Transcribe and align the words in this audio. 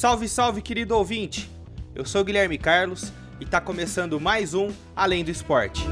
Salve, 0.00 0.26
salve, 0.30 0.62
querido 0.62 0.96
ouvinte! 0.96 1.50
Eu 1.94 2.06
sou 2.06 2.24
Guilherme 2.24 2.56
Carlos 2.56 3.12
e 3.38 3.44
está 3.44 3.60
começando 3.60 4.18
mais 4.18 4.54
um 4.54 4.70
Além 4.96 5.22
do 5.22 5.30
Esporte. 5.30 5.86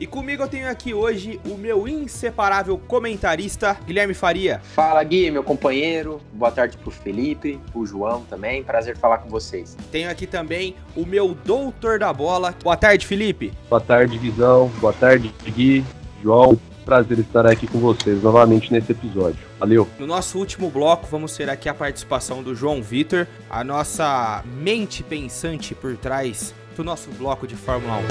E 0.00 0.06
comigo 0.08 0.42
eu 0.42 0.48
tenho 0.48 0.68
aqui 0.68 0.92
hoje 0.92 1.40
o 1.48 1.56
meu 1.56 1.86
inseparável 1.86 2.76
comentarista, 2.76 3.78
Guilherme 3.86 4.12
Faria. 4.12 4.60
Fala 4.74 5.04
Gui, 5.04 5.30
meu 5.30 5.44
companheiro. 5.44 6.20
Boa 6.32 6.50
tarde 6.50 6.76
pro 6.76 6.90
Felipe, 6.90 7.60
pro 7.70 7.86
João 7.86 8.24
também. 8.24 8.64
Prazer 8.64 8.96
falar 8.96 9.18
com 9.18 9.28
vocês. 9.28 9.76
Tenho 9.92 10.10
aqui 10.10 10.26
também 10.26 10.74
o 10.96 11.06
meu 11.06 11.32
doutor 11.44 12.00
da 12.00 12.12
bola. 12.12 12.52
Boa 12.60 12.76
tarde, 12.76 13.06
Felipe. 13.06 13.52
Boa 13.70 13.80
tarde, 13.80 14.18
Visão. 14.18 14.66
Boa 14.80 14.92
tarde, 14.92 15.32
Gui, 15.46 15.84
João. 16.20 16.58
Prazer 16.84 17.20
estar 17.20 17.46
aqui 17.46 17.66
com 17.68 17.78
vocês 17.78 18.20
novamente 18.22 18.72
nesse 18.72 18.90
episódio. 18.90 19.38
Valeu! 19.58 19.88
No 19.98 20.06
nosso 20.06 20.36
último 20.38 20.68
bloco, 20.68 21.06
vamos 21.06 21.36
ter 21.36 21.48
aqui 21.48 21.68
a 21.68 21.74
participação 21.74 22.42
do 22.42 22.56
João 22.56 22.82
Vitor, 22.82 23.26
a 23.48 23.62
nossa 23.62 24.42
mente 24.44 25.02
pensante 25.02 25.76
por 25.76 25.96
trás 25.96 26.52
do 26.76 26.82
nosso 26.82 27.08
bloco 27.10 27.46
de 27.46 27.54
Fórmula 27.54 27.98
1. 27.98 28.02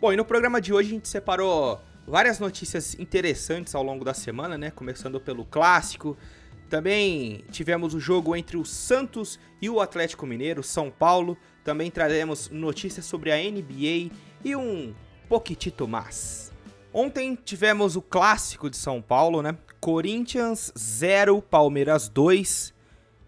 Bom, 0.00 0.12
e 0.12 0.16
no 0.16 0.24
programa 0.24 0.60
de 0.60 0.72
hoje 0.72 0.90
a 0.90 0.92
gente 0.92 1.08
separou 1.08 1.80
várias 2.06 2.38
notícias 2.38 2.98
interessantes 2.98 3.74
ao 3.74 3.82
longo 3.82 4.04
da 4.04 4.12
semana, 4.12 4.58
né? 4.58 4.70
Começando 4.70 5.18
pelo 5.20 5.44
clássico. 5.44 6.16
Também 6.68 7.44
tivemos 7.50 7.94
o 7.94 8.00
jogo 8.00 8.34
entre 8.34 8.56
o 8.56 8.64
Santos 8.64 9.38
e 9.60 9.68
o 9.70 9.80
Atlético 9.80 10.26
Mineiro, 10.26 10.62
São 10.62 10.90
Paulo. 10.90 11.36
Também 11.62 11.90
traremos 11.90 12.50
notícias 12.50 13.06
sobre 13.06 13.30
a 13.30 13.36
NBA 13.36 14.10
e 14.44 14.56
um 14.56 14.94
pouquitito 15.28 15.86
mais. 15.86 16.52
Ontem 16.92 17.36
tivemos 17.44 17.96
o 17.96 18.02
clássico 18.02 18.70
de 18.70 18.76
São 18.76 19.02
Paulo, 19.02 19.42
né? 19.42 19.56
Corinthians 19.80 20.72
0, 20.78 21.42
Palmeiras 21.42 22.08
2. 22.08 22.72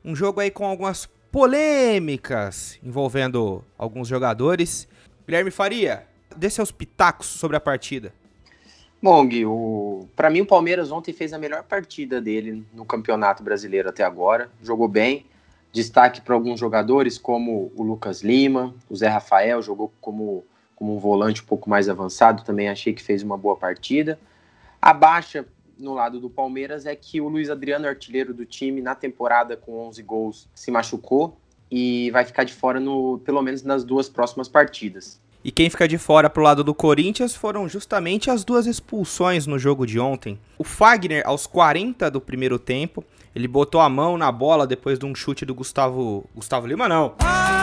Um 0.04 0.14
jogo 0.14 0.40
aí 0.40 0.50
com 0.50 0.64
algumas 0.64 1.08
polêmicas 1.32 2.78
envolvendo 2.82 3.64
alguns 3.76 4.08
jogadores. 4.08 4.86
Guilherme 5.26 5.50
Faria, 5.50 6.06
dê 6.36 6.48
seus 6.48 6.70
pitacos 6.70 7.26
sobre 7.26 7.56
a 7.56 7.60
partida. 7.60 8.14
Bom, 9.02 9.26
Gui, 9.26 9.44
o... 9.44 10.08
para 10.16 10.30
mim 10.30 10.40
o 10.40 10.46
Palmeiras 10.46 10.90
ontem 10.90 11.12
fez 11.12 11.32
a 11.32 11.38
melhor 11.38 11.62
partida 11.62 12.20
dele 12.20 12.66
no 12.72 12.84
Campeonato 12.84 13.42
Brasileiro 13.42 13.88
até 13.88 14.02
agora. 14.02 14.50
Jogou 14.62 14.88
bem. 14.88 15.26
Destaque 15.72 16.22
para 16.22 16.34
alguns 16.34 16.58
jogadores 16.58 17.18
como 17.18 17.70
o 17.76 17.82
Lucas 17.82 18.22
Lima, 18.22 18.74
o 18.88 18.96
Zé 18.96 19.08
Rafael 19.08 19.60
jogou 19.60 19.92
como, 20.00 20.42
como 20.74 20.96
um 20.96 20.98
volante 20.98 21.42
um 21.42 21.44
pouco 21.44 21.68
mais 21.68 21.86
avançado, 21.86 22.42
também 22.44 22.70
achei 22.70 22.94
que 22.94 23.02
fez 23.02 23.22
uma 23.22 23.36
boa 23.36 23.56
partida. 23.56 24.18
A 24.80 24.94
baixa 24.94 25.44
no 25.78 25.92
lado 25.92 26.18
do 26.18 26.30
Palmeiras 26.30 26.86
é 26.86 26.96
que 26.96 27.20
o 27.20 27.28
Luiz 27.28 27.50
Adriano, 27.50 27.86
artilheiro 27.86 28.32
do 28.32 28.46
time, 28.46 28.80
na 28.80 28.94
temporada 28.94 29.54
com 29.54 29.86
11 29.88 30.02
gols, 30.02 30.48
se 30.54 30.70
machucou 30.70 31.36
e 31.70 32.10
vai 32.10 32.24
ficar 32.24 32.44
de 32.44 32.54
fora 32.54 32.80
no, 32.80 33.18
pelo 33.18 33.42
menos 33.42 33.62
nas 33.62 33.84
duas 33.84 34.08
próximas 34.08 34.48
partidas. 34.48 35.20
E 35.44 35.50
quem 35.50 35.70
fica 35.70 35.86
de 35.86 35.96
fora 35.96 36.28
pro 36.28 36.42
lado 36.42 36.64
do 36.64 36.74
Corinthians 36.74 37.34
foram 37.34 37.68
justamente 37.68 38.30
as 38.30 38.44
duas 38.44 38.66
expulsões 38.66 39.46
no 39.46 39.58
jogo 39.58 39.86
de 39.86 39.98
ontem. 39.98 40.38
O 40.58 40.64
Fagner, 40.64 41.22
aos 41.24 41.46
40 41.46 42.10
do 42.10 42.20
primeiro 42.20 42.58
tempo, 42.58 43.04
ele 43.34 43.46
botou 43.46 43.80
a 43.80 43.88
mão 43.88 44.18
na 44.18 44.32
bola 44.32 44.66
depois 44.66 44.98
de 44.98 45.06
um 45.06 45.14
chute 45.14 45.44
do 45.44 45.54
Gustavo. 45.54 46.24
Gustavo 46.34 46.66
Lima, 46.66 46.88
não. 46.88 47.14
Ai, 47.20 47.56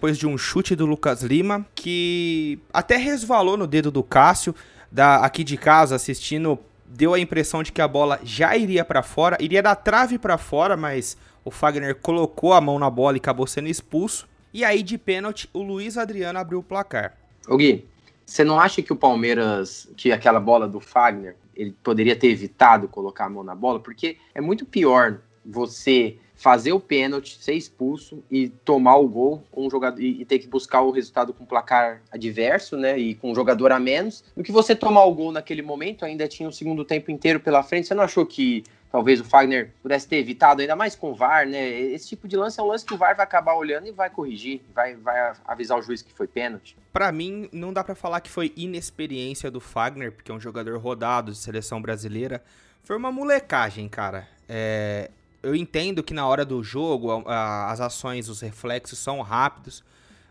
depois 0.00 0.16
de 0.16 0.26
um 0.26 0.38
chute 0.38 0.74
do 0.74 0.86
Lucas 0.86 1.22
Lima, 1.22 1.66
que 1.74 2.58
até 2.72 2.96
resvalou 2.96 3.54
no 3.58 3.66
dedo 3.66 3.90
do 3.90 4.02
Cássio, 4.02 4.54
da, 4.90 5.16
aqui 5.16 5.44
de 5.44 5.58
casa, 5.58 5.94
assistindo, 5.94 6.58
deu 6.86 7.12
a 7.12 7.20
impressão 7.20 7.62
de 7.62 7.70
que 7.70 7.82
a 7.82 7.86
bola 7.86 8.18
já 8.24 8.56
iria 8.56 8.82
para 8.82 9.02
fora, 9.02 9.36
iria 9.38 9.62
da 9.62 9.74
trave 9.74 10.18
para 10.18 10.38
fora, 10.38 10.74
mas 10.74 11.18
o 11.44 11.50
Fagner 11.50 11.94
colocou 11.96 12.54
a 12.54 12.62
mão 12.62 12.78
na 12.78 12.88
bola 12.88 13.18
e 13.18 13.20
acabou 13.20 13.46
sendo 13.46 13.68
expulso. 13.68 14.26
E 14.52 14.64
aí, 14.64 14.82
de 14.82 14.98
pênalti, 14.98 15.48
o 15.52 15.62
Luiz 15.62 15.96
Adriano 15.96 16.38
abriu 16.38 16.58
o 16.58 16.62
placar. 16.62 17.16
Ô 17.48 17.56
Gui, 17.56 17.86
você 18.26 18.44
não 18.44 18.58
acha 18.60 18.82
que 18.82 18.92
o 18.92 18.96
Palmeiras, 18.96 19.88
que 19.96 20.12
aquela 20.12 20.40
bola 20.40 20.68
do 20.68 20.80
Fagner, 20.80 21.36
ele 21.54 21.74
poderia 21.82 22.16
ter 22.16 22.28
evitado 22.28 22.88
colocar 22.88 23.26
a 23.26 23.30
mão 23.30 23.44
na 23.44 23.54
bola? 23.54 23.80
Porque 23.80 24.16
é 24.34 24.40
muito 24.40 24.64
pior 24.64 25.20
você 25.44 26.16
fazer 26.34 26.72
o 26.72 26.80
pênalti, 26.80 27.36
ser 27.38 27.52
expulso 27.52 28.24
e 28.30 28.48
tomar 28.48 28.96
o 28.96 29.06
gol 29.06 29.44
com 29.50 29.66
um 29.66 29.70
jogador 29.70 30.00
e, 30.00 30.24
ter 30.24 30.38
que 30.38 30.46
buscar 30.46 30.80
o 30.80 30.90
resultado 30.90 31.34
com 31.34 31.44
placar 31.44 32.00
adverso, 32.10 32.78
né, 32.78 32.98
e 32.98 33.14
com 33.14 33.30
um 33.30 33.34
jogador 33.34 33.72
a 33.72 33.78
menos, 33.78 34.24
do 34.34 34.42
que 34.42 34.50
você 34.50 34.74
tomar 34.74 35.04
o 35.04 35.14
gol 35.14 35.32
naquele 35.32 35.60
momento, 35.60 36.02
ainda 36.02 36.26
tinha 36.26 36.48
o 36.48 36.52
segundo 36.52 36.82
tempo 36.82 37.10
inteiro 37.10 37.40
pela 37.40 37.62
frente. 37.62 37.88
Você 37.88 37.94
não 37.94 38.04
achou 38.04 38.24
que 38.24 38.64
talvez 38.90 39.20
o 39.20 39.24
Fagner 39.24 39.72
pudesse 39.82 40.08
ter 40.08 40.16
evitado, 40.16 40.60
ainda 40.60 40.74
mais 40.74 40.94
com 40.94 41.12
o 41.12 41.14
VAR, 41.14 41.46
né? 41.46 41.68
Esse 41.68 42.08
tipo 42.08 42.26
de 42.26 42.36
lance 42.36 42.58
é 42.58 42.62
um 42.62 42.66
lance 42.66 42.84
que 42.84 42.94
o 42.94 42.96
VAR 42.96 43.14
vai 43.14 43.24
acabar 43.24 43.54
olhando 43.54 43.86
e 43.86 43.92
vai 43.92 44.10
corrigir, 44.10 44.62
vai, 44.74 44.96
vai 44.96 45.32
avisar 45.44 45.78
o 45.78 45.82
juiz 45.82 46.02
que 46.02 46.12
foi 46.12 46.26
pênalti. 46.26 46.76
Para 46.92 47.12
mim, 47.12 47.48
não 47.52 47.72
dá 47.72 47.84
para 47.84 47.94
falar 47.94 48.20
que 48.20 48.30
foi 48.30 48.52
inexperiência 48.56 49.50
do 49.50 49.60
Fagner, 49.60 50.12
porque 50.12 50.30
é 50.30 50.34
um 50.34 50.40
jogador 50.40 50.76
rodado 50.78 51.30
de 51.30 51.38
seleção 51.38 51.80
brasileira. 51.80 52.42
Foi 52.82 52.96
uma 52.96 53.12
molecagem, 53.12 53.88
cara. 53.88 54.26
É, 54.48 55.10
eu 55.42 55.54
entendo 55.54 56.02
que 56.02 56.12
na 56.12 56.26
hora 56.26 56.44
do 56.44 56.62
jogo 56.62 57.22
a, 57.26 57.70
as 57.70 57.80
ações, 57.80 58.28
os 58.28 58.40
reflexos 58.40 58.98
são 58.98 59.20
rápidos, 59.20 59.84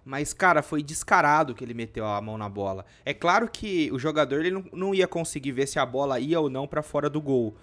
mas, 0.03 0.33
cara, 0.33 0.61
foi 0.61 0.81
descarado 0.81 1.53
que 1.53 1.63
ele 1.63 1.73
meteu 1.73 2.05
a 2.05 2.19
mão 2.19 2.37
na 2.37 2.49
bola. 2.49 2.85
É 3.05 3.13
claro 3.13 3.47
que 3.47 3.91
o 3.91 3.99
jogador 3.99 4.39
ele 4.39 4.51
não, 4.51 4.65
não 4.73 4.95
ia 4.95 5.07
conseguir 5.07 5.51
ver 5.51 5.67
se 5.67 5.79
a 5.79 5.85
bola 5.85 6.19
ia 6.19 6.39
ou 6.39 6.49
não 6.49 6.67
para 6.67 6.81
fora 6.81 7.09
do 7.09 7.21
gol. 7.21 7.55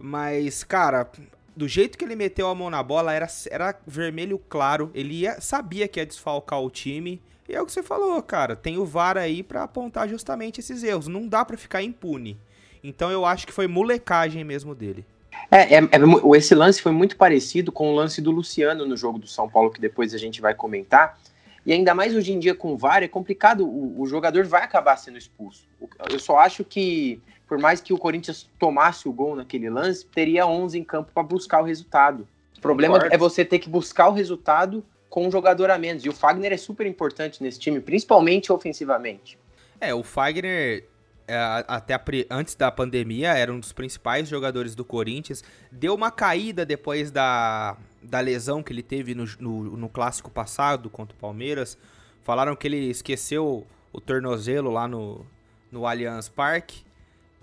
Mas, 0.00 0.62
cara, 0.62 1.10
do 1.56 1.66
jeito 1.66 1.98
que 1.98 2.04
ele 2.04 2.14
meteu 2.14 2.48
a 2.48 2.54
mão 2.54 2.70
na 2.70 2.82
bola, 2.82 3.12
era, 3.12 3.26
era 3.50 3.74
vermelho 3.86 4.38
claro. 4.48 4.90
Ele 4.94 5.14
ia, 5.14 5.40
sabia 5.40 5.88
que 5.88 5.98
ia 5.98 6.06
desfalcar 6.06 6.62
o 6.62 6.70
time. 6.70 7.20
E 7.48 7.54
é 7.54 7.60
o 7.60 7.66
que 7.66 7.72
você 7.72 7.82
falou, 7.82 8.22
cara. 8.22 8.54
Tem 8.54 8.78
o 8.78 8.84
VAR 8.84 9.16
aí 9.16 9.42
para 9.42 9.64
apontar 9.64 10.08
justamente 10.08 10.60
esses 10.60 10.82
erros. 10.84 11.08
Não 11.08 11.26
dá 11.26 11.44
para 11.44 11.56
ficar 11.56 11.82
impune. 11.82 12.38
Então 12.84 13.10
eu 13.10 13.24
acho 13.24 13.46
que 13.46 13.52
foi 13.52 13.66
molecagem 13.66 14.44
mesmo 14.44 14.74
dele. 14.74 15.04
É, 15.50 15.74
é, 15.74 15.78
é, 15.78 16.36
esse 16.36 16.54
lance 16.54 16.80
foi 16.80 16.92
muito 16.92 17.16
parecido 17.16 17.72
com 17.72 17.90
o 17.90 17.94
lance 17.94 18.20
do 18.20 18.30
Luciano 18.30 18.86
no 18.86 18.96
jogo 18.96 19.18
do 19.18 19.26
São 19.26 19.48
Paulo, 19.48 19.70
que 19.70 19.80
depois 19.80 20.14
a 20.14 20.18
gente 20.18 20.40
vai 20.40 20.54
comentar. 20.54 21.18
E 21.64 21.72
ainda 21.72 21.94
mais 21.94 22.14
hoje 22.14 22.32
em 22.32 22.38
dia 22.38 22.54
com 22.54 22.72
o 22.72 22.76
VAR, 22.76 23.02
é 23.02 23.08
complicado. 23.08 23.66
O, 23.66 24.00
o 24.00 24.06
jogador 24.06 24.44
vai 24.46 24.62
acabar 24.62 24.96
sendo 24.96 25.18
expulso. 25.18 25.66
Eu 26.10 26.18
só 26.18 26.38
acho 26.38 26.64
que 26.64 27.20
por 27.48 27.58
mais 27.58 27.80
que 27.80 27.94
o 27.94 27.98
Corinthians 27.98 28.48
tomasse 28.58 29.08
o 29.08 29.12
gol 29.12 29.34
naquele 29.34 29.70
lance, 29.70 30.04
teria 30.04 30.46
11 30.46 30.78
em 30.78 30.84
campo 30.84 31.10
para 31.12 31.22
buscar 31.22 31.62
o 31.62 31.64
resultado. 31.64 32.28
O 32.58 32.60
problema 32.60 32.94
Concordo. 32.94 33.14
é 33.14 33.18
você 33.18 33.42
ter 33.44 33.58
que 33.58 33.70
buscar 33.70 34.08
o 34.08 34.12
resultado 34.12 34.84
com 35.08 35.26
um 35.26 35.30
jogador 35.30 35.70
a 35.70 35.78
menos. 35.78 36.04
E 36.04 36.08
o 36.10 36.12
Fagner 36.12 36.52
é 36.52 36.58
super 36.58 36.86
importante 36.86 37.42
nesse 37.42 37.58
time, 37.58 37.80
principalmente 37.80 38.52
ofensivamente. 38.52 39.38
É, 39.80 39.94
o 39.94 40.02
Fagner, 40.02 40.84
é, 41.26 41.64
até 41.66 41.94
a, 41.94 42.02
antes 42.30 42.54
da 42.54 42.70
pandemia, 42.70 43.32
era 43.32 43.50
um 43.50 43.58
dos 43.58 43.72
principais 43.72 44.28
jogadores 44.28 44.74
do 44.74 44.84
Corinthians. 44.84 45.42
Deu 45.72 45.94
uma 45.94 46.10
caída 46.10 46.66
depois 46.66 47.10
da, 47.10 47.78
da 48.02 48.20
lesão 48.20 48.62
que 48.62 48.74
ele 48.74 48.82
teve 48.82 49.14
no, 49.14 49.24
no, 49.40 49.76
no 49.76 49.88
clássico 49.88 50.30
passado 50.30 50.90
contra 50.90 51.16
o 51.16 51.18
Palmeiras. 51.18 51.78
Falaram 52.22 52.54
que 52.54 52.66
ele 52.68 52.90
esqueceu 52.90 53.66
o 53.90 54.00
tornozelo 54.02 54.70
lá 54.70 54.86
no, 54.86 55.24
no 55.70 55.86
Allianz 55.86 56.28
Parque. 56.28 56.82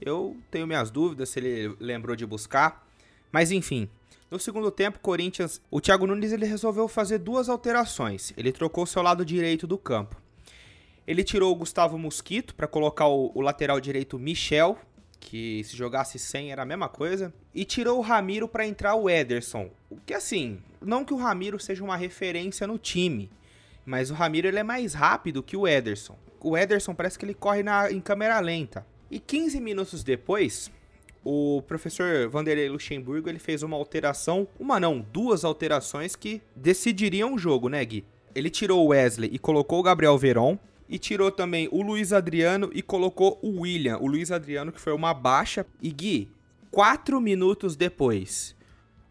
Eu 0.02 0.38
tenho 0.52 0.68
minhas 0.68 0.90
dúvidas 0.90 1.30
se 1.30 1.40
ele 1.40 1.76
lembrou 1.80 2.16
de 2.16 2.26
buscar. 2.26 2.88
Mas 3.32 3.52
enfim, 3.52 3.90
no 4.30 4.40
segundo 4.40 4.72
tempo, 4.72 5.00
Corinthians, 5.00 5.62
o 5.70 5.80
Thiago 5.80 6.08
Nunes 6.08 6.34
ele 6.34 6.46
resolveu 6.46 6.88
fazer 6.88 7.20
duas 7.20 7.48
alterações. 7.48 8.34
Ele 8.36 8.52
trocou 8.52 8.86
seu 8.86 9.02
lado 9.02 9.24
direito 9.24 9.68
do 9.68 9.78
campo. 9.78 10.22
Ele 11.08 11.24
tirou 11.24 11.52
o 11.52 11.56
Gustavo 11.56 11.98
Mosquito 11.98 12.56
para 12.56 12.68
colocar 12.68 13.08
o, 13.08 13.32
o, 13.36 13.42
lateral 13.42 13.80
direito 13.80 14.18
Michel, 14.18 14.78
que 15.20 15.64
se 15.64 15.78
jogasse 15.78 16.18
sem 16.18 16.52
era 16.52 16.64
a 16.64 16.66
mesma 16.66 16.90
coisa, 16.90 17.32
e 17.54 17.64
tirou 17.64 18.00
o 18.00 18.02
Ramiro 18.02 18.48
para 18.48 18.66
entrar 18.66 18.96
o 18.96 19.10
Ederson. 19.10 19.70
O 19.90 19.98
que 19.98 20.14
assim, 20.14 20.60
não 20.82 21.06
que 21.06 21.14
o 21.14 21.18
Ramiro 21.18 21.60
seja 21.60 21.84
uma 21.84 21.96
referência 21.96 22.66
no 22.66 22.80
time, 22.80 23.30
mas 23.86 24.10
o 24.10 24.16
Ramiro 24.16 24.48
ele 24.48 24.60
é 24.60 24.64
mais 24.64 24.96
rápido 24.96 25.44
que 25.44 25.56
o 25.56 25.68
Ederson. 25.68 26.18
O 26.48 26.56
Ederson 26.56 26.94
parece 26.94 27.18
que 27.18 27.26
ele 27.26 27.34
corre 27.34 27.64
na, 27.64 27.92
em 27.92 28.00
câmera 28.00 28.40
lenta. 28.40 28.86
E 29.10 29.20
15 29.20 29.60
minutos 29.60 30.04
depois, 30.04 30.70
o 31.24 31.64
professor 31.64 32.30
Vanderlei 32.30 32.70
Luxemburgo 32.70 33.28
ele 33.28 33.40
fez 33.40 33.64
uma 33.64 33.76
alteração, 33.76 34.48
uma 34.60 34.80
não, 34.80 35.00
duas 35.12 35.44
alterações 35.44 36.16
que 36.16 36.44
decidiriam 36.56 37.34
o 37.34 37.38
jogo, 37.40 37.68
né, 37.68 37.84
Gui? 37.84 38.06
Ele 38.36 38.52
tirou 38.52 38.86
o 38.86 38.90
Wesley 38.90 39.32
e 39.34 39.40
colocou 39.40 39.80
o 39.80 39.84
Gabriel 39.84 40.16
Veron, 40.20 40.60
e 40.88 41.00
tirou 41.00 41.32
também 41.32 41.68
o 41.72 41.82
Luiz 41.82 42.14
Adriano 42.14 42.70
e 42.72 42.84
colocou 42.84 43.40
o 43.42 43.62
William. 43.62 43.98
O 43.98 44.06
Luiz 44.06 44.32
Adriano, 44.32 44.72
que 44.72 44.80
foi 44.80 44.94
uma 44.94 45.16
baixa. 45.16 45.66
E 45.82 45.92
Gui, 45.92 46.30
quatro 46.70 47.20
minutos 47.20 47.76
depois, 47.76 48.56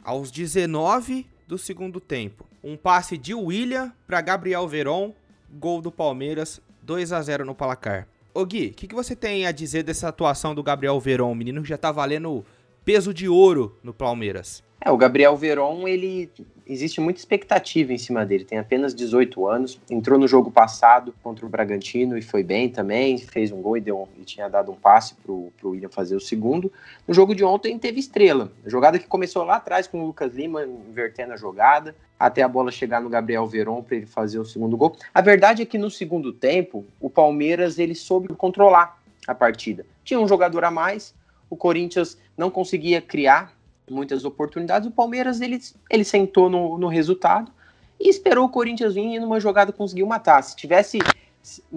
aos 0.05 0.31
19 0.31 1.27
do 1.49 1.59
segundo 1.59 1.99
tempo. 1.99 2.47
Um 2.63 2.77
passe 2.77 3.19
de 3.19 3.35
William 3.35 3.93
para 4.07 4.21
Gabriel 4.21 4.69
Veron, 4.69 5.13
gol 5.51 5.83
do 5.83 5.91
Palmeiras, 5.91 6.61
2 6.85 7.13
a 7.13 7.23
0 7.23 7.45
no 7.45 7.55
placar. 7.55 8.07
Ô 8.35 8.45
Gui, 8.45 8.69
o 8.69 8.75
que, 8.75 8.87
que 8.87 8.95
você 8.95 9.17
tem 9.17 9.47
a 9.47 9.53
dizer 9.53 9.83
dessa 9.83 10.09
atuação 10.09 10.55
do 10.55 10.63
Gabriel 10.63 11.01
Veron, 11.01 11.31
um 11.31 11.35
menino 11.35 11.63
que 11.63 11.69
já 11.69 11.79
tá 11.79 11.91
valendo 11.91 12.45
peso 12.85 13.15
de 13.15 13.29
ouro 13.29 13.79
no 13.83 13.95
Palmeiras? 13.95 14.63
É, 14.85 14.91
o 14.91 14.99
Gabriel 14.99 15.35
Veron, 15.35 15.89
ele 15.89 16.31
existe 16.67 17.01
muita 17.01 17.19
expectativa 17.19 17.91
em 17.91 17.97
cima 17.97 18.25
dele. 18.27 18.45
Tem 18.45 18.59
apenas 18.59 18.95
18 18.95 19.47
anos, 19.47 19.81
entrou 19.89 20.19
no 20.19 20.29
jogo 20.29 20.51
passado 20.51 21.15
contra 21.23 21.47
o 21.47 21.49
Bragantino 21.49 22.19
e 22.19 22.23
foi 22.23 22.43
bem 22.43 22.69
também, 22.69 23.17
fez 23.17 23.51
um 23.51 23.63
gol 23.63 23.79
e, 23.79 23.81
deu, 23.81 24.07
e 24.19 24.25
tinha 24.25 24.47
dado 24.47 24.71
um 24.71 24.75
passe 24.75 25.15
pro, 25.15 25.51
pro 25.59 25.71
William 25.71 25.89
fazer 25.89 26.15
o 26.15 26.21
segundo. 26.21 26.71
No 27.09 27.15
jogo 27.15 27.35
de 27.35 27.43
ontem 27.43 27.79
teve 27.79 27.99
estrela. 27.99 28.53
Jogada 28.67 28.99
que 28.99 29.07
começou 29.07 29.43
lá 29.43 29.57
atrás 29.57 29.87
com 29.87 30.03
o 30.03 30.07
Lucas 30.07 30.35
Lima 30.35 30.65
invertendo 30.65 31.33
a 31.33 31.37
jogada, 31.37 31.97
até 32.21 32.43
a 32.43 32.49
bola 32.49 32.71
chegar 32.71 33.01
no 33.01 33.09
Gabriel 33.09 33.47
Veron 33.47 33.83
para 33.83 33.97
ele 33.97 34.07
fazer 34.07 34.39
o 34.39 34.45
segundo 34.45 34.77
gol. 34.77 34.97
A 35.15 35.23
verdade 35.23 35.63
é 35.63 35.65
que 35.65 35.79
no 35.79 35.91
segundo 35.91 36.31
tempo, 36.31 36.85
o 37.01 37.09
Palmeiras 37.09 37.79
ele 37.79 37.95
soube 37.95 38.29
controlar 38.35 39.01
a 39.27 39.35
partida. 39.35 39.87
Tinha 40.05 40.21
um 40.21 40.29
jogador 40.29 40.63
a 40.63 40.71
mais, 40.71 41.15
o 41.49 41.57
Corinthians 41.57 42.19
não 42.37 42.51
conseguia 42.51 43.01
criar 43.01 43.55
muitas 43.91 44.25
oportunidades. 44.25 44.89
O 44.89 44.93
Palmeiras 44.93 45.41
ele, 45.41 45.61
ele 45.91 46.05
sentou 46.05 46.49
no, 46.49 46.79
no 46.79 46.89
resultado 46.89 47.53
e 48.01 48.09
esperou 48.09 48.47
o 48.47 48.49
Corinthians 48.49 48.95
vir 48.95 49.15
e 49.15 49.19
numa 49.19 49.41
jogada 49.41 49.73
conseguiu 49.73 50.07
matar. 50.07 50.43
Se 50.43 50.57
tivesse 50.57 50.99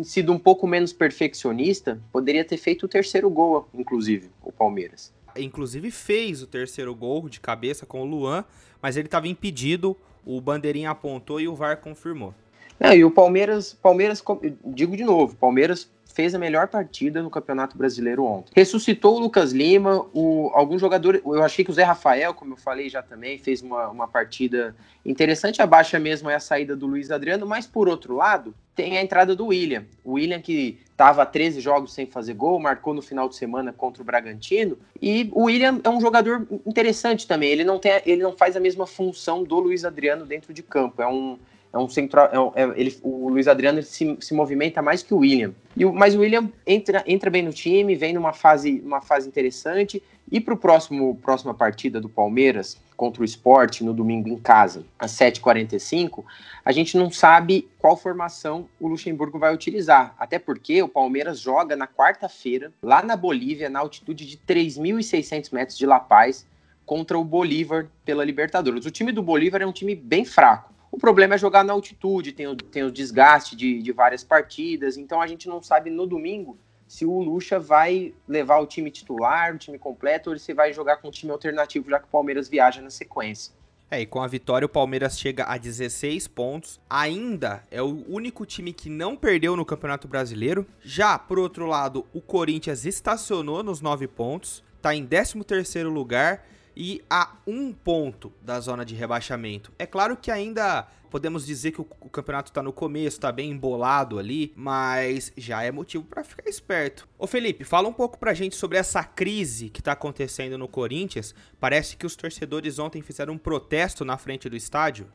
sido 0.04 0.32
um 0.32 0.40
pouco 0.40 0.66
menos 0.66 0.94
perfeccionista, 0.94 2.02
poderia 2.12 2.46
ter 2.46 2.58
feito 2.58 2.86
o 2.86 2.88
terceiro 2.88 3.30
gol, 3.30 3.68
inclusive, 3.74 4.30
o 4.42 4.52
Palmeiras. 4.52 5.14
Inclusive 5.36 5.92
fez 5.92 6.42
o 6.42 6.48
terceiro 6.48 6.96
gol 6.96 7.28
de 7.30 7.40
cabeça 7.40 7.86
com 7.86 8.02
o 8.02 8.06
Luan, 8.06 8.46
mas 8.82 8.98
ele 8.98 9.08
estava 9.08 9.28
impedido, 9.28 9.96
o 10.26 10.40
bandeirinha 10.40 10.90
apontou 10.90 11.40
e 11.40 11.48
o 11.48 11.56
VAR 11.56 11.78
confirmou. 11.78 12.34
Não, 12.80 12.94
e 12.94 13.04
o 13.04 13.12
Palmeiras, 13.12 13.74
Palmeiras, 13.74 14.24
digo 14.66 14.96
de 14.96 15.04
novo, 15.04 15.36
Palmeiras 15.36 15.90
fez 16.18 16.34
a 16.34 16.40
melhor 16.40 16.68
partida 16.68 17.22
no 17.22 17.30
Campeonato 17.30 17.78
Brasileiro 17.78 18.24
ontem. 18.24 18.52
Ressuscitou 18.56 19.18
o 19.18 19.20
Lucas 19.20 19.52
Lima, 19.52 20.04
o, 20.16 20.50
algum 20.52 20.80
jogador. 20.80 21.22
Eu 21.24 21.44
achei 21.44 21.64
que 21.64 21.70
o 21.70 21.74
Zé 21.74 21.84
Rafael, 21.84 22.34
como 22.34 22.54
eu 22.54 22.58
falei 22.58 22.90
já 22.90 23.04
também, 23.04 23.38
fez 23.38 23.62
uma, 23.62 23.88
uma 23.90 24.08
partida 24.08 24.76
interessante. 25.06 25.62
A 25.62 25.68
baixa 25.68 26.00
mesmo 26.00 26.28
é 26.28 26.34
a 26.34 26.40
saída 26.40 26.76
do 26.76 26.88
Luiz 26.88 27.12
Adriano, 27.12 27.46
mas 27.46 27.68
por 27.68 27.88
outro 27.88 28.16
lado, 28.16 28.56
tem 28.76 28.98
a 28.98 29.02
entrada 29.04 29.36
do 29.36 29.46
William. 29.46 29.86
O 30.04 30.14
William 30.14 30.42
que 30.42 30.80
estava 30.90 31.24
13 31.24 31.62
jogos 31.62 31.94
sem 31.94 32.08
fazer 32.08 32.34
gol, 32.34 32.60
marcou 32.60 32.96
no 32.96 33.02
final 33.04 33.30
de 33.30 33.36
semana 33.36 33.72
contra 33.72 34.02
o 34.02 34.06
Bragantino. 34.06 34.76
E 35.00 35.30
o 35.34 35.44
William 35.44 35.80
é 35.84 35.90
um 35.90 36.02
jogador 36.02 36.48
interessante 36.66 37.28
também. 37.28 37.52
Ele 37.52 37.64
não, 37.64 37.78
tem, 37.78 37.92
ele 38.08 38.24
não 38.24 38.36
faz 38.36 38.56
a 38.56 38.60
mesma 38.60 38.88
função 38.88 39.44
do 39.44 39.60
Luiz 39.60 39.86
Adriano 39.86 40.26
dentro 40.26 40.52
de 40.52 40.64
campo. 40.64 41.00
É 41.00 41.08
um 41.08 41.38
é 41.72 41.78
um 41.78 41.90
central. 41.90 42.30
É 42.32 42.40
um, 42.40 42.52
é, 42.56 42.80
ele, 42.80 42.98
o 43.04 43.30
Luiz 43.30 43.48
Adriano 43.48 43.82
se, 43.82 44.18
se 44.20 44.34
movimenta 44.34 44.82
mais 44.82 45.04
que 45.04 45.14
o 45.14 45.18
William. 45.18 45.54
E 45.76 45.86
o, 45.86 45.94
mas 45.94 46.16
o 46.16 46.20
William 46.20 46.50
entra, 46.66 47.04
entra 47.06 47.30
bem 47.30 47.44
no 47.44 47.52
time, 47.52 47.96
vem 47.96 48.14
numa 48.14 48.34
fase, 48.34 48.82
uma 48.86 49.02
fase 49.02 49.28
interessante. 49.28 50.02
E 50.30 50.42
para 50.42 50.56
próximo 50.58 51.16
próxima 51.24 51.54
partida 51.54 52.02
do 52.02 52.10
Palmeiras 52.10 52.78
contra 52.98 53.22
o 53.22 53.26
Sport 53.26 53.82
no 53.82 53.94
domingo 53.94 54.28
em 54.28 54.38
casa, 54.38 54.84
às 54.98 55.12
7h45, 55.12 56.24
a 56.66 56.72
gente 56.72 56.98
não 56.98 57.12
sabe 57.12 57.70
qual 57.78 57.96
formação 57.96 58.68
o 58.80 58.88
Luxemburgo 58.88 59.38
vai 59.38 59.54
utilizar. 59.54 60.16
Até 60.18 60.40
porque 60.40 60.82
o 60.82 60.90
Palmeiras 60.90 61.40
joga 61.40 61.76
na 61.76 61.88
quarta-feira, 61.88 62.74
lá 62.82 63.04
na 63.04 63.16
Bolívia, 63.16 63.70
na 63.70 63.80
altitude 63.80 64.26
de 64.26 64.38
3.600 64.38 65.54
metros 65.54 65.78
de 65.78 65.86
La 65.86 66.00
Paz, 66.00 66.46
contra 66.86 67.20
o 67.20 67.24
Bolívar 67.24 67.88
pela 68.04 68.26
Libertadores. 68.26 68.86
O 68.86 68.92
time 68.92 69.12
do 69.12 69.22
Bolívar 69.22 69.62
é 69.62 69.66
um 69.66 69.74
time 69.74 69.94
bem 69.94 70.26
fraco. 70.26 70.74
O 70.92 70.98
problema 70.98 71.36
é 71.36 71.38
jogar 71.38 71.64
na 71.64 71.74
altitude, 71.74 72.32
tem 72.32 72.48
o, 72.48 72.56
tem 72.56 72.84
o 72.84 72.92
desgaste 72.92 73.56
de, 73.56 73.82
de 73.82 73.92
várias 73.92 74.24
partidas, 74.24 74.98
então 74.98 75.22
a 75.22 75.28
gente 75.28 75.48
não 75.48 75.62
sabe 75.62 75.90
no 75.90 76.08
domingo 76.08 76.58
se 76.88 77.06
o 77.06 77.20
Lucha 77.20 77.60
vai 77.60 78.14
levar 78.28 78.60
o 78.60 78.66
time 78.66 78.90
titular, 78.90 79.54
o 79.54 79.58
time 79.58 79.78
completo, 79.78 80.30
ou 80.30 80.40
se 80.40 80.54
vai 80.54 80.72
jogar 80.72 80.98
com 80.98 81.10
um 81.10 81.12
time 81.12 81.32
alternativo, 81.32 81.90
já 81.90 82.00
que 82.00 82.06
o 82.06 82.10
Palmeiras 82.10 82.48
viaja 82.48 82.82
na 82.82 82.90
sequência. 82.90 83.54
É, 83.90 84.02
e 84.02 84.06
com 84.06 84.22
a 84.22 84.28
vitória 84.28 84.66
o 84.66 84.70
Palmeiras 84.70 85.18
chega 85.18 85.46
a 85.46 85.58
16 85.58 86.28
pontos. 86.28 86.80
Ainda 86.90 87.64
é 87.72 87.82
o 87.82 88.04
único 88.10 88.46
time 88.46 88.74
que 88.74 88.90
não 88.90 89.16
perdeu 89.16 89.56
no 89.56 89.66
Campeonato 89.66 90.08
Brasileiro. 90.08 90.66
Já, 90.82 91.18
por 91.18 91.40
outro 91.40 91.66
lado, 91.66 92.06
o 92.14 92.20
Corinthians 92.20 92.86
estacionou 92.86 93.64
nos 93.64 93.80
9 93.80 94.08
pontos, 94.08 94.62
tá 94.82 94.94
em 94.94 95.06
13º 95.08 95.90
lugar 95.90 96.46
e 96.78 97.02
a 97.10 97.32
um 97.48 97.74
ponto 97.74 98.32
da 98.42 98.60
zona 98.60 98.86
de 98.86 98.94
rebaixamento. 98.94 99.72
É 99.80 99.86
claro 99.88 100.16
que 100.16 100.30
ainda 100.30 100.88
podemos 101.10 101.46
dizer 101.46 101.72
que 101.72 101.82
o, 101.82 101.88
o 102.00 102.10
campeonato 102.10 102.52
está 102.52 102.62
no 102.62 102.72
começo, 102.72 103.18
está 103.18 103.32
bem 103.32 103.50
embolado 103.50 104.20
ali, 104.20 104.54
mas 104.56 105.34
já 105.36 105.64
é 105.64 105.72
motivo 105.72 106.04
para 106.04 106.24
ficar 106.24 106.48
esperto. 106.48 107.08
Ô 107.18 107.26
Felipe, 107.26 107.64
fala 107.64 107.88
um 107.88 107.94
pouco 107.94 108.20
pra 108.20 108.34
gente 108.34 108.56
sobre 108.56 108.78
essa 108.78 109.04
crise 109.04 109.70
que 109.70 109.80
está 109.80 109.94
acontecendo 109.94 110.58
no 110.58 110.68
Corinthians. 110.68 111.34
Parece 111.60 111.98
que 111.98 112.06
os 112.06 112.16
torcedores 112.16 112.78
ontem 112.78 113.02
fizeram 113.02 113.34
um 113.34 113.38
protesto 113.38 114.06
na 114.06 114.18
frente 114.18 114.48
do 114.48 114.56
estádio. 114.56 115.08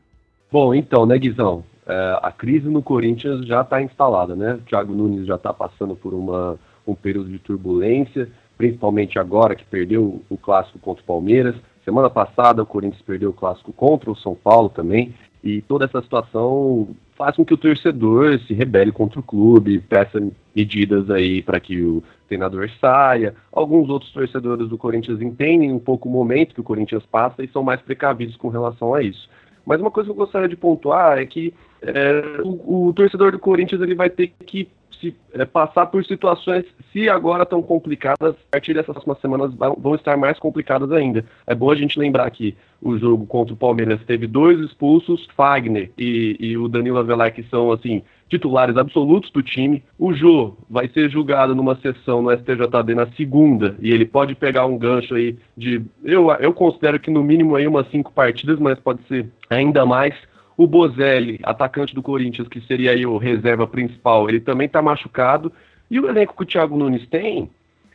Bom, 0.51 0.73
então, 0.75 1.05
né, 1.05 1.17
Guizão? 1.17 1.63
É, 1.87 2.19
a 2.21 2.31
crise 2.31 2.67
no 2.67 2.83
Corinthians 2.83 3.45
já 3.47 3.61
está 3.61 3.81
instalada, 3.81 4.35
né? 4.35 4.55
O 4.55 4.61
Thiago 4.61 4.93
Nunes 4.93 5.25
já 5.25 5.35
está 5.35 5.53
passando 5.53 5.95
por 5.95 6.13
uma, 6.13 6.59
um 6.85 6.93
período 6.93 7.29
de 7.29 7.39
turbulência 7.39 8.29
principalmente 8.63 9.19
agora 9.19 9.55
que 9.55 9.65
perdeu 9.65 10.21
o 10.29 10.37
clássico 10.37 10.79
contra 10.79 11.03
o 11.03 11.05
Palmeiras. 11.05 11.53
Semana 11.83 12.09
passada 12.09 12.63
o 12.63 12.65
Corinthians 12.65 13.01
perdeu 13.01 13.31
o 13.31 13.33
clássico 13.33 13.73
contra 13.73 14.09
o 14.09 14.15
São 14.15 14.33
Paulo 14.33 14.69
também. 14.69 15.13
E 15.43 15.61
toda 15.63 15.83
essa 15.83 16.01
situação 16.01 16.87
faz 17.17 17.35
com 17.35 17.43
que 17.43 17.53
o 17.53 17.57
torcedor 17.57 18.39
se 18.47 18.53
rebele 18.53 18.93
contra 18.93 19.19
o 19.19 19.23
clube, 19.23 19.81
peça 19.81 20.25
medidas 20.55 21.09
aí 21.11 21.41
para 21.41 21.59
que 21.59 21.81
o 21.81 22.01
treinador 22.29 22.69
saia. 22.79 23.35
Alguns 23.51 23.89
outros 23.89 24.13
torcedores 24.13 24.69
do 24.69 24.77
Corinthians 24.77 25.21
entendem 25.21 25.73
um 25.73 25.79
pouco 25.79 26.07
o 26.07 26.11
momento 26.11 26.53
que 26.53 26.61
o 26.61 26.63
Corinthians 26.63 27.05
passa 27.05 27.43
e 27.43 27.49
são 27.49 27.63
mais 27.63 27.81
precavidos 27.81 28.37
com 28.37 28.47
relação 28.47 28.93
a 28.93 29.03
isso. 29.03 29.29
Mas 29.65 29.79
uma 29.79 29.91
coisa 29.91 30.07
que 30.07 30.11
eu 30.11 30.15
gostaria 30.15 30.47
de 30.47 30.55
pontuar 30.55 31.17
é 31.17 31.25
que 31.25 31.53
é, 31.81 32.41
o, 32.43 32.87
o, 32.87 32.93
torcedor 32.93 33.31
do 33.31 33.39
Corinthians 33.39 33.81
ele 33.81 33.95
vai 33.95 34.09
ter 34.09 34.33
que 34.45 34.67
se, 34.99 35.15
é, 35.33 35.43
passar 35.45 35.87
por 35.87 36.03
situações, 36.05 36.65
se 36.91 37.09
agora 37.09 37.43
estão 37.43 37.61
complicadas, 37.61 38.35
a 38.35 38.51
partir 38.51 38.73
dessas 38.73 38.93
próximas 38.93 39.19
semanas 39.19 39.53
vão, 39.53 39.75
vão 39.77 39.95
estar 39.95 40.17
mais 40.17 40.39
complicadas 40.39 40.91
ainda. 40.91 41.25
É 41.45 41.53
bom 41.53 41.69
a 41.69 41.75
gente 41.75 41.99
lembrar 41.99 42.29
que 42.31 42.55
o 42.81 42.97
jogo 42.97 43.25
contra 43.25 43.53
o 43.53 43.57
Palmeiras 43.57 44.01
teve 44.05 44.27
dois 44.27 44.59
expulsos, 44.59 45.27
Fagner 45.35 45.91
e, 45.97 46.37
e 46.39 46.57
o 46.57 46.67
Danilo 46.67 46.97
Avelar, 46.97 47.33
que 47.33 47.43
são, 47.43 47.71
assim, 47.71 48.01
titulares 48.29 48.77
absolutos 48.77 49.29
do 49.31 49.41
time. 49.41 49.83
O 49.97 50.13
Jô 50.13 50.55
vai 50.69 50.87
ser 50.87 51.09
julgado 51.09 51.55
numa 51.55 51.75
sessão 51.75 52.21
no 52.21 52.31
STJD 52.31 52.95
na 52.95 53.07
segunda 53.11 53.75
e 53.79 53.91
ele 53.91 54.05
pode 54.05 54.35
pegar 54.35 54.65
um 54.65 54.77
gancho 54.77 55.15
aí 55.15 55.37
de. 55.55 55.81
Eu, 56.03 56.31
eu 56.39 56.53
considero 56.53 56.99
que 56.99 57.11
no 57.11 57.23
mínimo 57.23 57.55
aí 57.55 57.67
umas 57.67 57.89
cinco 57.89 58.11
partidas, 58.11 58.59
mas 58.59 58.79
pode 58.79 59.01
ser 59.07 59.29
ainda 59.49 59.85
mais. 59.85 60.13
O 60.55 60.67
Bozelli, 60.67 61.39
atacante 61.41 61.95
do 61.95 62.03
Corinthians, 62.03 62.47
que 62.47 62.61
seria 62.61 62.91
aí 62.91 63.05
o 63.07 63.17
reserva 63.17 63.65
principal, 63.65 64.29
ele 64.29 64.39
também 64.39 64.67
está 64.67 64.81
machucado. 64.81 65.51
E 65.89 65.99
o 65.99 66.07
elenco 66.07 66.35
que 66.35 66.43
o 66.43 66.45
Thiago 66.45 66.77
Nunes 66.77 67.07
tem, 67.07 67.49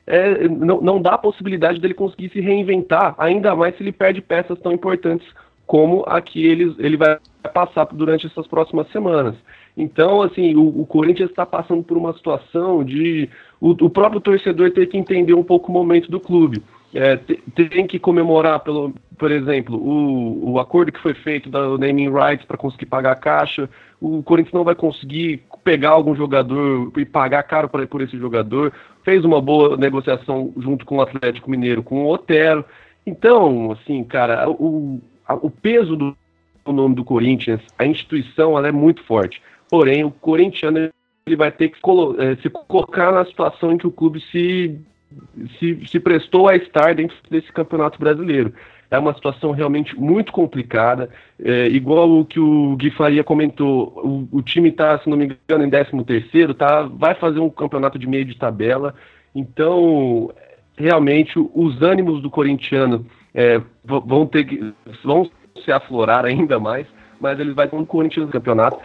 é, 0.07 0.49
não, 0.49 0.81
não 0.81 1.01
dá 1.01 1.15
a 1.15 1.19
possibilidade 1.19 1.81
dele 1.81 1.95
conseguir 1.95 2.31
se 2.31 2.41
reinventar, 2.41 3.15
ainda 3.19 3.55
mais 3.55 3.77
se 3.77 3.83
ele 3.83 3.93
perde 3.93 4.21
peças 4.21 4.59
tão 4.59 4.73
importantes 4.73 5.27
como 5.67 6.03
a 6.07 6.21
que 6.21 6.47
ele, 6.47 6.75
ele 6.79 6.97
vai 6.97 7.19
passar 7.53 7.85
durante 7.93 8.27
essas 8.27 8.47
próximas 8.47 8.91
semanas. 8.91 9.35
Então, 9.79 10.23
assim, 10.23 10.57
o, 10.57 10.81
o 10.81 10.85
Corinthians 10.85 11.31
está 11.31 11.47
passando 11.47 11.85
por 11.85 11.97
uma 11.97 12.13
situação 12.13 12.83
de 12.83 13.31
o, 13.61 13.71
o, 13.71 13.89
próprio 13.89 14.21
torcedor 14.21 14.73
ter 14.73 14.87
que 14.87 14.99
entender 14.99 15.35
um 15.35 15.45
pouco 15.45 15.71
o 15.71 15.73
momento 15.73 16.11
do 16.11 16.19
clube. 16.19 16.61
É, 16.93 17.17
tem 17.17 17.87
que 17.87 17.97
comemorar, 17.97 18.59
pelo, 18.61 18.93
por 19.17 19.31
exemplo, 19.31 19.77
o, 19.77 20.53
o 20.53 20.59
acordo 20.59 20.91
que 20.91 21.01
foi 21.01 21.15
feito 21.15 21.49
da 21.49 21.61
naming 21.79 22.11
rights 22.11 22.45
para 22.45 22.57
conseguir 22.57 22.87
pagar 22.87 23.13
a 23.13 23.17
caixa. 23.17 23.71
O 24.01 24.21
Corinthians 24.21 24.55
não 24.55 24.65
vai 24.65 24.75
conseguir 24.75 25.45
pegar 25.63 25.91
algum 25.91 26.17
jogador 26.17 26.91
e 26.97 27.05
pagar 27.05 27.45
caro 27.45 27.69
pra, 27.69 27.87
por 27.87 28.03
esse 28.03 28.19
jogador. 28.19 28.73
Fez 29.05 29.25
uma 29.25 29.41
boa 29.41 29.77
negociação 29.77 30.53
junto 30.57 30.85
com 30.85 30.97
o 30.97 31.03
Atlético 31.03 31.49
Mineiro, 31.49 31.85
com 31.85 32.03
o 32.03 32.13
Otero. 32.13 32.65
Então, 33.07 33.71
assim, 33.71 34.03
cara, 34.03 34.51
o, 34.51 35.01
o 35.29 35.51
peso 35.51 35.95
do 35.95 36.17
nome 36.67 36.97
do 36.97 37.05
Corinthians, 37.05 37.61
a 37.79 37.87
instituição, 37.87 38.59
ela 38.59 38.67
é 38.67 38.73
muito 38.73 39.05
forte. 39.05 39.41
Porém, 39.71 40.05
o 40.05 40.11
corintiano 40.11 40.91
ele 41.27 41.37
vai 41.37 41.51
ter 41.51 41.69
que 41.69 41.79
é, 42.19 42.37
se 42.37 42.49
colocar 42.49 43.13
na 43.13 43.25
situação 43.25 43.73
em 43.73 43.79
que 43.79 43.87
o 43.87 43.91
clube 43.91 44.21
se, 44.33 44.81
se, 45.59 45.87
se 45.87 46.01
prestou 46.01 46.49
a 46.49 46.57
estar 46.57 46.95
dentro 46.95 47.17
desse 47.31 47.53
campeonato 47.53 47.99
brasileiro 47.99 48.55
é 48.91 48.99
uma 48.99 49.15
situação 49.15 49.51
realmente 49.51 49.99
muito 49.99 50.33
complicada. 50.33 51.11
É, 51.39 51.67
igual 51.67 52.11
o 52.11 52.25
que 52.25 52.41
o 52.41 52.77
Gui 52.77 52.91
Faria 52.91 53.23
comentou, 53.23 53.93
o, 54.33 54.39
o 54.39 54.43
time 54.43 54.71
está, 54.71 54.99
se 54.99 55.09
não 55.09 55.17
me 55.17 55.27
engano, 55.27 55.65
em 55.65 55.71
13 55.71 56.05
terceiro, 56.05 56.55
tá, 56.55 56.83
vai 56.83 57.15
fazer 57.15 57.39
um 57.39 57.51
campeonato 57.51 57.99
de 57.99 58.07
meio 58.07 58.25
de 58.25 58.37
tabela. 58.37 58.95
Então, 59.35 60.33
realmente, 60.77 61.39
os 61.55 61.83
ânimos 61.83 62.23
do 62.23 62.31
corintiano 62.31 63.05
é, 63.35 63.61
vão 63.85 64.27
ter 64.27 64.75
vão 65.05 65.31
se 65.63 65.71
aflorar 65.71 66.25
ainda 66.25 66.59
mais, 66.59 66.87
mas 67.21 67.39
ele 67.39 67.53
vai 67.53 67.69
com 67.69 67.81
o 67.81 67.87
Corinthians 67.87 68.27
no 68.27 68.33
campeonato. 68.33 68.79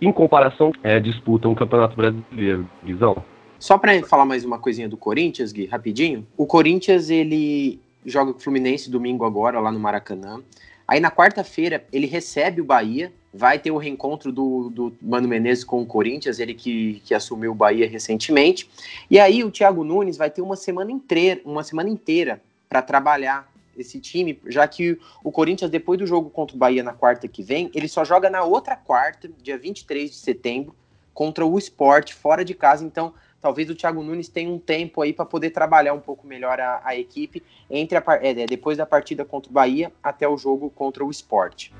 Em 0.00 0.12
comparação, 0.12 0.72
é, 0.82 1.00
disputa 1.00 1.48
um 1.48 1.54
campeonato 1.54 1.96
brasileiro, 1.96 2.68
Guizão. 2.84 3.22
Só 3.58 3.76
para 3.76 4.00
falar 4.04 4.24
mais 4.24 4.44
uma 4.44 4.58
coisinha 4.58 4.88
do 4.88 4.96
Corinthians, 4.96 5.50
Gui, 5.50 5.66
rapidinho. 5.66 6.24
O 6.36 6.46
Corinthians, 6.46 7.10
ele 7.10 7.80
joga 8.06 8.32
com 8.32 8.38
o 8.38 8.42
Fluminense 8.42 8.90
domingo 8.90 9.24
agora, 9.24 9.58
lá 9.58 9.72
no 9.72 9.80
Maracanã. 9.80 10.40
Aí 10.86 11.00
na 11.00 11.10
quarta-feira 11.10 11.84
ele 11.92 12.06
recebe 12.06 12.60
o 12.60 12.64
Bahia, 12.64 13.12
vai 13.34 13.58
ter 13.58 13.70
o 13.70 13.76
reencontro 13.76 14.32
do, 14.32 14.70
do 14.70 14.96
Mano 15.02 15.28
Menezes 15.28 15.64
com 15.64 15.82
o 15.82 15.86
Corinthians, 15.86 16.38
ele 16.38 16.54
que, 16.54 17.02
que 17.04 17.12
assumiu 17.12 17.52
o 17.52 17.54
Bahia 17.54 17.88
recentemente. 17.88 18.70
E 19.10 19.18
aí 19.18 19.44
o 19.44 19.50
Thiago 19.50 19.84
Nunes 19.84 20.16
vai 20.16 20.30
ter 20.30 20.40
uma 20.40 20.56
semana 20.56 20.90
inteira, 20.90 21.40
uma 21.44 21.62
semana 21.62 21.90
inteira 21.90 22.40
para 22.68 22.80
trabalhar 22.80 23.46
esse 23.80 24.00
time, 24.00 24.40
já 24.46 24.66
que 24.66 24.98
o 25.22 25.30
Corinthians, 25.30 25.70
depois 25.70 25.98
do 25.98 26.06
jogo 26.06 26.30
contra 26.30 26.56
o 26.56 26.58
Bahia 26.58 26.82
na 26.82 26.92
quarta 26.92 27.28
que 27.28 27.42
vem, 27.42 27.70
ele 27.74 27.88
só 27.88 28.04
joga 28.04 28.28
na 28.30 28.42
outra 28.42 28.76
quarta, 28.76 29.28
dia 29.42 29.58
23 29.58 30.10
de 30.10 30.16
setembro, 30.16 30.74
contra 31.14 31.44
o 31.44 31.58
Sport, 31.58 32.12
fora 32.12 32.44
de 32.44 32.54
casa. 32.54 32.84
Então, 32.84 33.12
talvez 33.40 33.68
o 33.68 33.74
Thiago 33.74 34.02
Nunes 34.02 34.28
tenha 34.28 34.50
um 34.50 34.58
tempo 34.58 35.02
aí 35.02 35.12
para 35.12 35.24
poder 35.24 35.50
trabalhar 35.50 35.92
um 35.92 36.00
pouco 36.00 36.26
melhor 36.26 36.60
a, 36.60 36.80
a 36.84 36.96
equipe 36.96 37.42
entre 37.70 37.98
a, 37.98 38.02
é, 38.20 38.42
é, 38.42 38.46
depois 38.46 38.78
da 38.78 38.86
partida 38.86 39.24
contra 39.24 39.50
o 39.50 39.52
Bahia 39.52 39.92
até 40.02 40.28
o 40.28 40.36
jogo 40.36 40.70
contra 40.70 41.04
o 41.04 41.10
Sport. 41.10 41.70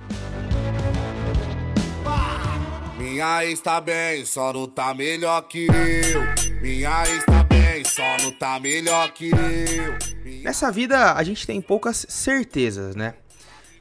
Minha 2.99 3.45
está 3.45 3.81
bem, 3.81 4.25
só 4.25 4.53
não 4.53 4.67
tá 4.67 4.93
melhor 4.93 5.43
que 5.43 5.67
eu. 5.67 6.61
Minha 6.61 7.05
está 7.05 7.45
bem, 7.45 7.85
só 7.85 8.03
não 8.23 8.33
tá 8.33 8.59
melhor 8.59 9.13
que 9.13 9.31
eu. 9.31 10.08
Nessa 10.49 10.73
vida 10.73 11.13
a 11.13 11.23
gente 11.23 11.47
tem 11.47 11.61
poucas 11.61 12.07
certezas, 12.09 12.97
né? 12.97 13.13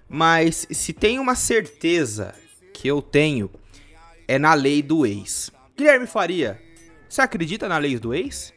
Mas 0.10 0.68
se 0.70 0.92
tem 0.92 1.18
uma 1.18 1.34
certeza 1.34 2.36
que 2.74 2.90
eu 2.90 3.02
tenho 3.02 3.50
é 4.28 4.38
na 4.38 4.54
lei 4.54 4.82
do 4.82 5.06
ex. 5.06 5.50
Guilherme 5.78 6.06
Faria, 6.06 6.62
você 7.08 7.22
acredita 7.22 7.70
na 7.70 7.78
lei 7.78 7.98
do 7.98 8.14
ex? 8.14 8.54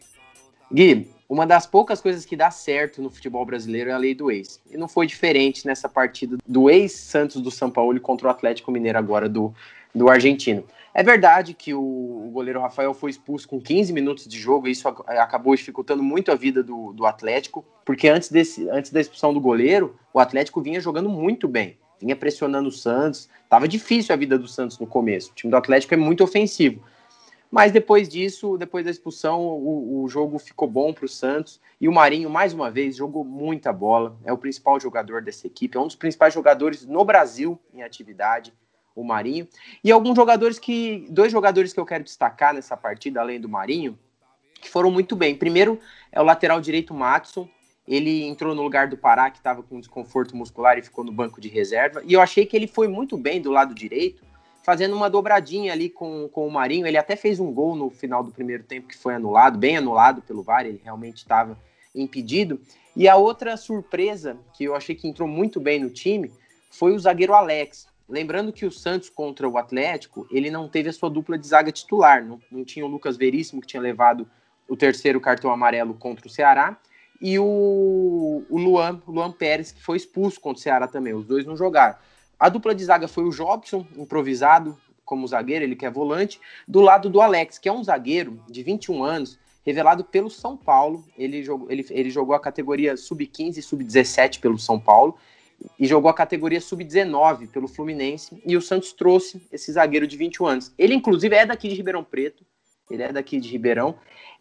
Gui, 0.72 1.08
uma 1.28 1.46
das 1.46 1.68
poucas 1.68 2.00
coisas 2.00 2.24
que 2.24 2.34
dá 2.34 2.50
certo 2.50 3.00
no 3.00 3.10
futebol 3.10 3.46
brasileiro 3.46 3.90
é 3.90 3.92
a 3.92 3.98
lei 3.98 4.12
do 4.12 4.28
ex. 4.28 4.60
E 4.68 4.76
não 4.76 4.88
foi 4.88 5.06
diferente 5.06 5.64
nessa 5.64 5.88
partida 5.88 6.36
do 6.44 6.68
ex-Santos 6.68 7.40
do 7.40 7.48
São 7.52 7.70
Paulo 7.70 8.00
contra 8.00 8.26
o 8.26 8.30
Atlético 8.32 8.72
Mineiro 8.72 8.98
agora 8.98 9.28
do, 9.28 9.54
do 9.94 10.08
argentino. 10.08 10.64
É 10.92 11.02
verdade 11.02 11.54
que 11.54 11.72
o, 11.72 12.30
goleiro 12.32 12.60
Rafael 12.60 12.92
foi 12.92 13.10
expulso 13.10 13.46
com 13.46 13.60
15 13.60 13.92
minutos 13.92 14.26
de 14.26 14.38
jogo 14.38 14.66
e 14.66 14.72
isso 14.72 14.88
acabou 14.88 15.54
dificultando 15.54 16.02
muito 16.02 16.32
a 16.32 16.34
vida 16.34 16.62
do, 16.62 16.92
do 16.92 17.06
Atlético, 17.06 17.64
porque 17.84 18.08
antes, 18.08 18.28
desse, 18.28 18.68
antes 18.68 18.90
da 18.90 19.00
expulsão 19.00 19.32
do 19.32 19.40
goleiro, 19.40 19.96
o 20.12 20.18
Atlético 20.18 20.60
vinha 20.60 20.80
jogando 20.80 21.08
muito 21.08 21.46
bem, 21.46 21.78
vinha 22.00 22.16
pressionando 22.16 22.68
o 22.68 22.72
Santos, 22.72 23.28
estava 23.44 23.68
difícil 23.68 24.12
a 24.12 24.18
vida 24.18 24.38
do 24.38 24.48
Santos 24.48 24.78
no 24.78 24.86
começo. 24.86 25.30
O 25.30 25.34
time 25.34 25.50
do 25.50 25.56
Atlético 25.56 25.94
é 25.94 25.96
muito 25.96 26.24
ofensivo. 26.24 26.82
Mas 27.50 27.72
depois 27.72 28.08
disso, 28.08 28.56
depois 28.56 28.84
da 28.84 28.92
expulsão, 28.92 29.40
o, 29.42 30.04
o 30.04 30.08
jogo 30.08 30.38
ficou 30.38 30.68
bom 30.68 30.92
para 30.92 31.04
o 31.04 31.08
Santos. 31.08 31.60
E 31.80 31.88
o 31.88 31.92
Marinho, 31.92 32.30
mais 32.30 32.54
uma 32.54 32.70
vez, 32.70 32.94
jogou 32.94 33.24
muita 33.24 33.72
bola. 33.72 34.16
É 34.24 34.32
o 34.32 34.38
principal 34.38 34.78
jogador 34.78 35.20
dessa 35.20 35.48
equipe. 35.48 35.76
É 35.76 35.80
um 35.80 35.86
dos 35.88 35.96
principais 35.96 36.32
jogadores 36.32 36.86
no 36.86 37.04
Brasil 37.04 37.58
em 37.74 37.82
atividade, 37.82 38.54
o 38.94 39.04
Marinho. 39.04 39.48
E 39.82 39.90
alguns 39.90 40.16
jogadores 40.16 40.58
que. 40.58 41.06
Dois 41.10 41.32
jogadores 41.32 41.72
que 41.72 41.80
eu 41.80 41.86
quero 41.86 42.04
destacar 42.04 42.54
nessa 42.54 42.76
partida, 42.76 43.20
além 43.20 43.40
do 43.40 43.48
Marinho, 43.48 43.98
que 44.60 44.68
foram 44.68 44.90
muito 44.90 45.16
bem. 45.16 45.34
Primeiro 45.34 45.78
é 46.12 46.20
o 46.20 46.24
lateral 46.24 46.60
direito 46.60 46.94
Matson. 46.94 47.48
Ele 47.88 48.24
entrou 48.24 48.54
no 48.54 48.62
lugar 48.62 48.88
do 48.88 48.96
Pará, 48.96 49.30
que 49.30 49.38
estava 49.38 49.62
com 49.62 49.80
desconforto 49.80 50.36
muscular 50.36 50.78
e 50.78 50.82
ficou 50.82 51.02
no 51.02 51.10
banco 51.10 51.40
de 51.40 51.48
reserva. 51.48 52.02
E 52.06 52.12
eu 52.12 52.20
achei 52.20 52.46
que 52.46 52.56
ele 52.56 52.68
foi 52.68 52.86
muito 52.86 53.16
bem 53.16 53.40
do 53.40 53.50
lado 53.50 53.74
direito 53.74 54.30
fazendo 54.62 54.94
uma 54.94 55.10
dobradinha 55.10 55.72
ali 55.72 55.88
com, 55.88 56.28
com 56.28 56.46
o 56.46 56.50
Marinho. 56.50 56.86
Ele 56.86 56.96
até 56.96 57.16
fez 57.16 57.40
um 57.40 57.52
gol 57.52 57.74
no 57.74 57.90
final 57.90 58.22
do 58.22 58.30
primeiro 58.30 58.62
tempo 58.62 58.88
que 58.88 58.96
foi 58.96 59.14
anulado, 59.14 59.58
bem 59.58 59.76
anulado 59.76 60.22
pelo 60.22 60.42
VAR, 60.42 60.66
ele 60.66 60.80
realmente 60.82 61.18
estava 61.18 61.58
impedido. 61.94 62.60
E 62.94 63.08
a 63.08 63.16
outra 63.16 63.56
surpresa, 63.56 64.36
que 64.54 64.64
eu 64.64 64.74
achei 64.74 64.94
que 64.94 65.08
entrou 65.08 65.28
muito 65.28 65.60
bem 65.60 65.80
no 65.80 65.90
time, 65.90 66.30
foi 66.70 66.94
o 66.94 66.98
zagueiro 66.98 67.34
Alex. 67.34 67.88
Lembrando 68.10 68.52
que 68.52 68.66
o 68.66 68.72
Santos 68.72 69.08
contra 69.08 69.48
o 69.48 69.56
Atlético, 69.56 70.26
ele 70.32 70.50
não 70.50 70.68
teve 70.68 70.88
a 70.88 70.92
sua 70.92 71.08
dupla 71.08 71.38
de 71.38 71.46
zaga 71.46 71.70
titular, 71.70 72.24
não, 72.24 72.40
não 72.50 72.64
tinha 72.64 72.84
o 72.84 72.88
Lucas 72.88 73.16
Veríssimo, 73.16 73.60
que 73.60 73.68
tinha 73.68 73.80
levado 73.80 74.28
o 74.68 74.76
terceiro 74.76 75.20
cartão 75.20 75.50
amarelo 75.52 75.94
contra 75.94 76.26
o 76.26 76.30
Ceará, 76.30 76.76
e 77.20 77.38
o, 77.38 78.44
o 78.50 78.58
Luan, 78.58 79.00
Luan 79.06 79.30
Pérez, 79.30 79.70
que 79.70 79.80
foi 79.80 79.96
expulso 79.96 80.40
contra 80.40 80.58
o 80.58 80.62
Ceará 80.62 80.88
também. 80.88 81.14
Os 81.14 81.24
dois 81.24 81.46
não 81.46 81.56
jogaram. 81.56 81.96
A 82.38 82.48
dupla 82.48 82.74
de 82.74 82.84
zaga 82.84 83.06
foi 83.06 83.22
o 83.22 83.30
Jobson, 83.30 83.86
improvisado 83.96 84.76
como 85.04 85.26
zagueiro, 85.28 85.64
ele 85.64 85.76
que 85.76 85.86
é 85.86 85.90
volante, 85.90 86.40
do 86.66 86.80
lado 86.80 87.08
do 87.08 87.20
Alex, 87.20 87.58
que 87.58 87.68
é 87.68 87.72
um 87.72 87.84
zagueiro 87.84 88.42
de 88.48 88.62
21 88.62 89.04
anos, 89.04 89.38
revelado 89.64 90.02
pelo 90.02 90.30
São 90.30 90.56
Paulo. 90.56 91.04
Ele 91.16 91.44
jogou, 91.44 91.70
ele, 91.70 91.86
ele 91.90 92.10
jogou 92.10 92.34
a 92.34 92.40
categoria 92.40 92.96
sub-15 92.96 93.58
e 93.58 93.62
sub-17 93.62 94.40
pelo 94.40 94.58
São 94.58 94.80
Paulo 94.80 95.16
e 95.78 95.86
jogou 95.86 96.10
a 96.10 96.14
categoria 96.14 96.60
sub-19 96.60 97.48
pelo 97.48 97.68
Fluminense. 97.68 98.40
E 98.46 98.56
o 98.56 98.62
Santos 98.62 98.92
trouxe 98.92 99.40
esse 99.52 99.72
zagueiro 99.72 100.06
de 100.06 100.16
21 100.16 100.46
anos. 100.46 100.72
Ele, 100.78 100.94
inclusive, 100.94 101.34
é 101.34 101.46
daqui 101.46 101.68
de 101.68 101.74
Ribeirão 101.74 102.04
Preto. 102.04 102.44
Ele 102.90 103.02
é 103.02 103.12
daqui 103.12 103.38
de 103.38 103.48
Ribeirão. 103.48 103.94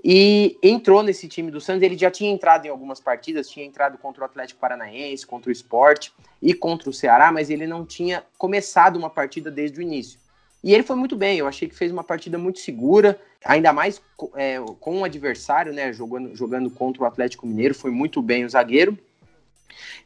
E 0.03 0.57
entrou 0.63 1.03
nesse 1.03 1.27
time 1.27 1.51
do 1.51 1.61
Santos. 1.61 1.83
Ele 1.83 1.97
já 1.97 2.09
tinha 2.09 2.31
entrado 2.31 2.65
em 2.65 2.69
algumas 2.69 2.99
partidas, 2.99 3.49
tinha 3.49 3.65
entrado 3.65 3.97
contra 3.97 4.23
o 4.23 4.25
Atlético 4.25 4.59
Paranaense, 4.59 5.25
contra 5.25 5.49
o 5.49 5.51
Sport 5.51 6.09
e 6.41 6.53
contra 6.53 6.89
o 6.89 6.93
Ceará, 6.93 7.31
mas 7.31 7.49
ele 7.49 7.67
não 7.67 7.85
tinha 7.85 8.23
começado 8.37 8.95
uma 8.95 9.09
partida 9.09 9.51
desde 9.51 9.79
o 9.79 9.81
início. 9.81 10.19
E 10.63 10.73
ele 10.73 10.83
foi 10.83 10.95
muito 10.95 11.15
bem, 11.15 11.37
eu 11.37 11.47
achei 11.47 11.69
que 11.69 11.75
fez 11.75 11.91
uma 11.91 12.03
partida 12.03 12.37
muito 12.37 12.59
segura, 12.59 13.19
ainda 13.45 13.71
mais 13.71 14.01
é, 14.35 14.59
com 14.79 14.95
o 14.95 14.99
um 14.99 15.03
adversário, 15.05 15.71
né? 15.71 15.93
Jogando, 15.93 16.35
jogando 16.35 16.69
contra 16.69 17.03
o 17.03 17.05
Atlético 17.05 17.47
Mineiro, 17.47 17.73
foi 17.73 17.91
muito 17.91 18.21
bem 18.21 18.43
o 18.43 18.49
zagueiro. 18.49 18.97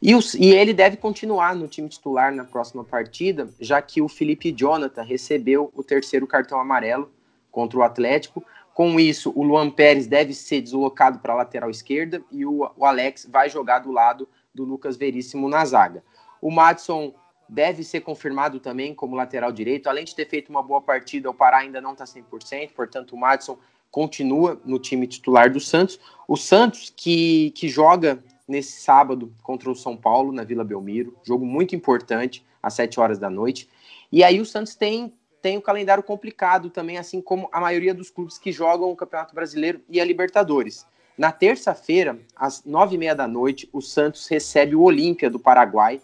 E, 0.02 0.12
e, 0.12 0.54
ele 0.54 0.74
deve 0.74 0.98
continuar 0.98 1.56
no 1.56 1.68
time 1.68 1.88
titular 1.88 2.34
na 2.34 2.44
próxima 2.44 2.84
partida, 2.84 3.50
já 3.60 3.82
que 3.82 4.02
o 4.02 4.08
Felipe 4.08 4.52
Jonathan 4.52 5.04
recebeu 5.04 5.72
o 5.74 5.84
terceiro 5.84 6.28
cartão 6.28 6.60
amarelo 6.60 7.12
contra 7.52 7.80
o 7.80 7.84
Atlético. 7.84 8.44
Com 8.74 9.00
isso, 9.00 9.32
o 9.36 9.44
Luan 9.44 9.70
Pérez 9.70 10.08
deve 10.08 10.34
ser 10.34 10.62
deslocado 10.62 11.20
para 11.20 11.34
a 11.34 11.38
lateral 11.38 11.70
esquerda 11.70 12.24
e 12.32 12.46
o, 12.46 12.70
o, 12.76 12.86
Alex 12.86 13.28
vai 13.32 13.50
jogar 13.50 13.80
do 13.80 13.92
lado 13.92 14.28
do 14.54 14.64
Lucas 14.64 14.98
Veríssimo 14.98 15.48
na 15.48 15.64
zaga. 15.64 16.04
O 16.42 16.52
Madison 16.52 17.14
deve 17.48 17.84
ser 17.84 18.02
confirmado 18.02 18.60
também 18.60 18.96
como 18.96 19.16
lateral 19.16 19.52
direito. 19.52 19.88
Além 19.88 20.04
de 20.04 20.16
ter 20.16 20.28
feito 20.28 20.50
uma 20.50 20.64
boa 20.64 20.82
partida, 20.82 21.30
o 21.30 21.34
Pará 21.34 21.60
ainda 21.60 21.80
não 21.80 21.94
está 21.94 22.04
100%, 22.04 22.72
portanto, 22.72 23.14
o 23.14 23.18
Madison 23.18 23.58
continua 23.92 24.60
no 24.66 24.80
time 24.80 25.06
titular 25.06 25.52
do 25.52 25.60
Santos. 25.60 26.00
O 26.28 26.36
Santos, 26.36 26.92
que, 26.96 27.52
que 27.52 27.70
joga 27.70 28.24
nesse 28.48 28.82
sábado 28.82 29.34
contra 29.42 29.70
o 29.70 29.76
São 29.76 29.96
Paulo, 29.96 30.32
na 30.32 30.44
Vila 30.44 30.64
Belmiro, 30.64 31.18
jogo 31.24 31.46
muito 31.46 31.76
importante, 31.76 32.46
às 32.62 32.74
7 32.74 33.00
horas 33.00 33.20
da 33.20 33.30
noite. 33.30 33.70
E 34.12 34.24
aí 34.24 34.40
o 34.40 34.46
Santos 34.46 34.76
tem 34.76 35.14
tem 35.44 35.58
um 35.58 35.62
calendário 35.62 36.02
complicado 36.02 36.70
também, 36.70 36.98
assim 36.98 37.22
como 37.22 37.50
a 37.52 37.60
maioria 37.60 37.94
dos 37.94 38.10
clubes 38.10 38.38
que 38.38 38.50
jogam 38.50 38.90
o 38.90 38.96
Campeonato 38.96 39.36
Brasileiro 39.36 39.82
e 39.90 40.00
a 40.00 40.06
Libertadores. 40.06 40.88
Na 41.18 41.34
terça-feira, 41.34 42.18
às 42.34 42.64
nove 42.64 42.96
e 42.96 42.98
meia 42.98 43.14
da 43.14 43.28
noite, 43.28 43.70
o 43.74 43.82
Santos 43.82 44.26
recebe 44.28 44.74
o 44.74 44.82
Olímpia 44.82 45.30
do 45.30 45.38
Paraguai. 45.38 46.02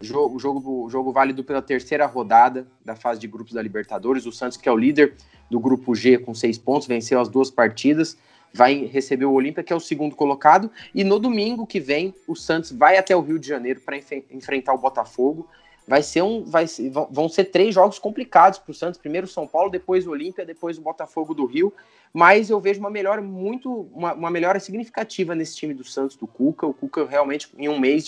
O 0.00 0.04
jogo, 0.38 0.84
o 0.84 0.88
jogo 0.88 1.12
válido 1.12 1.44
pela 1.44 1.60
terceira 1.60 2.06
rodada 2.06 2.66
da 2.82 2.96
fase 2.96 3.20
de 3.20 3.28
grupos 3.28 3.52
da 3.52 3.60
Libertadores. 3.60 4.24
O 4.24 4.32
Santos, 4.32 4.56
que 4.56 4.70
é 4.70 4.72
o 4.72 4.76
líder 4.76 5.14
do 5.50 5.60
grupo 5.60 5.94
G 5.94 6.16
com 6.16 6.34
seis 6.34 6.56
pontos, 6.56 6.88
venceu 6.88 7.20
as 7.20 7.28
duas 7.28 7.50
partidas, 7.50 8.16
vai 8.52 8.84
receber 8.86 9.24
o 9.24 9.32
Olímpia, 9.32 9.62
que 9.62 9.72
é 9.72 9.76
o 9.76 9.80
segundo 9.80 10.16
colocado. 10.16 10.70
E 10.94 11.04
no 11.04 11.18
domingo 11.18 11.66
que 11.66 11.80
vem, 11.80 12.14
o 12.26 12.34
Santos 12.34 12.72
vai 12.72 12.96
até 12.96 13.16
o 13.16 13.20
Rio 13.20 13.38
de 13.38 13.48
Janeiro 13.48 13.80
para 13.80 13.96
enfrentar 13.96 14.74
o 14.74 14.78
Botafogo 14.78 15.48
vai 15.88 16.02
ser 16.02 16.20
um, 16.20 16.44
vai 16.44 16.66
vão 17.10 17.30
ser 17.30 17.44
três 17.44 17.74
jogos 17.74 17.98
complicados 17.98 18.58
para 18.58 18.70
o 18.70 18.74
Santos. 18.74 19.00
Primeiro 19.00 19.26
o 19.26 19.30
São 19.30 19.46
Paulo, 19.46 19.70
depois 19.70 20.06
o 20.06 20.10
Olímpia, 20.10 20.44
depois 20.44 20.76
o 20.76 20.82
Botafogo 20.82 21.32
do 21.32 21.46
Rio. 21.46 21.72
Mas 22.12 22.50
eu 22.50 22.60
vejo 22.60 22.78
uma 22.78 22.90
melhora 22.90 23.22
muito, 23.22 23.88
uma, 23.94 24.12
uma, 24.12 24.30
melhora 24.30 24.60
significativa 24.60 25.34
nesse 25.34 25.56
time 25.56 25.72
do 25.72 25.84
Santos 25.84 26.16
do 26.16 26.26
Cuca. 26.26 26.66
O 26.66 26.74
Cuca 26.74 27.06
realmente 27.06 27.48
em 27.56 27.68
um 27.68 27.78
mês, 27.78 28.06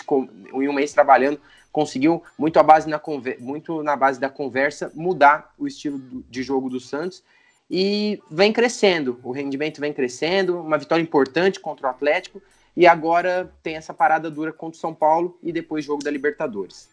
em 0.52 0.68
um 0.68 0.72
mês 0.72 0.92
trabalhando, 0.92 1.40
conseguiu 1.72 2.22
muito 2.38 2.58
a 2.58 2.62
base 2.62 2.88
na 2.88 3.00
muito 3.38 3.82
na 3.82 3.96
base 3.96 4.20
da 4.20 4.28
conversa 4.28 4.92
mudar 4.94 5.54
o 5.58 5.66
estilo 5.66 5.98
de 6.28 6.42
jogo 6.42 6.68
do 6.68 6.80
Santos 6.80 7.22
e 7.70 8.20
vem 8.28 8.52
crescendo. 8.52 9.20
O 9.22 9.30
rendimento 9.30 9.80
vem 9.80 9.92
crescendo, 9.92 10.60
uma 10.60 10.76
vitória 10.76 11.02
importante 11.02 11.60
contra 11.60 11.86
o 11.86 11.90
Atlético 11.90 12.42
e 12.76 12.86
agora 12.86 13.52
tem 13.62 13.76
essa 13.76 13.94
parada 13.94 14.30
dura 14.30 14.52
contra 14.52 14.76
o 14.76 14.80
São 14.80 14.92
Paulo 14.92 15.38
e 15.42 15.52
depois 15.52 15.84
jogo 15.84 16.02
da 16.02 16.10
Libertadores. 16.10 16.88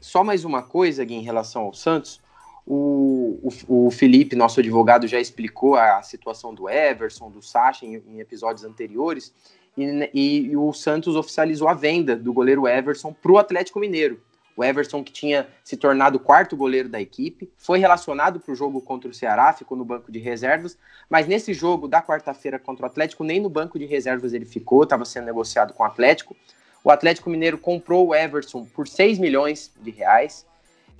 Só 0.00 0.24
mais 0.24 0.44
uma 0.44 0.62
coisa 0.62 1.02
aqui 1.02 1.14
em 1.14 1.22
relação 1.22 1.62
ao 1.62 1.74
Santos. 1.74 2.20
O, 2.66 3.40
o, 3.68 3.86
o, 3.86 3.90
Felipe, 3.90 4.34
nosso 4.34 4.60
advogado, 4.60 5.06
já 5.06 5.20
explicou 5.20 5.74
a 5.74 6.02
situação 6.02 6.54
do 6.54 6.68
Everson, 6.68 7.30
do 7.30 7.42
Sacha 7.42 7.84
em, 7.84 7.96
em 8.08 8.20
episódios 8.20 8.64
anteriores. 8.64 9.34
E, 9.76 10.10
e, 10.14 10.40
e, 10.50 10.56
o 10.56 10.72
Santos 10.72 11.16
oficializou 11.16 11.68
a 11.68 11.74
venda 11.74 12.16
do 12.16 12.32
goleiro 12.32 12.66
Everson 12.66 13.12
para 13.12 13.32
o 13.32 13.38
Atlético 13.38 13.80
Mineiro. 13.80 14.20
O 14.56 14.62
Everson, 14.62 15.02
que 15.02 15.12
tinha 15.12 15.48
se 15.64 15.76
tornado 15.76 16.16
o 16.16 16.20
quarto 16.20 16.56
goleiro 16.56 16.88
da 16.88 17.00
equipe, 17.00 17.50
foi 17.56 17.78
relacionado 17.78 18.38
para 18.38 18.52
o 18.52 18.54
jogo 18.54 18.80
contra 18.80 19.10
o 19.10 19.14
Ceará, 19.14 19.52
ficou 19.52 19.76
no 19.76 19.84
banco 19.84 20.12
de 20.12 20.18
reservas, 20.18 20.76
mas 21.08 21.26
nesse 21.26 21.54
jogo 21.54 21.88
da 21.88 22.02
quarta-feira 22.02 22.58
contra 22.58 22.84
o 22.84 22.86
Atlético, 22.86 23.24
nem 23.24 23.40
no 23.40 23.48
banco 23.48 23.78
de 23.78 23.86
reservas 23.86 24.32
ele 24.32 24.44
ficou, 24.44 24.82
estava 24.82 25.04
sendo 25.04 25.24
negociado 25.24 25.72
com 25.72 25.82
o 25.82 25.86
Atlético. 25.86 26.36
O 26.84 26.90
Atlético 26.90 27.30
Mineiro 27.30 27.56
comprou 27.56 28.08
o 28.08 28.14
Everson 28.14 28.64
por 28.64 28.86
6 28.86 29.18
milhões 29.18 29.72
de 29.80 29.90
reais. 29.90 30.44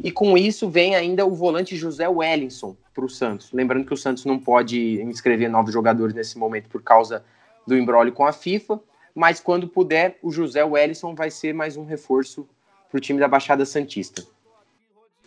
E 0.03 0.11
com 0.11 0.39
isso 0.39 0.71
vem 0.71 0.95
ainda 0.95 1.27
o 1.27 1.35
volante 1.35 1.77
José 1.77 2.09
Wellington 2.09 2.77
para 2.95 3.05
o 3.05 3.09
Santos. 3.09 3.53
Lembrando 3.53 3.85
que 3.85 3.93
o 3.93 3.97
Santos 3.97 4.25
não 4.25 4.39
pode 4.39 5.03
inscrever 5.03 5.51
novos 5.51 5.73
jogadores 5.73 6.15
nesse 6.15 6.39
momento 6.39 6.69
por 6.69 6.83
causa 6.83 7.25
do 7.67 7.77
embrólio 7.77 8.13
com 8.13 8.27
a 8.27 8.33
FIFA, 8.33 8.81
mas 9.15 9.41
quando 9.41 9.69
puder, 9.69 10.19
o 10.23 10.31
José 10.31 10.65
Wellington 10.65 11.15
vai 11.15 11.31
ser 11.31 11.53
mais 11.53 11.77
um 11.77 11.85
reforço 11.85 12.49
para 12.93 12.99
o 12.99 13.01
time 13.01 13.19
da 13.19 13.27
Baixada 13.27 13.65
Santista. 13.65 14.23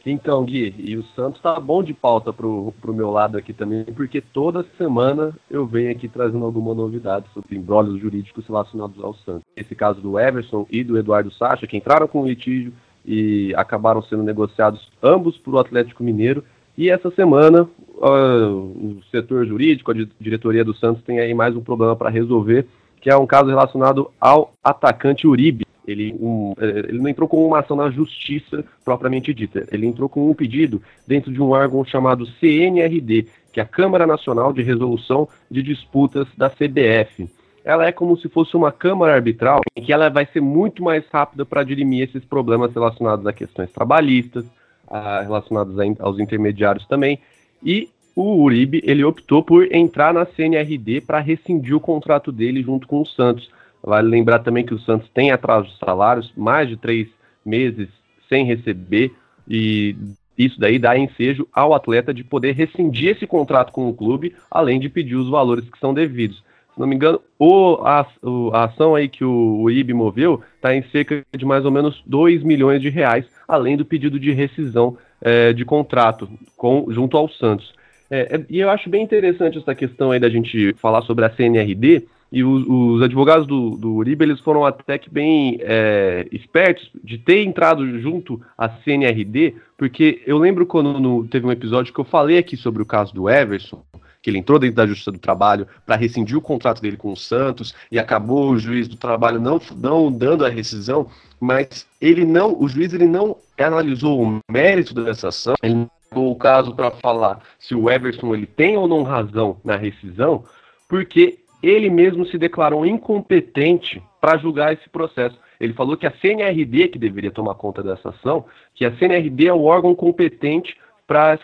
Então, 0.06 0.46
Gui, 0.46 0.76
e 0.78 0.96
o 0.96 1.04
Santos 1.16 1.42
tá 1.42 1.60
bom 1.60 1.82
de 1.82 1.92
pauta 1.92 2.32
pro, 2.32 2.72
pro 2.80 2.94
meu 2.94 3.10
lado 3.10 3.40
aqui 3.40 3.52
também, 3.52 3.84
porque 3.86 4.22
toda 4.22 4.64
semana 4.78 5.34
eu 5.50 5.66
venho 5.66 5.90
aqui 5.90 6.08
trazendo 6.08 6.46
alguma 6.46 6.76
novidade 6.76 7.26
sobre 7.34 7.58
embrólios 7.58 8.00
jurídicos 8.00 8.46
relacionados 8.46 9.04
ao 9.04 9.16
Santos. 9.16 9.42
Esse 9.58 9.74
caso 9.74 10.00
do 10.02 10.20
Everson 10.20 10.68
e 10.70 10.84
do 10.84 10.96
Eduardo 10.96 11.32
Sacha, 11.32 11.66
que 11.66 11.76
entraram 11.76 12.08
com 12.08 12.28
litígio 12.28 12.72
e 13.04 13.52
acabaram 13.56 14.04
sendo 14.04 14.22
negociados 14.22 14.92
ambos 15.02 15.40
para 15.40 15.54
o 15.54 15.60
Atlético 15.60 16.04
Mineiro. 16.04 16.44
E 16.78 16.88
essa 16.88 17.10
semana, 17.10 17.64
uh, 17.64 18.48
o 18.48 19.02
setor 19.10 19.48
jurídico, 19.48 19.92
a 19.92 19.96
diretoria 20.20 20.64
do 20.64 20.76
Santos 20.76 21.04
tem 21.04 21.20
aí 21.20 21.34
mais 21.34 21.56
um 21.56 21.62
problema 21.62 21.96
para 21.96 22.12
resolver, 22.12 22.68
que 23.02 23.10
é 23.10 23.18
um 23.18 23.26
caso 23.26 23.50
relacionado 23.50 24.12
ao 24.22 24.54
atacante 24.64 25.26
Uribe. 25.26 25.66
Ele, 25.88 26.16
um, 26.20 26.54
eh, 26.58 26.86
ele 26.90 27.00
não 27.00 27.08
entrou 27.08 27.28
com 27.28 27.46
uma 27.46 27.60
ação 27.60 27.78
na 27.78 27.90
justiça 27.90 28.64
propriamente 28.84 29.34
dita, 29.34 29.68
ele 29.72 29.86
entrou 29.86 30.10
com 30.10 30.30
um 30.30 30.34
pedido 30.34 30.82
dentro 31.08 31.32
de 31.32 31.42
um 31.42 31.52
órgão 31.52 31.84
chamado 31.86 32.26
CNRD, 32.26 33.28
que 33.52 33.60
é 33.60 33.64
a 33.64 33.68
Câmara 33.68 34.06
Nacional 34.06 34.52
de 34.52 34.62
Resolução 34.62 35.28
de 35.50 35.62
Disputas 35.62 36.28
da 36.38 36.50
CBF. 36.50 37.30
Ela 37.64 37.88
é 37.88 37.92
como 37.92 38.18
se 38.18 38.30
fosse 38.30 38.56
uma 38.56 38.72
câmara 38.72 39.16
arbitral, 39.16 39.60
em 39.76 39.82
que 39.82 39.92
ela 39.92 40.10
vai 40.10 40.28
ser 40.28 40.40
muito 40.40 40.84
mais 40.84 41.04
rápida 41.12 41.46
para 41.46 41.64
dirimir 41.64 42.08
esses 42.08 42.24
problemas 42.24 42.74
relacionados 42.74 43.26
a 43.26 43.34
questões 43.34 43.72
trabalhistas, 43.72 44.46
a, 44.88 45.22
relacionados 45.22 45.80
a, 45.80 45.84
aos 46.00 46.20
intermediários 46.20 46.86
também. 46.86 47.20
E 47.64 47.90
o 48.16 48.42
Uribe 48.44 48.82
ele 48.86 49.04
optou 49.04 49.44
por 49.44 49.74
entrar 49.74 50.14
na 50.14 50.26
CNRD 50.26 51.02
para 51.02 51.20
rescindir 51.20 51.76
o 51.76 51.80
contrato 51.80 52.32
dele 52.32 52.62
junto 52.62 52.88
com 52.88 53.02
o 53.02 53.06
Santos. 53.06 53.50
Vale 53.86 54.10
lembrar 54.10 54.40
também 54.40 54.66
que 54.66 54.74
o 54.74 54.80
Santos 54.80 55.08
tem 55.14 55.32
atraso 55.32 55.68
de 55.68 55.78
salários, 55.78 56.34
mais 56.36 56.68
de 56.68 56.76
três 56.76 57.08
meses 57.46 57.88
sem 58.28 58.44
receber, 58.44 59.12
e 59.48 59.96
isso 60.36 60.60
daí 60.60 60.80
dá 60.80 60.98
ensejo 60.98 61.48
ao 61.54 61.74
atleta 61.74 62.12
de 62.12 62.24
poder 62.24 62.54
rescindir 62.54 63.10
esse 63.10 63.28
contrato 63.28 63.72
com 63.72 63.88
o 63.88 63.94
clube, 63.94 64.36
além 64.50 64.80
de 64.80 64.90
pedir 64.90 65.16
os 65.16 65.30
valores 65.30 65.70
que 65.70 65.78
são 65.78 65.94
devidos. 65.94 66.44
Se 66.74 66.80
não 66.80 66.88
me 66.88 66.96
engano, 66.96 67.22
o, 67.40 67.76
a, 67.84 68.06
a 68.54 68.64
ação 68.64 68.96
aí 68.96 69.08
que 69.08 69.24
o, 69.24 69.62
o 69.62 69.70
IB 69.70 69.94
moveu 69.94 70.42
está 70.56 70.76
em 70.76 70.84
cerca 70.90 71.24
de 71.38 71.46
mais 71.46 71.64
ou 71.64 71.72
menos 71.72 72.02
2 72.08 72.42
milhões 72.44 72.82
de 72.82 72.90
reais, 72.90 73.26
além 73.48 73.78
do 73.78 73.86
pedido 73.86 74.20
de 74.20 74.32
rescisão 74.32 74.98
é, 75.22 75.54
de 75.54 75.64
contrato 75.64 76.28
com, 76.58 76.88
junto 76.90 77.16
ao 77.16 77.30
Santos. 77.30 77.72
É, 78.10 78.36
é, 78.36 78.46
e 78.50 78.60
eu 78.60 78.70
acho 78.70 78.90
bem 78.90 79.04
interessante 79.04 79.58
essa 79.58 79.74
questão 79.74 80.12
aí 80.12 80.20
da 80.20 80.30
gente 80.30 80.74
falar 80.74 81.02
sobre 81.04 81.24
a 81.24 81.30
CNRD, 81.30 82.04
e 82.32 82.44
os, 82.44 82.66
os 82.68 83.02
advogados 83.02 83.48
do, 83.48 83.72
do 83.78 83.94
Uribe, 83.94 84.26
eles 84.26 84.40
foram 84.40 84.66
até 84.66 84.98
que 84.98 85.10
bem 85.10 85.58
é, 85.62 86.28
espertos 86.32 86.90
de 87.04 87.18
ter 87.18 87.44
entrado 87.44 88.00
junto 88.00 88.42
à 88.58 88.70
CNRD, 88.70 89.56
porque 89.78 90.22
eu 90.26 90.38
lembro 90.38 90.66
quando 90.66 91.00
no, 91.00 91.26
teve 91.28 91.46
um 91.46 91.52
episódio 91.52 91.94
que 91.94 92.00
eu 92.00 92.06
falei 92.06 92.38
aqui 92.38 92.58
sobre 92.58 92.82
o 92.82 92.86
caso 92.86 93.14
do 93.14 93.30
Everson, 93.30 93.84
que 94.22 94.30
ele 94.30 94.40
entrou 94.40 94.58
dentro 94.58 94.78
da 94.78 94.88
Justiça 94.88 95.12
do 95.12 95.20
Trabalho 95.20 95.68
para 95.86 95.96
rescindir 95.96 96.36
o 96.36 96.42
contrato 96.42 96.82
dele 96.82 96.98
com 96.98 97.12
o 97.12 97.18
Santos 97.18 97.76
e 97.92 98.00
acabou 98.00 98.50
o 98.50 98.58
juiz 98.58 98.88
do 98.88 98.98
trabalho 98.98 99.40
não, 99.40 99.62
não 99.78 100.12
dando 100.12 100.44
a 100.44 100.50
rescisão, 100.50 101.08
mas 101.40 101.88
ele 102.02 102.26
não, 102.26 102.60
o 102.60 102.68
juiz 102.68 102.92
ele 102.92 103.06
não 103.06 103.38
analisou 103.58 104.24
o 104.24 104.40
mérito 104.52 104.96
dessa 104.96 105.28
ação, 105.28 105.54
ele 105.62 105.76
não 105.76 105.90
o 106.16 106.36
caso 106.36 106.74
para 106.74 106.92
falar 106.92 107.42
se 107.60 107.76
o 107.76 107.90
Everson 107.90 108.34
ele 108.34 108.46
tem 108.46 108.78
ou 108.78 108.88
não 108.88 109.04
razão 109.04 109.58
na 109.64 109.76
rescisão, 109.76 110.44
porque 110.88 111.40
ele 111.68 111.90
mesmo 111.90 112.26
se 112.26 112.38
declarou 112.38 112.86
incompetente 112.86 114.02
para 114.22 114.38
julgar 114.38 114.74
esse 114.74 114.90
processo. 114.90 115.38
Ele 115.60 115.74
falou 115.74 115.96
que 115.96 116.06
a 116.06 116.12
CNRD 116.12 116.90
que 116.90 117.00
deveria 117.00 117.32
tomar 117.32 117.56
conta 117.56 117.82
dessa 117.82 118.10
ação, 118.10 118.46
que 118.74 118.86
a 118.86 118.96
CNRD 118.98 119.48
é 119.48 119.54
o 119.54 119.64
órgão 119.64 119.96
competente 119.96 120.78
para 121.08 121.40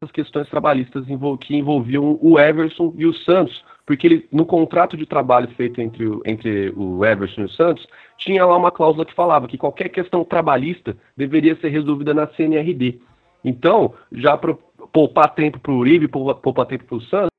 essas 0.00 0.10
questões 0.12 0.48
trabalhistas 0.48 1.04
que 1.40 1.56
envolviam 1.56 2.18
o 2.20 2.38
Everson 2.38 2.92
e 2.96 3.06
o 3.06 3.14
Santos, 3.14 3.64
porque 3.86 4.06
ele, 4.06 4.28
no 4.32 4.46
contrato 4.46 4.96
de 4.96 5.06
trabalho 5.06 5.48
feito 5.56 5.80
entre, 5.80 6.06
entre 6.24 6.70
o 6.76 7.04
Everson 7.04 7.42
e 7.42 7.44
o 7.44 7.50
Santos, 7.50 7.86
tinha 8.16 8.44
lá 8.44 8.56
uma 8.56 8.70
cláusula 8.70 9.04
que 9.04 9.14
falava 9.14 9.48
que 9.48 9.58
qualquer 9.58 9.88
questão 9.88 10.24
trabalhista 10.24 10.96
deveria 11.16 11.56
ser 11.56 11.68
resolvida 11.68 12.14
na 12.14 12.26
CNRD. 12.28 13.00
Então, 13.44 13.94
já 14.12 14.36
para 14.36 14.54
poupar 14.92 15.34
tempo 15.34 15.58
para 15.58 15.72
o 15.72 15.78
Uribe, 15.78 16.08
poupar 16.08 16.66
tempo 16.66 16.84
para 16.84 16.96
o 16.96 17.00
Santos, 17.02 17.31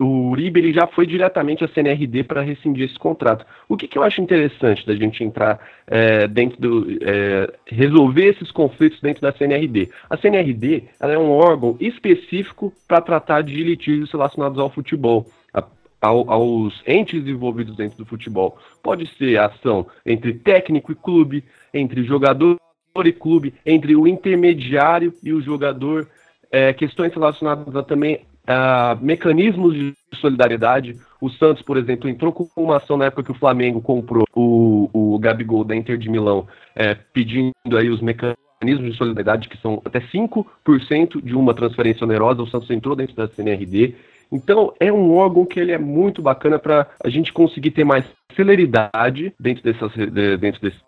o 0.00 0.30
Uribe 0.30 0.60
ele 0.60 0.72
já 0.72 0.86
foi 0.86 1.06
diretamente 1.06 1.62
à 1.62 1.68
CNRD 1.68 2.24
para 2.24 2.40
rescindir 2.40 2.86
esse 2.86 2.98
contrato. 2.98 3.44
O 3.68 3.76
que, 3.76 3.86
que, 3.86 3.98
eu 3.98 4.02
acho 4.02 4.22
interessante 4.22 4.86
da 4.86 4.94
gente 4.94 5.22
entrar 5.22 5.60
é, 5.86 6.26
dentro 6.26 6.58
do. 6.58 6.98
É, 7.02 7.52
resolver 7.66 8.28
esses 8.28 8.50
conflitos 8.50 8.98
dentro 9.02 9.20
da 9.20 9.30
CNRD? 9.30 9.90
A 10.08 10.16
CNRD 10.16 10.84
é 11.00 11.18
um 11.18 11.30
órgão 11.30 11.76
específico 11.78 12.72
para 12.88 13.02
tratar 13.02 13.42
de 13.42 13.62
litígios 13.62 14.10
relacionados 14.10 14.58
ao 14.58 14.70
futebol. 14.70 15.26
aos 16.00 16.82
entes 16.86 17.26
envolvidos 17.26 17.76
dentro 17.76 17.98
do 17.98 18.06
futebol. 18.06 18.56
Pode 18.82 19.06
ser 19.18 19.38
ação 19.38 19.86
entre 20.06 20.32
técnico 20.32 20.92
e 20.92 20.94
clube, 20.94 21.44
entre 21.74 22.04
jogador 22.04 22.56
e 23.04 23.12
clube, 23.12 23.52
entre 23.66 23.94
o 23.94 24.08
intermediário 24.08 25.12
e 25.22 25.30
o 25.34 25.42
jogador, 25.42 26.08
é, 26.50 26.72
questões 26.72 27.12
relacionadas 27.12 27.76
a, 27.76 27.82
também 27.82 28.20
a 28.50 28.98
mecanismos 29.00 29.74
de 29.74 29.94
solidariedade. 30.20 30.98
O 31.20 31.30
Santos, 31.30 31.62
por 31.62 31.76
exemplo, 31.76 32.08
entrou 32.08 32.32
com 32.32 32.48
uma 32.56 32.78
ação 32.78 32.96
na 32.96 33.04
época 33.04 33.22
que 33.22 33.30
o 33.30 33.38
Flamengo 33.38 33.80
comprou 33.80 34.24
o, 34.34 34.90
o 34.92 35.18
Gabigol 35.18 35.62
da 35.62 35.76
Inter 35.76 35.96
de 35.96 36.10
Milão, 36.10 36.48
é, 36.74 36.94
pedindo 36.94 37.54
aí 37.78 37.88
os 37.88 38.00
mecanismos 38.00 38.90
de 38.90 38.96
solidariedade, 38.96 39.48
que 39.48 39.56
são 39.58 39.80
até 39.84 40.00
5% 40.00 41.22
de 41.22 41.34
uma 41.34 41.54
transferência 41.54 42.04
onerosa. 42.04 42.42
O 42.42 42.48
Santos 42.48 42.70
entrou 42.70 42.96
dentro 42.96 43.14
da 43.14 43.28
CNRD. 43.28 43.94
Então, 44.32 44.72
é 44.80 44.92
um 44.92 45.14
órgão 45.14 45.44
que 45.44 45.60
ele 45.60 45.72
é 45.72 45.78
muito 45.78 46.20
bacana 46.20 46.58
para 46.58 46.88
a 47.04 47.08
gente 47.08 47.32
conseguir 47.32 47.70
ter 47.70 47.84
mais 47.84 48.04
celeridade 48.34 49.32
dentro, 49.38 49.62
dessas, 49.62 49.92
dentro 50.40 50.60
desses 50.60 50.80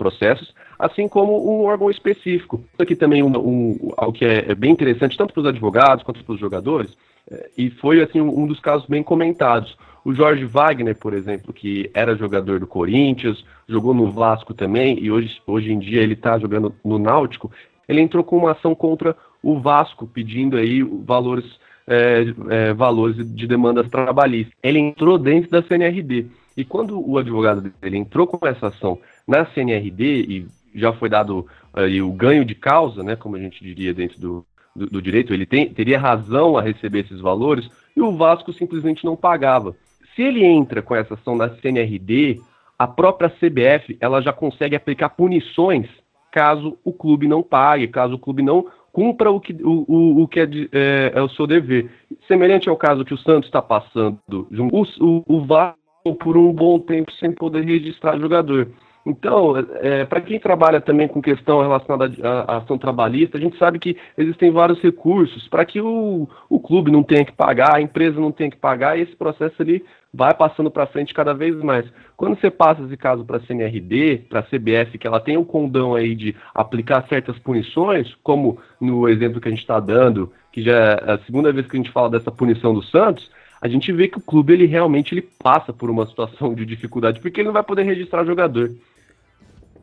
processos, 0.00 0.54
assim 0.78 1.06
como 1.06 1.60
um 1.60 1.66
órgão 1.66 1.90
específico. 1.90 2.64
Isso 2.72 2.82
aqui 2.82 2.96
também 2.96 3.22
um, 3.22 3.36
um, 3.36 3.92
algo 3.98 4.14
que 4.14 4.24
é, 4.24 4.50
é 4.50 4.54
bem 4.54 4.72
interessante, 4.72 5.18
tanto 5.18 5.34
para 5.34 5.42
os 5.42 5.46
advogados 5.46 6.02
quanto 6.02 6.24
para 6.24 6.32
os 6.32 6.40
jogadores, 6.40 6.96
é, 7.30 7.50
e 7.58 7.68
foi 7.68 8.02
assim 8.02 8.22
um, 8.22 8.40
um 8.40 8.46
dos 8.46 8.58
casos 8.60 8.86
bem 8.88 9.02
comentados. 9.02 9.76
O 10.02 10.14
Jorge 10.14 10.46
Wagner, 10.46 10.96
por 10.96 11.12
exemplo, 11.12 11.52
que 11.52 11.90
era 11.92 12.16
jogador 12.16 12.58
do 12.58 12.66
Corinthians, 12.66 13.44
jogou 13.68 13.92
no 13.92 14.10
Vasco 14.10 14.54
também, 14.54 14.98
e 14.98 15.12
hoje, 15.12 15.38
hoje 15.46 15.70
em 15.70 15.78
dia 15.78 16.00
ele 16.00 16.14
está 16.14 16.38
jogando 16.38 16.74
no 16.82 16.98
Náutico, 16.98 17.50
ele 17.86 18.00
entrou 18.00 18.24
com 18.24 18.38
uma 18.38 18.52
ação 18.52 18.74
contra 18.74 19.14
o 19.42 19.60
Vasco, 19.60 20.06
pedindo 20.06 20.56
aí 20.56 20.82
valores, 20.82 21.44
é, 21.86 22.24
é, 22.48 22.72
valores 22.72 23.16
de 23.34 23.46
demandas 23.46 23.88
trabalhistas. 23.90 24.54
Ele 24.62 24.78
entrou 24.78 25.18
dentro 25.18 25.50
da 25.50 25.62
CNRD. 25.62 26.26
E 26.56 26.64
quando 26.64 27.00
o 27.00 27.16
advogado 27.18 27.60
dele 27.60 27.96
entrou 27.96 28.26
com 28.26 28.46
essa 28.46 28.68
ação 28.68 28.98
na 29.30 29.46
CNRD 29.46 30.04
e 30.04 30.46
já 30.74 30.92
foi 30.92 31.08
dado 31.08 31.46
aí, 31.72 32.02
o 32.02 32.12
ganho 32.12 32.44
de 32.44 32.54
causa, 32.54 33.02
né, 33.02 33.16
como 33.16 33.36
a 33.36 33.38
gente 33.38 33.62
diria 33.62 33.94
dentro 33.94 34.20
do, 34.20 34.46
do, 34.74 34.86
do 34.86 35.02
direito, 35.02 35.32
ele 35.32 35.46
tem, 35.46 35.68
teria 35.72 35.98
razão 35.98 36.56
a 36.56 36.62
receber 36.62 37.00
esses 37.00 37.20
valores 37.20 37.68
e 37.96 38.00
o 38.00 38.16
Vasco 38.16 38.52
simplesmente 38.52 39.04
não 39.04 39.16
pagava. 39.16 39.74
Se 40.14 40.22
ele 40.22 40.44
entra 40.44 40.82
com 40.82 40.94
essa 40.94 41.14
ação 41.14 41.36
na 41.36 41.48
CNRD, 41.56 42.40
a 42.78 42.86
própria 42.86 43.30
CBF 43.30 43.96
ela 44.00 44.20
já 44.20 44.32
consegue 44.32 44.76
aplicar 44.76 45.10
punições 45.10 45.88
caso 46.30 46.78
o 46.84 46.92
clube 46.92 47.26
não 47.26 47.42
pague, 47.42 47.88
caso 47.88 48.14
o 48.14 48.18
clube 48.18 48.42
não 48.42 48.66
cumpra 48.92 49.30
o 49.30 49.40
que, 49.40 49.52
o, 49.52 49.84
o, 49.88 50.22
o 50.22 50.28
que 50.28 50.40
é, 50.40 50.48
é, 50.72 51.12
é, 51.14 51.22
o 51.22 51.28
seu 51.30 51.46
dever. 51.46 51.90
Semelhante 52.26 52.68
ao 52.68 52.76
caso 52.76 53.04
que 53.04 53.14
o 53.14 53.18
Santos 53.18 53.48
está 53.48 53.60
passando, 53.62 54.18
o, 54.30 54.82
o, 55.00 55.24
o 55.26 55.44
Vasco 55.44 55.78
por 56.18 56.36
um 56.36 56.52
bom 56.52 56.78
tempo 56.78 57.12
sem 57.12 57.32
poder 57.32 57.64
registrar 57.64 58.18
jogador. 58.18 58.68
Então, 59.06 59.54
é, 59.80 60.04
para 60.04 60.20
quem 60.20 60.38
trabalha 60.38 60.80
também 60.80 61.08
com 61.08 61.22
questão 61.22 61.62
relacionada 61.62 62.12
à, 62.22 62.58
ação 62.58 62.76
trabalhista, 62.76 63.38
a 63.38 63.40
gente 63.40 63.56
sabe 63.56 63.78
que 63.78 63.96
existem 64.16 64.50
vários 64.50 64.80
recursos 64.80 65.48
para 65.48 65.64
que 65.64 65.80
o, 65.80 66.28
o 66.48 66.60
clube 66.60 66.90
não 66.90 67.02
tenha 67.02 67.24
que 67.24 67.32
pagar, 67.32 67.76
a 67.76 67.80
empresa 67.80 68.20
não 68.20 68.30
tenha 68.30 68.50
que 68.50 68.58
pagar, 68.58 68.98
e 68.98 69.02
esse 69.02 69.16
processo 69.16 69.60
ali 69.62 69.82
vai 70.12 70.34
passando 70.34 70.70
para 70.70 70.86
frente 70.86 71.14
cada 71.14 71.32
vez 71.32 71.56
mais. 71.62 71.86
Quando 72.16 72.38
você 72.38 72.50
passa 72.50 72.82
esse 72.82 72.96
caso 72.96 73.24
para 73.24 73.38
a 73.38 73.40
CNRD, 73.40 74.18
para 74.28 74.40
a 74.40 74.42
CBF, 74.42 74.98
que 74.98 75.06
ela 75.06 75.20
tem 75.20 75.38
o 75.38 75.44
condão 75.44 75.94
aí 75.94 76.14
de 76.14 76.36
aplicar 76.54 77.06
certas 77.08 77.38
punições, 77.38 78.14
como 78.22 78.58
no 78.78 79.08
exemplo 79.08 79.40
que 79.40 79.48
a 79.48 79.50
gente 79.50 79.60
está 79.60 79.80
dando, 79.80 80.30
que 80.52 80.62
já 80.62 80.72
é 80.76 81.12
a 81.12 81.18
segunda 81.24 81.52
vez 81.52 81.66
que 81.66 81.76
a 81.76 81.80
gente 81.80 81.92
fala 81.92 82.10
dessa 82.10 82.30
punição 82.30 82.74
do 82.74 82.82
Santos, 82.82 83.30
a 83.60 83.68
gente 83.68 83.92
vê 83.92 84.08
que 84.08 84.18
o 84.18 84.22
clube 84.22 84.54
ele 84.54 84.66
realmente 84.66 85.14
ele 85.14 85.28
passa 85.42 85.72
por 85.72 85.90
uma 85.90 86.06
situação 86.06 86.54
de 86.54 86.64
dificuldade, 86.64 87.20
porque 87.20 87.40
ele 87.40 87.48
não 87.48 87.52
vai 87.52 87.62
poder 87.62 87.82
registrar 87.82 88.24
jogador. 88.24 88.70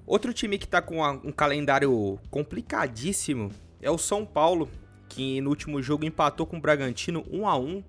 Outro 0.07 0.33
time 0.33 0.57
que 0.57 0.65
está 0.65 0.81
com 0.81 1.05
um 1.23 1.31
calendário 1.31 2.17
complicadíssimo 2.31 3.51
é 3.81 3.91
o 3.91 3.97
São 3.97 4.25
Paulo, 4.25 4.69
que 5.09 5.41
no 5.41 5.49
último 5.49 5.81
jogo 5.83 6.05
empatou 6.05 6.47
com 6.47 6.57
o 6.57 6.61
Bragantino 6.61 7.23
1 7.29 7.47
a 7.47 7.57
1 7.57 7.83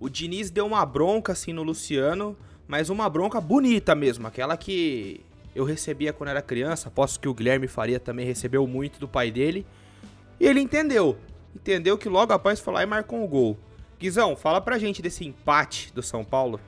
o 0.00 0.08
Diniz 0.08 0.50
deu 0.50 0.66
uma 0.66 0.84
bronca 0.86 1.32
assim 1.32 1.52
no 1.52 1.62
Luciano, 1.62 2.34
mas 2.66 2.88
uma 2.88 3.08
bronca 3.10 3.38
bonita 3.38 3.94
mesmo, 3.94 4.26
aquela 4.26 4.56
que 4.56 5.20
eu 5.54 5.62
recebia 5.62 6.10
quando 6.10 6.30
era 6.30 6.40
criança, 6.40 6.88
aposto 6.88 7.20
que 7.20 7.28
o 7.28 7.34
Guilherme 7.34 7.68
Faria 7.68 8.00
também 8.00 8.24
recebeu 8.24 8.66
muito 8.66 8.98
do 8.98 9.06
pai 9.06 9.30
dele. 9.30 9.66
E 10.38 10.46
ele 10.46 10.60
entendeu. 10.60 11.18
Entendeu 11.54 11.98
que 11.98 12.08
logo 12.08 12.32
após 12.32 12.60
foi 12.60 12.72
lá 12.72 12.82
e 12.82 12.86
marcou 12.86 13.22
um 13.22 13.26
gol. 13.26 13.58
Guizão, 13.98 14.34
fala 14.34 14.58
pra 14.58 14.78
gente 14.78 15.02
desse 15.02 15.26
empate 15.26 15.92
do 15.92 16.02
São 16.02 16.24
Paulo. 16.24 16.58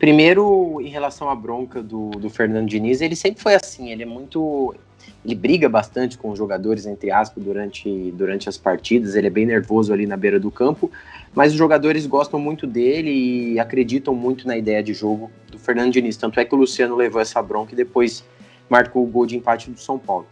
Primeiro, 0.00 0.80
em 0.80 0.88
relação 0.88 1.28
à 1.28 1.34
bronca 1.34 1.82
do, 1.82 2.08
do 2.12 2.30
Fernando 2.30 2.66
Diniz, 2.66 3.02
ele 3.02 3.14
sempre 3.14 3.42
foi 3.42 3.54
assim, 3.54 3.90
ele 3.90 4.02
é 4.02 4.06
muito 4.06 4.74
ele 5.22 5.34
briga 5.34 5.68
bastante 5.68 6.16
com 6.16 6.30
os 6.30 6.38
jogadores, 6.38 6.86
entre 6.86 7.10
aspas, 7.10 7.44
durante, 7.44 8.10
durante 8.12 8.48
as 8.48 8.56
partidas. 8.56 9.14
Ele 9.14 9.26
é 9.26 9.30
bem 9.30 9.44
nervoso 9.44 9.92
ali 9.92 10.06
na 10.06 10.16
beira 10.16 10.40
do 10.40 10.50
campo, 10.50 10.90
mas 11.34 11.52
os 11.52 11.58
jogadores 11.58 12.06
gostam 12.06 12.40
muito 12.40 12.66
dele 12.66 13.10
e 13.52 13.60
acreditam 13.60 14.14
muito 14.14 14.46
na 14.46 14.56
ideia 14.56 14.82
de 14.82 14.94
jogo 14.94 15.30
do 15.50 15.58
Fernando 15.58 15.92
Diniz. 15.92 16.16
Tanto 16.16 16.40
é 16.40 16.46
que 16.46 16.54
o 16.54 16.58
Luciano 16.58 16.96
levou 16.96 17.20
essa 17.20 17.42
bronca 17.42 17.74
e 17.74 17.76
depois 17.76 18.24
marcou 18.70 19.04
o 19.04 19.06
gol 19.06 19.26
de 19.26 19.36
empate 19.36 19.70
do 19.70 19.78
São 19.78 19.98
Paulo. 19.98 20.26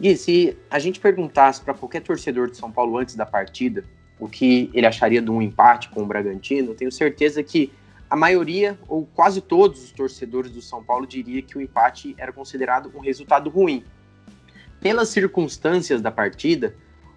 Gui, 0.00 0.16
se 0.16 0.56
a 0.70 0.78
gente 0.78 0.98
perguntasse 0.98 1.60
para 1.60 1.74
qualquer 1.74 2.00
torcedor 2.00 2.50
de 2.50 2.56
São 2.56 2.72
Paulo 2.72 2.96
antes 2.96 3.14
da 3.14 3.26
partida 3.26 3.84
o 4.18 4.28
que 4.28 4.70
ele 4.72 4.86
acharia 4.86 5.20
de 5.20 5.30
um 5.30 5.42
empate 5.42 5.90
com 5.90 6.02
o 6.02 6.06
Bragantino, 6.06 6.74
tenho 6.74 6.92
certeza 6.92 7.42
que 7.42 7.70
a 8.10 8.16
maioria, 8.16 8.76
ou 8.88 9.06
quase 9.06 9.40
todos 9.40 9.84
os 9.84 9.92
torcedores 9.92 10.50
do 10.50 10.60
São 10.60 10.82
Paulo, 10.82 11.06
diria 11.06 11.40
que 11.40 11.56
o 11.56 11.60
empate 11.60 12.12
era 12.18 12.32
considerado 12.32 12.90
um 12.92 12.98
resultado 12.98 13.48
ruim 13.48 13.84
pelas 14.80 15.10
circunstâncias 15.10 16.02
da 16.02 16.10
partida, 16.10 16.74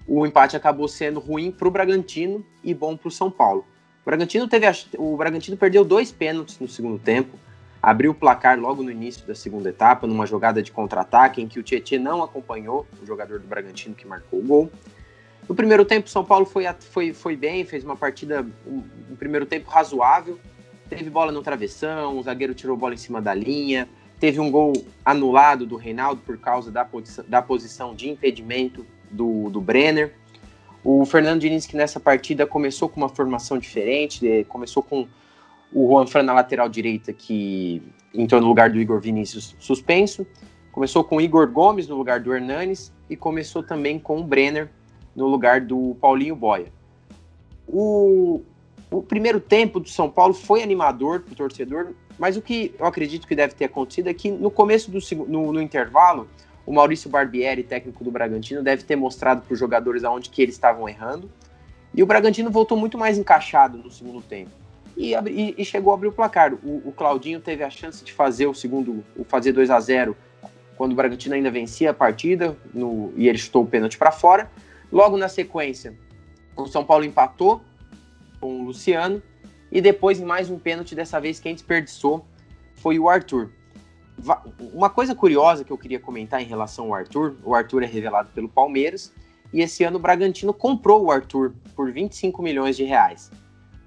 o 0.07 0.25
empate 0.27 0.55
acabou 0.55 0.87
sendo 0.87 1.19
ruim 1.19 1.49
para 1.49 1.67
o 1.67 1.71
Bragantino 1.71 2.45
e 2.63 2.73
bom 2.73 2.95
para 2.95 3.07
o 3.07 3.11
São 3.11 3.31
Paulo. 3.31 3.65
O 4.01 4.05
Bragantino, 4.05 4.47
teve 4.47 4.67
a, 4.67 4.73
o 4.97 5.17
Bragantino 5.17 5.57
perdeu 5.57 5.83
dois 5.83 6.11
pênaltis 6.11 6.59
no 6.59 6.67
segundo 6.67 6.99
tempo, 6.99 7.39
abriu 7.81 8.11
o 8.11 8.13
placar 8.13 8.59
logo 8.59 8.83
no 8.83 8.91
início 8.91 9.25
da 9.25 9.33
segunda 9.33 9.69
etapa, 9.69 10.05
numa 10.05 10.27
jogada 10.27 10.61
de 10.61 10.71
contra-ataque 10.71 11.41
em 11.41 11.47
que 11.47 11.57
o 11.57 11.63
Tietchan 11.63 11.99
não 11.99 12.21
acompanhou 12.21 12.85
o 13.01 13.05
jogador 13.05 13.39
do 13.39 13.47
Bragantino 13.47 13.95
que 13.95 14.05
marcou 14.05 14.39
o 14.39 14.43
gol. 14.43 14.71
No 15.47 15.55
primeiro 15.55 15.83
tempo, 15.83 16.07
o 16.07 16.09
São 16.09 16.23
Paulo 16.23 16.45
foi, 16.45 16.65
foi, 16.79 17.13
foi 17.13 17.35
bem, 17.35 17.65
fez 17.65 17.83
uma 17.83 17.95
partida, 17.95 18.45
um, 18.67 18.83
um 19.11 19.15
primeiro 19.15 19.45
tempo 19.45 19.69
razoável, 19.69 20.39
teve 20.93 21.09
bola 21.09 21.31
no 21.31 21.41
travessão, 21.41 22.17
o 22.17 22.23
zagueiro 22.23 22.53
tirou 22.53 22.77
bola 22.77 22.93
em 22.93 22.97
cima 22.97 23.21
da 23.21 23.33
linha, 23.33 23.87
Teve 24.23 24.39
um 24.39 24.49
gol 24.49 24.71
anulado 25.03 25.65
do 25.65 25.75
Reinaldo 25.75 26.21
por 26.25 26.37
causa 26.37 26.71
da, 26.71 26.85
posição, 26.85 27.25
da 27.27 27.41
posição 27.41 27.93
de 27.93 28.09
impedimento 28.09 28.85
do, 29.11 29.49
do 29.49 29.59
Brenner. 29.59 30.13
O 30.81 31.05
Fernando 31.05 31.41
Diniz, 31.41 31.65
que 31.65 31.75
nessa 31.75 31.99
partida 31.99 32.47
começou 32.47 32.87
com 32.87 33.01
uma 33.01 33.09
formação 33.09 33.57
diferente, 33.57 34.45
começou 34.47 34.81
com 34.81 35.09
o 35.73 35.89
Juan 35.89 36.07
Fran 36.07 36.23
na 36.23 36.31
lateral 36.31 36.69
direita, 36.69 37.11
que 37.11 37.83
entrou 38.13 38.39
no 38.39 38.47
lugar 38.47 38.69
do 38.69 38.79
Igor 38.79 39.01
Vinícius 39.01 39.57
suspenso. 39.59 40.25
Começou 40.71 41.03
com 41.03 41.17
o 41.17 41.21
Igor 41.21 41.51
Gomes 41.51 41.89
no 41.89 41.97
lugar 41.97 42.21
do 42.21 42.33
Hernanes 42.33 42.93
e 43.09 43.17
começou 43.17 43.61
também 43.61 43.99
com 43.99 44.21
o 44.21 44.23
Brenner 44.23 44.69
no 45.13 45.27
lugar 45.27 45.59
do 45.59 45.97
Paulinho 45.99 46.37
Boia. 46.37 46.71
O, 47.67 48.41
o 48.93 49.01
primeiro 49.01 49.39
tempo 49.39 49.79
do 49.79 49.89
São 49.89 50.09
Paulo 50.09 50.33
foi 50.33 50.61
animador 50.61 51.21
para 51.21 51.33
o 51.33 51.35
torcedor, 51.35 51.93
mas 52.17 52.37
o 52.37 52.41
que 52.41 52.73
eu 52.77 52.85
acredito 52.85 53.27
que 53.27 53.35
deve 53.35 53.55
ter 53.55 53.65
acontecido 53.65 54.07
é 54.07 54.13
que 54.13 54.29
no 54.29 54.51
começo 54.51 54.91
do 54.91 54.99
no, 55.27 55.51
no 55.51 55.61
intervalo, 55.61 56.27
o 56.65 56.71
Maurício 56.71 57.09
Barbieri, 57.09 57.63
técnico 57.63 58.03
do 58.03 58.11
Bragantino, 58.11 58.61
deve 58.61 58.83
ter 58.83 58.95
mostrado 58.95 59.41
para 59.41 59.53
os 59.53 59.59
jogadores 59.59 60.03
aonde 60.03 60.29
que 60.29 60.41
eles 60.41 60.55
estavam 60.55 60.87
errando. 60.87 61.29
E 61.93 62.01
o 62.01 62.05
Bragantino 62.05 62.49
voltou 62.49 62.77
muito 62.77 62.97
mais 62.97 63.17
encaixado 63.17 63.77
no 63.77 63.91
segundo 63.91 64.21
tempo. 64.21 64.51
E, 64.95 65.13
e, 65.13 65.55
e 65.57 65.65
chegou 65.65 65.91
a 65.91 65.95
abrir 65.95 66.07
o 66.07 66.11
placar. 66.11 66.53
O, 66.53 66.87
o, 66.87 66.93
Claudinho 66.95 67.39
teve 67.39 67.63
a 67.63 67.69
chance 67.69 68.03
de 68.03 68.13
fazer 68.13 68.45
o 68.45 68.53
segundo, 68.53 69.03
o 69.17 69.23
fazer 69.23 69.51
2 69.51 69.69
a 69.71 69.79
0 69.79 70.15
quando 70.77 70.93
o 70.93 70.95
Bragantino 70.95 71.35
ainda 71.35 71.51
vencia 71.51 71.91
a 71.91 71.93
partida 71.93 72.55
no, 72.73 73.11
e 73.15 73.27
ele 73.27 73.37
chutou 73.37 73.63
o 73.63 73.67
pênalti 73.67 73.97
para 73.97 74.11
fora. 74.11 74.49
Logo 74.91 75.17
na 75.17 75.27
sequência, 75.27 75.93
o 76.55 76.67
São 76.67 76.85
Paulo 76.85 77.03
empatou 77.03 77.61
com 78.43 78.59
o 78.59 78.63
Luciano 78.65 79.23
e 79.71 79.79
depois, 79.79 80.19
em 80.19 80.25
mais 80.25 80.49
um 80.49 80.59
pênalti, 80.59 80.93
dessa 80.93 81.17
vez 81.17 81.39
quem 81.39 81.53
desperdiçou 81.53 82.25
foi 82.75 82.99
o 82.99 83.07
Arthur. 83.07 83.49
Uma 84.73 84.89
coisa 84.89 85.15
curiosa 85.15 85.63
que 85.63 85.71
eu 85.71 85.77
queria 85.77 85.97
comentar 85.97 86.41
em 86.41 86.45
relação 86.45 86.87
ao 86.87 86.95
Arthur: 86.95 87.37
o 87.45 87.55
Arthur 87.55 87.83
é 87.83 87.85
revelado 87.85 88.29
pelo 88.35 88.49
Palmeiras 88.49 89.13
e 89.53 89.61
esse 89.61 89.85
ano 89.85 89.95
o 89.95 89.99
Bragantino 89.99 90.53
comprou 90.53 91.05
o 91.05 91.09
Arthur 91.09 91.53
por 91.73 91.89
25 91.89 92.43
milhões 92.43 92.75
de 92.75 92.83
reais. 92.83 93.31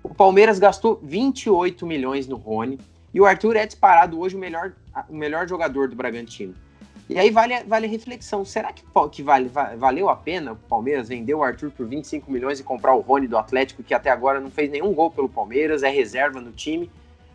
O 0.03 0.15
Palmeiras 0.15 0.59
gastou 0.59 0.99
28 1.03 1.87
milhões 1.87 2.27
no 2.27 2.37
Rony 2.37 2.79
e 3.13 3.21
o 3.21 3.27
Arthur 3.27 3.57
é 3.57 3.67
disparado 3.67 4.19
hoje 4.19 4.37
o 4.37 4.39
melhor, 4.39 4.73
o 5.11 5.15
melhor 5.15 5.47
jogador 5.47 5.87
do 5.87 5.95
Bragantino. 5.95 6.55
E 7.09 7.19
aí 7.19 7.31
vale, 7.31 7.63
vale 7.65 7.87
a 7.87 7.89
reflexão: 7.89 8.45
será 8.45 8.73
que, 8.73 8.83
que 9.13 9.23
vale, 9.23 9.51
valeu 9.77 10.09
a 10.09 10.17
pena 10.17 10.53
o 10.53 10.57
Palmeiras 10.57 11.09
vender 11.09 11.35
o 11.35 11.43
Arthur 11.43 11.71
por 11.71 11.87
25 11.87 12.31
milhões 12.31 12.59
e 12.59 12.65
comprar 12.65 12.95
o 12.95 13.01
Rony 13.01 13.29
do 13.29 13.39
Atlético, 13.39 13.83
que 13.83 13.95
até 13.95 14.11
agora 14.11 14.41
não 14.41 14.51
fez 14.51 14.71
nenhum 14.71 14.93
gol 14.93 15.11
pelo 15.11 15.29
Palmeiras, 15.29 15.83
é 15.83 15.89
reserva 15.89 16.41
no 16.41 16.53
time? 16.53 16.91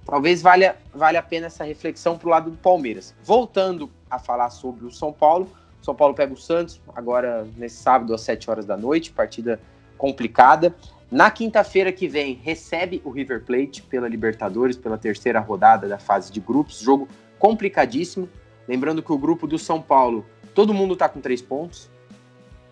Talvez 0.05 0.41
valha, 0.41 0.75
valha 0.93 1.19
a 1.19 1.23
pena 1.23 1.47
essa 1.47 1.63
reflexão 1.63 2.17
para 2.17 2.27
o 2.27 2.29
lado 2.31 2.51
do 2.51 2.57
Palmeiras. 2.57 3.15
Voltando 3.23 3.89
a 4.09 4.19
falar 4.19 4.49
sobre 4.49 4.85
o 4.85 4.91
São 4.91 5.13
Paulo, 5.13 5.49
São 5.81 5.95
Paulo 5.95 6.13
pega 6.13 6.33
o 6.33 6.37
Santos 6.37 6.81
agora 6.93 7.47
nesse 7.55 7.77
sábado 7.77 8.13
às 8.13 8.21
7 8.21 8.49
horas 8.49 8.65
da 8.65 8.75
noite, 8.75 9.11
partida 9.11 9.59
complicada. 9.97 10.75
Na 11.09 11.29
quinta-feira 11.29 11.91
que 11.91 12.07
vem, 12.07 12.39
recebe 12.41 13.01
o 13.05 13.09
River 13.09 13.43
Plate 13.43 13.83
pela 13.83 14.07
Libertadores, 14.07 14.75
pela 14.75 14.97
terceira 14.97 15.39
rodada 15.39 15.87
da 15.87 15.99
fase 15.99 16.31
de 16.31 16.39
grupos. 16.39 16.79
Jogo 16.79 17.07
complicadíssimo. 17.37 18.27
Lembrando 18.71 19.03
que 19.03 19.11
o 19.11 19.17
grupo 19.17 19.45
do 19.45 19.59
São 19.59 19.81
Paulo, 19.81 20.25
todo 20.55 20.73
mundo 20.73 20.93
está 20.93 21.09
com 21.09 21.19
três 21.19 21.41
pontos. 21.41 21.89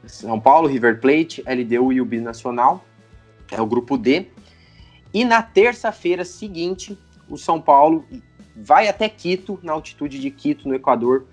São 0.06 0.40
Paulo, 0.40 0.66
River 0.66 1.02
Plate, 1.02 1.44
LDU 1.46 1.92
e 1.92 2.00
o 2.00 2.06
Binacional. 2.06 2.86
É 3.52 3.62
o 3.62 3.66
grupo 3.66 3.98
D. 3.98 4.28
E 5.14 5.26
na 5.26 5.44
terça-feira 5.44 6.24
seguinte, 6.24 6.98
o 7.28 7.38
São 7.38 7.60
Paulo 7.60 8.06
vai 8.56 8.88
até 8.88 9.10
Quito, 9.10 9.60
na 9.62 9.74
altitude 9.74 10.22
de 10.22 10.32
Quito, 10.32 10.70
no 10.70 10.74
Equador, 10.74 11.26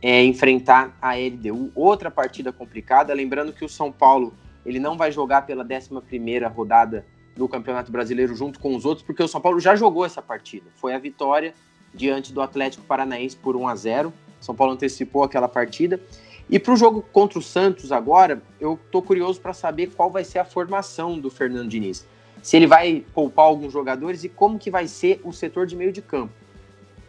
é, 0.00 0.22
enfrentar 0.22 0.96
a 1.02 1.16
LDU. 1.16 1.72
Outra 1.74 2.08
partida 2.08 2.52
complicada. 2.52 3.12
Lembrando 3.12 3.52
que 3.52 3.64
o 3.64 3.68
São 3.68 3.90
Paulo 3.90 4.32
ele 4.64 4.78
não 4.78 4.96
vai 4.96 5.10
jogar 5.10 5.42
pela 5.42 5.64
11 5.64 6.44
rodada 6.54 7.04
do 7.34 7.48
Campeonato 7.48 7.90
Brasileiro 7.90 8.32
junto 8.36 8.60
com 8.60 8.76
os 8.76 8.84
outros, 8.84 9.04
porque 9.04 9.24
o 9.24 9.28
São 9.28 9.40
Paulo 9.40 9.58
já 9.58 9.74
jogou 9.74 10.04
essa 10.04 10.22
partida. 10.22 10.70
Foi 10.76 10.94
a 10.94 10.98
vitória 11.00 11.52
diante 11.98 12.32
do 12.32 12.40
Atlético 12.40 12.84
Paranaense 12.84 13.36
por 13.36 13.56
1 13.56 13.68
a 13.68 13.74
0. 13.74 14.12
São 14.40 14.54
Paulo 14.54 14.72
antecipou 14.72 15.24
aquela 15.24 15.48
partida. 15.48 16.00
E 16.48 16.58
para 16.58 16.72
o 16.72 16.76
jogo 16.76 17.02
contra 17.12 17.38
o 17.38 17.42
Santos 17.42 17.92
agora, 17.92 18.40
eu 18.58 18.78
tô 18.90 19.02
curioso 19.02 19.40
para 19.40 19.52
saber 19.52 19.88
qual 19.88 20.10
vai 20.10 20.24
ser 20.24 20.38
a 20.38 20.44
formação 20.44 21.18
do 21.18 21.28
Fernando 21.28 21.68
Diniz. 21.68 22.06
Se 22.40 22.56
ele 22.56 22.66
vai 22.66 23.04
poupar 23.12 23.44
alguns 23.44 23.72
jogadores 23.72 24.24
e 24.24 24.28
como 24.28 24.58
que 24.58 24.70
vai 24.70 24.86
ser 24.86 25.20
o 25.24 25.32
setor 25.32 25.66
de 25.66 25.76
meio 25.76 25.92
de 25.92 26.00
campo. 26.00 26.32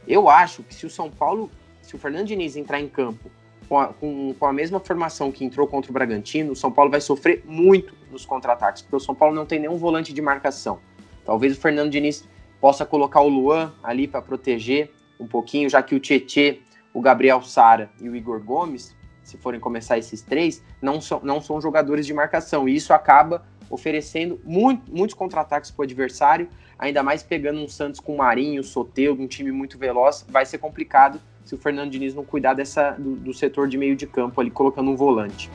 Eu 0.08 0.28
acho 0.28 0.64
que 0.64 0.74
se 0.74 0.86
o 0.86 0.90
São 0.90 1.10
Paulo, 1.10 1.50
se 1.82 1.96
o 1.96 2.00
Fernando 2.00 2.26
Diniz 2.26 2.58
entrar 2.58 2.82
em 2.82 2.90
campo 2.90 3.30
com 3.70 3.80
a, 3.80 3.88
com, 3.88 4.34
com 4.34 4.46
a 4.46 4.52
mesma 4.52 4.80
formação 4.80 5.32
que 5.32 5.46
entrou 5.46 5.68
contra 5.68 5.92
o 5.92 5.94
Bragantino, 5.94 6.52
o 6.52 6.56
São 6.56 6.72
Paulo 6.72 6.90
vai 6.90 7.00
sofrer 7.00 7.44
muito 7.46 7.94
nos 8.12 8.26
contra-ataques, 8.26 8.82
porque 8.82 8.96
o 8.96 9.00
São 9.00 9.14
Paulo 9.14 9.36
não 9.36 9.46
tem 9.46 9.60
nenhum 9.60 9.78
volante 9.78 10.12
de 10.12 10.22
marcação. 10.22 10.80
Talvez 11.24 11.56
o 11.56 11.62
Fernando 11.62 11.92
Diniz 11.92 12.28
possa 12.60 12.86
colocar 12.86 13.22
o 13.22 13.30
Luan 13.30 13.74
ali 13.84 14.08
para 14.08 14.22
proteger 14.22 14.92
um 15.20 15.28
pouquinho, 15.28 15.70
já 15.70 15.82
que 15.82 15.96
o 15.96 16.00
Tietê, 16.00 16.62
o 16.94 17.02
Gabriel 17.02 17.42
Sara 17.42 17.90
e 18.02 18.10
o 18.10 18.16
Igor 18.16 18.42
Gomes, 18.42 18.96
se 19.24 19.38
forem 19.38 19.60
começar 19.60 19.98
esses 19.98 20.22
três, 20.22 20.64
não 20.82 21.00
são, 21.00 21.20
não 21.24 21.40
são 21.42 21.62
jogadores 21.62 22.06
de 22.06 22.14
marcação. 22.14 22.68
E 22.68 22.76
isso 22.76 22.94
acaba 22.94 23.46
oferecendo 23.70 24.40
muito, 24.44 24.92
muitos 24.92 25.14
contra-ataques 25.14 25.70
para 25.70 25.82
o 25.82 25.84
adversário, 25.84 26.50
ainda 26.78 27.04
mais 27.04 27.22
pegando 27.22 27.60
um 27.60 27.68
Santos 27.68 28.00
com 28.00 28.18
Marinho, 28.18 28.64
Soteudo, 28.64 29.22
um 29.22 29.28
time 29.28 29.52
muito 29.52 29.78
veloz, 29.78 30.26
vai 30.28 30.46
ser 30.46 30.58
complicado 30.58 31.22
se 31.46 31.54
o 31.54 31.58
Fernando 31.58 31.92
Diniz 31.92 32.14
não 32.16 32.24
cuidar 32.24 32.54
dessa, 32.54 32.92
do, 32.92 33.16
do 33.16 33.34
setor 33.34 33.68
de 33.68 33.78
meio 33.78 33.96
de 33.96 34.08
campo 34.08 34.40
ali, 34.42 34.50
colocando 34.50 34.90
um 34.90 34.96
volante. 34.96 35.50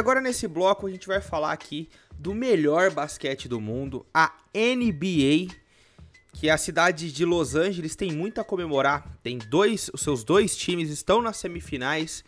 Agora 0.00 0.20
nesse 0.20 0.48
bloco 0.48 0.86
a 0.86 0.90
gente 0.90 1.06
vai 1.06 1.20
falar 1.20 1.52
aqui 1.52 1.88
do 2.18 2.34
melhor 2.34 2.90
basquete 2.90 3.46
do 3.46 3.60
mundo, 3.60 4.04
a 4.12 4.32
NBA, 4.54 5.54
que 6.32 6.48
a 6.48 6.56
cidade 6.56 7.12
de 7.12 7.24
Los 7.24 7.54
Angeles 7.54 7.94
tem 7.94 8.10
muito 8.10 8.40
a 8.40 8.44
comemorar. 8.44 9.18
Tem 9.22 9.36
dois, 9.38 9.90
os 9.92 10.00
seus 10.00 10.24
dois 10.24 10.56
times 10.56 10.90
estão 10.90 11.20
nas 11.20 11.36
semifinais. 11.36 12.24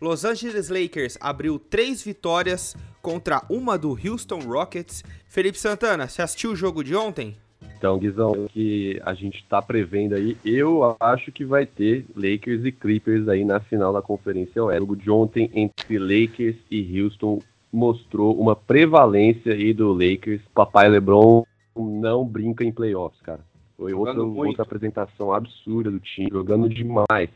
Los 0.00 0.24
Angeles 0.24 0.68
Lakers 0.68 1.18
abriu 1.20 1.58
três 1.58 2.02
vitórias 2.02 2.74
contra 3.02 3.44
uma 3.50 3.76
do 3.76 3.90
Houston 3.90 4.40
Rockets. 4.40 5.04
Felipe 5.26 5.58
Santana, 5.58 6.08
você 6.08 6.22
assistiu 6.22 6.52
o 6.52 6.56
jogo 6.56 6.82
de 6.82 6.94
ontem? 6.94 7.36
Então, 7.80 7.98
Guizão, 7.98 8.32
o 8.32 8.46
que 8.46 9.00
a 9.06 9.14
gente 9.14 9.38
está 9.38 9.62
prevendo 9.62 10.14
aí, 10.14 10.36
eu 10.44 10.94
acho 11.00 11.32
que 11.32 11.46
vai 11.46 11.64
ter 11.64 12.04
Lakers 12.14 12.62
e 12.62 12.70
Clippers 12.70 13.26
aí 13.26 13.42
na 13.42 13.58
final 13.58 13.90
da 13.90 14.02
Conferência 14.02 14.62
Oeste. 14.62 14.82
O 14.82 14.84
jogo 14.84 14.96
de 14.96 15.10
ontem 15.10 15.50
entre 15.54 15.98
Lakers 15.98 16.56
e 16.70 17.00
Houston 17.00 17.38
mostrou 17.72 18.38
uma 18.38 18.54
prevalência 18.54 19.54
aí 19.54 19.72
do 19.72 19.94
Lakers. 19.94 20.42
Papai 20.54 20.90
LeBron 20.90 21.42
não 21.74 22.22
brinca 22.22 22.62
em 22.62 22.70
playoffs, 22.70 23.22
cara. 23.22 23.40
Foi 23.78 23.94
outra, 23.94 24.22
outra 24.22 24.62
apresentação 24.62 25.32
absurda 25.32 25.90
do 25.90 26.00
time, 26.00 26.28
jogando 26.30 26.68
demais. 26.68 27.30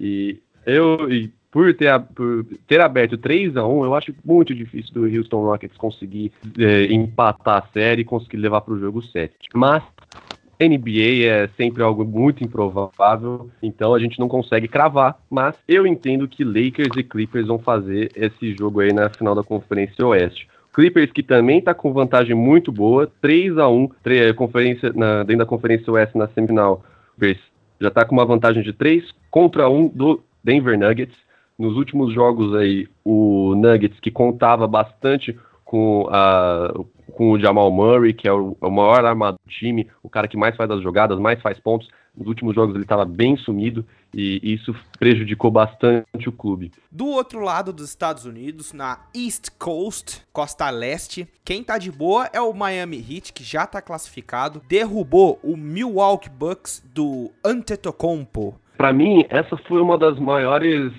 E 0.00 0.40
eu, 0.66 1.08
e 1.08 1.32
por 1.54 1.72
ter, 1.72 2.00
por 2.16 2.44
ter 2.66 2.80
aberto 2.80 3.16
3 3.16 3.56
a 3.56 3.64
1 3.64 3.84
eu 3.84 3.94
acho 3.94 4.12
muito 4.24 4.52
difícil 4.52 4.92
do 4.92 5.04
Houston 5.04 5.44
Rockets 5.44 5.76
conseguir 5.76 6.32
é, 6.58 6.92
empatar 6.92 7.62
a 7.62 7.72
série 7.72 8.02
e 8.02 8.04
conseguir 8.04 8.38
levar 8.38 8.60
para 8.60 8.74
o 8.74 8.80
jogo 8.80 9.00
7. 9.00 9.32
Mas 9.54 9.84
NBA 10.58 11.26
é 11.28 11.48
sempre 11.56 11.84
algo 11.84 12.04
muito 12.04 12.42
improvável, 12.42 13.48
então 13.62 13.94
a 13.94 14.00
gente 14.00 14.18
não 14.18 14.26
consegue 14.26 14.66
cravar, 14.66 15.16
mas 15.30 15.54
eu 15.68 15.86
entendo 15.86 16.26
que 16.26 16.42
Lakers 16.42 16.96
e 16.96 17.04
Clippers 17.04 17.46
vão 17.46 17.60
fazer 17.60 18.10
esse 18.16 18.52
jogo 18.56 18.80
aí 18.80 18.92
na 18.92 19.08
final 19.08 19.36
da 19.36 19.44
Conferência 19.44 20.04
Oeste. 20.04 20.48
Clippers 20.72 21.12
que 21.12 21.22
também 21.22 21.60
está 21.60 21.72
com 21.72 21.92
vantagem 21.92 22.34
muito 22.34 22.72
boa, 22.72 23.08
3 23.20 23.58
a 23.58 23.68
1 23.68 23.88
3, 24.02 24.34
conferência, 24.34 24.92
na, 24.92 25.22
dentro 25.22 25.44
da 25.44 25.46
Conferência 25.46 25.92
Oeste 25.92 26.18
na 26.18 26.26
semifinal. 26.26 26.84
Já 27.80 27.88
está 27.88 28.04
com 28.04 28.16
uma 28.16 28.26
vantagem 28.26 28.60
de 28.60 28.72
3 28.72 29.04
contra 29.30 29.70
1 29.70 29.86
do 29.86 30.20
Denver 30.42 30.76
Nuggets 30.76 31.23
nos 31.58 31.76
últimos 31.76 32.12
jogos 32.12 32.54
aí, 32.54 32.88
o 33.04 33.54
Nuggets, 33.54 34.00
que 34.00 34.10
contava 34.10 34.66
bastante 34.66 35.38
com, 35.64 36.06
a, 36.10 36.72
com 37.12 37.30
o 37.30 37.38
Jamal 37.38 37.70
Murray, 37.70 38.12
que 38.12 38.28
é 38.28 38.32
o, 38.32 38.56
o 38.60 38.70
maior 38.70 39.04
armador 39.04 39.38
do 39.44 39.50
time, 39.50 39.88
o 40.02 40.08
cara 40.08 40.28
que 40.28 40.36
mais 40.36 40.56
faz 40.56 40.70
as 40.70 40.82
jogadas, 40.82 41.18
mais 41.18 41.40
faz 41.40 41.58
pontos. 41.58 41.88
Nos 42.16 42.28
últimos 42.28 42.54
jogos 42.54 42.74
ele 42.74 42.84
estava 42.84 43.04
bem 43.04 43.36
sumido 43.36 43.84
e 44.12 44.40
isso 44.44 44.72
prejudicou 45.00 45.50
bastante 45.50 46.28
o 46.28 46.32
clube. 46.32 46.70
Do 46.90 47.06
outro 47.06 47.40
lado 47.40 47.72
dos 47.72 47.88
Estados 47.88 48.24
Unidos, 48.24 48.72
na 48.72 49.00
East 49.12 49.48
Coast, 49.58 50.22
costa 50.32 50.70
leste, 50.70 51.26
quem 51.44 51.64
tá 51.64 51.76
de 51.76 51.90
boa 51.90 52.30
é 52.32 52.40
o 52.40 52.52
Miami 52.52 52.98
Heat, 52.98 53.32
que 53.32 53.42
já 53.42 53.66
tá 53.66 53.82
classificado, 53.82 54.62
derrubou 54.68 55.40
o 55.42 55.56
Milwaukee 55.56 56.30
Bucks 56.30 56.84
do 56.94 57.32
Antetokounmpo 57.44 58.60
para 58.76 58.92
mim, 58.92 59.24
essa 59.28 59.56
foi 59.56 59.80
uma 59.80 59.96
das 59.96 60.18
maiores 60.18 60.92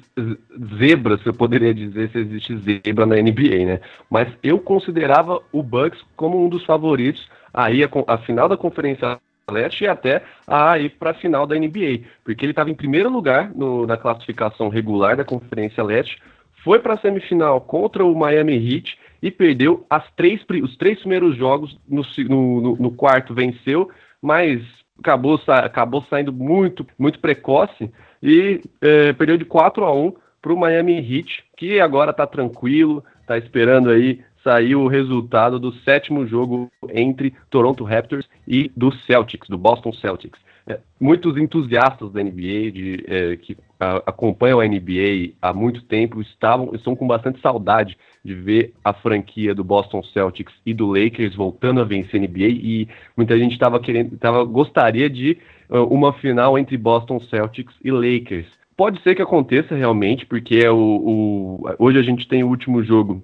zebras, 0.78 1.22
se 1.22 1.28
eu 1.28 1.34
poderia 1.34 1.74
dizer, 1.74 2.10
se 2.10 2.20
existe 2.20 2.58
zebra 2.58 3.06
na 3.06 3.16
NBA, 3.16 3.66
né? 3.66 3.82
Mas 4.10 4.30
eu 4.42 4.60
considerava 4.60 5.42
o 5.52 5.62
Bucks 5.62 6.02
como 6.16 6.44
um 6.44 6.48
dos 6.48 6.64
favoritos 6.66 7.28
aí 7.54 7.84
a, 7.84 7.90
a 8.08 8.18
final 8.20 8.48
da 8.48 8.56
Conferência 8.58 9.20
Leste 9.50 9.84
e 9.84 9.88
até 9.88 10.24
a 10.48 10.80
ir 10.80 10.90
para 10.92 11.12
a 11.12 11.14
final 11.14 11.46
da 11.46 11.56
NBA, 11.56 12.02
porque 12.24 12.46
ele 12.46 12.52
estava 12.52 12.70
em 12.70 12.76
primeiro 12.76 13.10
lugar 13.10 13.52
no, 13.54 13.86
na 13.86 13.98
classificação 13.98 14.70
regular 14.70 15.18
da 15.18 15.24
Conferência 15.24 15.84
Leste, 15.84 16.20
foi 16.64 16.80
para 16.80 16.96
a 16.96 16.98
semifinal 16.98 17.62
contra 17.62 18.04
o 18.04 18.16
Miami 18.16 18.56
Heat 18.56 18.98
e 19.22 19.30
perdeu 19.30 19.86
as 19.90 20.04
três, 20.16 20.42
os 20.64 20.76
três 20.78 21.00
primeiros 21.00 21.36
jogos, 21.38 21.78
no, 21.88 22.04
no, 22.28 22.76
no 22.78 22.92
quarto 22.92 23.34
venceu, 23.36 23.90
mas 24.22 24.62
acabou, 25.00 25.40
acabou 25.48 26.04
saindo 26.10 26.32
muito, 26.32 26.86
muito 26.98 27.20
precoce 27.20 27.92
e 28.22 28.62
é, 28.82 29.14
perdeu 29.14 29.38
de 29.38 29.46
4 29.46 29.84
a 29.84 29.94
1 29.94 30.14
para 30.42 30.54
o 30.54 30.58
Miami 30.58 30.98
Heat, 30.98 31.44
que 31.58 31.80
agora 31.80 32.12
está 32.12 32.28
tranquilo, 32.28 33.04
está 33.22 33.38
esperando 33.38 33.90
aí 33.90 34.22
sair 34.44 34.76
o 34.76 34.88
resultado 34.88 35.60
do 35.60 35.74
sétimo 35.82 36.28
jogo 36.28 36.72
entre 36.94 37.34
Toronto 37.50 37.84
Raptors 37.84 38.30
e 38.48 38.72
do 38.76 38.92
Celtics, 38.92 39.50
do 39.50 39.58
Boston 39.58 39.92
Celtics. 39.94 40.40
É, 40.68 40.80
muitos 41.00 41.36
entusiastas 41.38 42.12
da 42.12 42.24
NBA, 42.24 42.72
de, 42.72 43.06
é, 43.08 43.36
que 43.38 43.58
acompanham 43.80 44.60
a 44.60 44.68
NBA 44.68 45.34
há 45.42 45.54
muito 45.54 45.84
tempo, 45.84 46.22
estavam, 46.22 46.74
estão 46.74 46.96
com 46.96 47.06
bastante 47.06 47.42
saudade 47.42 47.98
de 48.24 48.34
ver 48.34 48.74
a 48.84 48.94
franquia 48.94 49.54
do 49.54 49.64
Boston 49.64 50.02
Celtics 50.02 50.54
e 50.66 50.74
do 50.74 50.88
Lakers 50.88 51.36
voltando 51.36 51.82
a 51.82 51.84
vencer 51.84 52.20
a 52.20 52.24
NBA 52.24 52.48
e 52.48 52.88
muita 53.16 53.38
gente 53.38 53.54
estava 53.54 53.80
querendo, 53.80 54.18
tava, 54.18 54.44
gostaria 54.44 55.10
de 55.10 55.38
uh, 55.70 55.84
uma 55.84 56.14
final 56.14 56.58
entre 56.58 56.78
Boston 56.78 57.20
Celtics 57.20 57.76
e 57.84 57.92
Lakers. 57.92 58.48
Pode 58.78 59.02
ser 59.02 59.16
que 59.16 59.22
aconteça 59.22 59.76
realmente, 59.76 60.26
porque 60.26 60.58
é 60.58 60.72
o, 60.72 60.78
o 60.78 61.76
hoje 61.80 61.98
a 61.98 62.04
gente 62.04 62.28
tem 62.28 62.44
o 62.44 62.50
último 62.50 62.84
jogo 62.84 63.24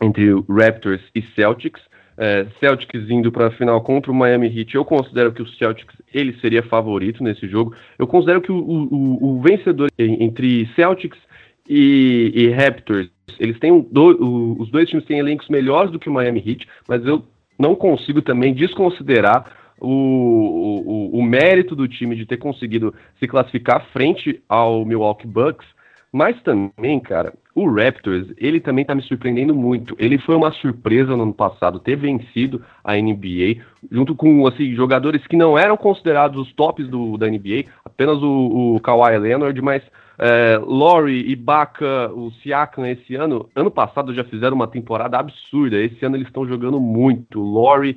entre 0.00 0.32
Raptors 0.48 1.02
e 1.14 1.22
Celtics. 1.34 1.80
É, 2.22 2.46
Celtics 2.60 3.08
indo 3.08 3.32
para 3.32 3.46
a 3.46 3.50
final 3.50 3.80
contra 3.80 4.12
o 4.12 4.14
Miami 4.14 4.46
Heat, 4.46 4.74
eu 4.74 4.84
considero 4.84 5.32
que 5.32 5.40
o 5.40 5.48
Celtics 5.48 5.96
ele 6.12 6.38
seria 6.38 6.62
favorito 6.62 7.24
nesse 7.24 7.48
jogo. 7.48 7.74
Eu 7.98 8.06
considero 8.06 8.42
que 8.42 8.52
o, 8.52 8.58
o, 8.58 9.38
o 9.38 9.40
vencedor 9.40 9.88
entre 9.98 10.68
Celtics 10.76 11.18
e, 11.66 12.30
e 12.34 12.50
Raptors, 12.50 13.08
eles 13.38 13.58
têm 13.58 13.72
um, 13.72 13.80
do, 13.80 14.58
os 14.60 14.70
dois 14.70 14.86
times 14.86 15.06
têm 15.06 15.18
elencos 15.18 15.48
melhores 15.48 15.90
do 15.90 15.98
que 15.98 16.10
o 16.10 16.12
Miami 16.12 16.44
Heat, 16.46 16.68
mas 16.86 17.02
eu 17.06 17.24
não 17.58 17.74
consigo 17.74 18.20
também 18.20 18.52
desconsiderar 18.52 19.50
o, 19.80 19.88
o, 19.88 21.18
o, 21.18 21.22
mérito 21.22 21.74
do 21.74 21.88
time 21.88 22.14
de 22.14 22.26
ter 22.26 22.36
conseguido 22.36 22.94
se 23.18 23.26
classificar 23.26 23.86
frente 23.94 24.42
ao 24.46 24.84
Milwaukee 24.84 25.26
Bucks, 25.26 25.66
mas 26.12 26.40
também, 26.42 26.98
cara, 26.98 27.32
o 27.54 27.68
Raptors, 27.68 28.28
ele 28.36 28.60
também 28.60 28.84
tá 28.84 28.94
me 28.94 29.02
surpreendendo 29.02 29.54
muito. 29.54 29.94
Ele 29.98 30.18
foi 30.18 30.34
uma 30.34 30.50
surpresa 30.52 31.16
no 31.16 31.22
ano 31.22 31.34
passado 31.34 31.78
ter 31.78 31.96
vencido 31.96 32.62
a 32.82 32.96
NBA, 32.96 33.62
junto 33.90 34.14
com 34.14 34.46
assim, 34.46 34.74
jogadores 34.74 35.26
que 35.26 35.36
não 35.36 35.56
eram 35.56 35.76
considerados 35.76 36.40
os 36.40 36.52
tops 36.54 36.88
do, 36.88 37.16
da 37.16 37.28
NBA, 37.28 37.66
apenas 37.84 38.22
o, 38.22 38.76
o 38.76 38.80
Kawhi 38.80 39.18
Leonard, 39.18 39.60
mas 39.62 39.82
é, 40.18 40.60
Laurie, 40.62 41.30
Ibaka, 41.30 42.10
o 42.12 42.30
Siakam 42.42 42.86
esse 42.86 43.14
ano, 43.14 43.48
ano 43.56 43.70
passado 43.70 44.12
já 44.12 44.22
fizeram 44.22 44.54
uma 44.54 44.68
temporada 44.68 45.18
absurda. 45.18 45.80
Esse 45.80 46.04
ano 46.04 46.16
eles 46.16 46.26
estão 46.26 46.46
jogando 46.46 46.78
muito. 46.78 47.40
Laurie 47.42 47.96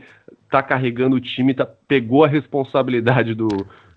tá 0.49 0.63
carregando 0.63 1.17
o 1.17 1.21
time, 1.21 1.53
tá, 1.53 1.67
pegou 1.87 2.23
a 2.23 2.27
responsabilidade 2.27 3.33
do, 3.33 3.47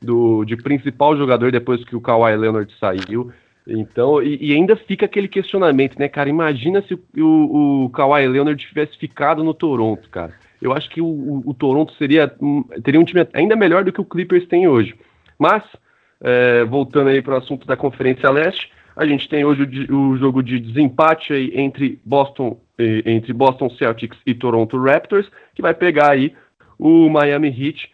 do 0.02 0.44
de 0.44 0.56
principal 0.56 1.16
jogador 1.16 1.52
depois 1.52 1.84
que 1.84 1.94
o 1.94 2.00
Kawhi 2.00 2.36
Leonard 2.36 2.72
saiu. 2.80 3.30
Então, 3.66 4.22
e, 4.22 4.38
e, 4.40 4.54
ainda 4.54 4.76
fica 4.76 5.06
aquele 5.06 5.26
questionamento, 5.26 5.98
né, 5.98 6.08
cara? 6.08 6.28
Imagina 6.28 6.82
se 6.82 6.94
o, 6.94 7.84
o, 7.84 7.90
Kawhi 7.90 8.26
Leonard 8.28 8.64
tivesse 8.64 8.96
ficado 8.96 9.42
no 9.42 9.52
Toronto, 9.52 10.08
cara. 10.08 10.32
Eu 10.62 10.72
acho 10.72 10.88
que 10.88 11.00
o, 11.00 11.06
o, 11.06 11.42
o 11.46 11.54
Toronto 11.54 11.92
seria 11.94 12.32
teria 12.84 13.00
um 13.00 13.04
time 13.04 13.26
ainda 13.32 13.56
melhor 13.56 13.84
do 13.84 13.92
que 13.92 14.00
o 14.00 14.04
Clippers 14.04 14.46
tem 14.46 14.68
hoje. 14.68 14.94
Mas, 15.36 15.64
é, 16.20 16.64
voltando 16.64 17.10
aí 17.10 17.20
para 17.20 17.34
o 17.34 17.38
assunto 17.38 17.66
da 17.66 17.76
Conferência 17.76 18.30
Leste, 18.30 18.70
a 18.94 19.04
gente 19.04 19.28
tem 19.28 19.44
hoje 19.44 19.88
o, 19.90 20.10
o 20.10 20.16
jogo 20.16 20.42
de 20.42 20.60
desempate 20.60 21.32
aí 21.32 21.50
entre 21.54 22.00
Boston, 22.04 22.60
entre 22.78 23.32
Boston 23.32 23.68
Celtics 23.70 24.18
e 24.24 24.32
Toronto 24.32 24.80
Raptors, 24.80 25.28
que 25.54 25.60
vai 25.60 25.74
pegar 25.74 26.12
aí 26.12 26.32
o 26.78 27.08
Miami 27.08 27.48
Heat 27.48 27.90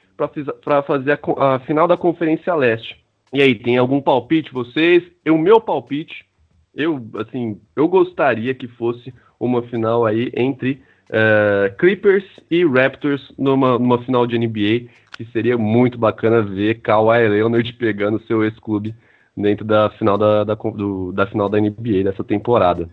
para 0.63 0.83
fazer 0.83 1.13
a, 1.13 1.55
a 1.55 1.59
final 1.61 1.89
da 1.89 1.97
Conferência 1.97 2.55
Leste. 2.55 3.02
E 3.33 3.41
aí, 3.41 3.55
tem 3.55 3.79
algum 3.79 4.01
palpite 4.01 4.53
vocês? 4.53 5.03
O 5.27 5.39
meu 5.39 5.61
palpite, 5.61 6.27
eu 6.75 7.03
assim, 7.17 7.61
eu 7.75 7.89
gostaria 7.89 8.55
que 8.55 8.69
fosse 8.69 9.13
uma 9.41 9.63
final 9.63 10.05
aí 10.05 10.31
entre 10.37 10.83
uh, 11.09 11.75
Clippers 11.79 12.25
e 12.51 12.65
Raptors 12.65 13.33
numa, 13.39 13.79
numa 13.79 14.03
final 14.05 14.27
de 14.27 14.39
NBA, 14.39 14.91
que 15.17 15.25
seria 15.33 15.57
muito 15.57 15.99
bacana 15.99 16.43
ver 16.43 16.81
Kawhi 16.81 17.29
Leonard 17.29 17.73
pegando 17.75 18.23
seu 18.27 18.45
ex-clube 18.45 18.95
dentro 19.37 19.65
da 19.65 19.91
final 19.91 20.19
da, 20.19 20.45
da, 20.45 20.55
do, 20.55 21.13
da 21.13 21.27
final 21.27 21.49
da 21.49 21.59
NBA 21.59 22.05
dessa 22.05 22.23
temporada. 22.23 22.89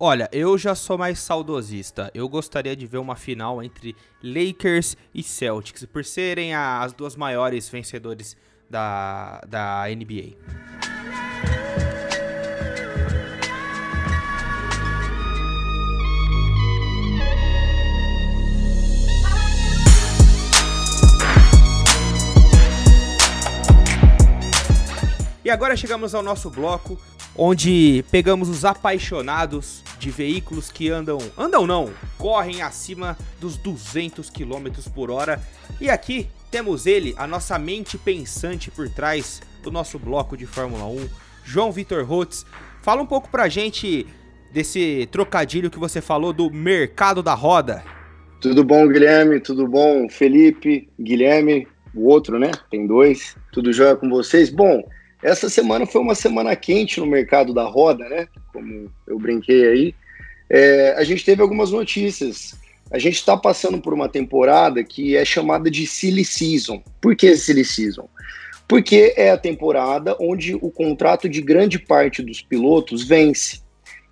Olha, 0.00 0.28
eu 0.32 0.56
já 0.56 0.74
sou 0.76 0.96
mais 0.96 1.18
saudosista. 1.18 2.10
Eu 2.14 2.28
gostaria 2.28 2.76
de 2.76 2.86
ver 2.86 2.98
uma 2.98 3.16
final 3.16 3.60
entre 3.62 3.96
Lakers 4.22 4.96
e 5.12 5.24
Celtics, 5.24 5.84
por 5.84 6.04
serem 6.04 6.54
as 6.54 6.92
duas 6.92 7.16
maiores 7.16 7.68
vencedores 7.68 8.36
da, 8.68 9.40
da 9.46 9.84
NBA. 9.88 10.36
E 25.44 25.50
agora 25.50 25.74
chegamos 25.74 26.14
ao 26.14 26.22
nosso 26.22 26.50
bloco 26.50 27.00
onde 27.34 28.04
pegamos 28.10 28.48
os 28.48 28.64
apaixonados 28.64 29.82
de 29.98 30.10
veículos 30.10 30.70
que 30.70 30.90
andam, 30.90 31.18
andam 31.38 31.66
não, 31.66 31.90
correm 32.18 32.60
acima 32.60 33.16
dos 33.40 33.56
200 33.56 34.28
km 34.28 34.68
por 34.92 35.10
hora. 35.10 35.40
E 35.80 35.88
aqui 35.88 36.28
temos 36.50 36.86
ele, 36.86 37.14
a 37.16 37.26
nossa 37.26 37.58
mente 37.58 37.98
pensante 37.98 38.70
por 38.70 38.88
trás 38.88 39.40
do 39.62 39.70
nosso 39.70 39.98
bloco 39.98 40.36
de 40.36 40.46
Fórmula 40.46 40.86
1, 40.86 41.08
João 41.44 41.70
Vitor 41.70 42.04
Rotz. 42.04 42.44
Fala 42.82 43.02
um 43.02 43.06
pouco 43.06 43.28
pra 43.28 43.48
gente 43.48 44.06
desse 44.52 45.08
trocadilho 45.10 45.70
que 45.70 45.78
você 45.78 46.00
falou 46.00 46.32
do 46.32 46.50
mercado 46.50 47.22
da 47.22 47.34
roda. 47.34 47.84
Tudo 48.40 48.64
bom, 48.64 48.86
Guilherme? 48.88 49.40
Tudo 49.40 49.66
bom, 49.66 50.08
Felipe? 50.08 50.88
Guilherme, 50.98 51.66
o 51.94 52.06
outro, 52.06 52.38
né? 52.38 52.50
Tem 52.70 52.86
dois. 52.86 53.36
Tudo 53.52 53.72
jóia 53.72 53.96
com 53.96 54.08
vocês? 54.08 54.48
Bom, 54.48 54.82
essa 55.22 55.50
semana 55.50 55.86
foi 55.86 56.00
uma 56.00 56.14
semana 56.14 56.54
quente 56.54 57.00
no 57.00 57.06
mercado 57.06 57.52
da 57.52 57.64
roda, 57.64 58.08
né? 58.08 58.28
Como 58.52 58.90
eu 59.06 59.18
brinquei 59.18 59.66
aí. 59.66 59.94
É, 60.48 60.94
a 60.96 61.04
gente 61.04 61.24
teve 61.24 61.42
algumas 61.42 61.70
notícias. 61.72 62.56
A 62.90 62.98
gente 62.98 63.16
está 63.16 63.36
passando 63.36 63.80
por 63.80 63.92
uma 63.92 64.08
temporada 64.08 64.82
que 64.82 65.16
é 65.16 65.24
chamada 65.24 65.70
de 65.70 65.86
Silly 65.86 66.24
Season. 66.24 66.82
Por 67.00 67.14
que 67.14 67.36
Silly 67.36 67.64
Season? 67.64 68.08
Porque 68.66 69.14
é 69.16 69.30
a 69.30 69.38
temporada 69.38 70.16
onde 70.20 70.54
o 70.54 70.70
contrato 70.70 71.28
de 71.28 71.42
grande 71.42 71.78
parte 71.78 72.22
dos 72.22 72.40
pilotos 72.40 73.04
vence. 73.04 73.60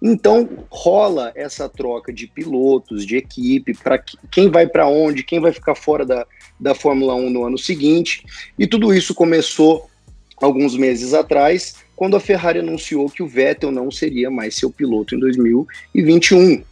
Então 0.01 0.49
rola 0.71 1.33
essa 1.35 1.69
troca 1.69 2.13
de 2.13 2.27
pilotos, 2.27 3.07
de 3.07 3.17
equipe, 3.17 3.75
para 3.75 3.99
quem 4.31 4.51
vai 4.51 4.67
para 4.67 4.87
onde, 4.87 5.25
quem 5.25 5.41
vai 5.41 5.53
ficar 5.53 5.75
fora 5.75 6.05
da, 6.05 6.27
da 6.61 6.75
Fórmula 6.75 7.15
1 7.15 7.31
no 7.31 7.45
ano 7.45 7.59
seguinte. 7.59 8.25
E 8.59 8.67
tudo 8.67 8.93
isso 8.93 9.15
começou 9.15 9.89
alguns 10.37 10.77
meses 10.77 11.15
atrás, 11.15 11.77
quando 11.95 12.15
a 12.15 12.21
Ferrari 12.21 12.59
anunciou 12.59 13.09
que 13.09 13.23
o 13.23 13.27
Vettel 13.27 13.73
não 13.73 13.91
seria 13.91 14.31
mais 14.31 14.55
seu 14.55 14.71
piloto 14.71 15.15
em 15.15 15.19
2021 15.19 16.63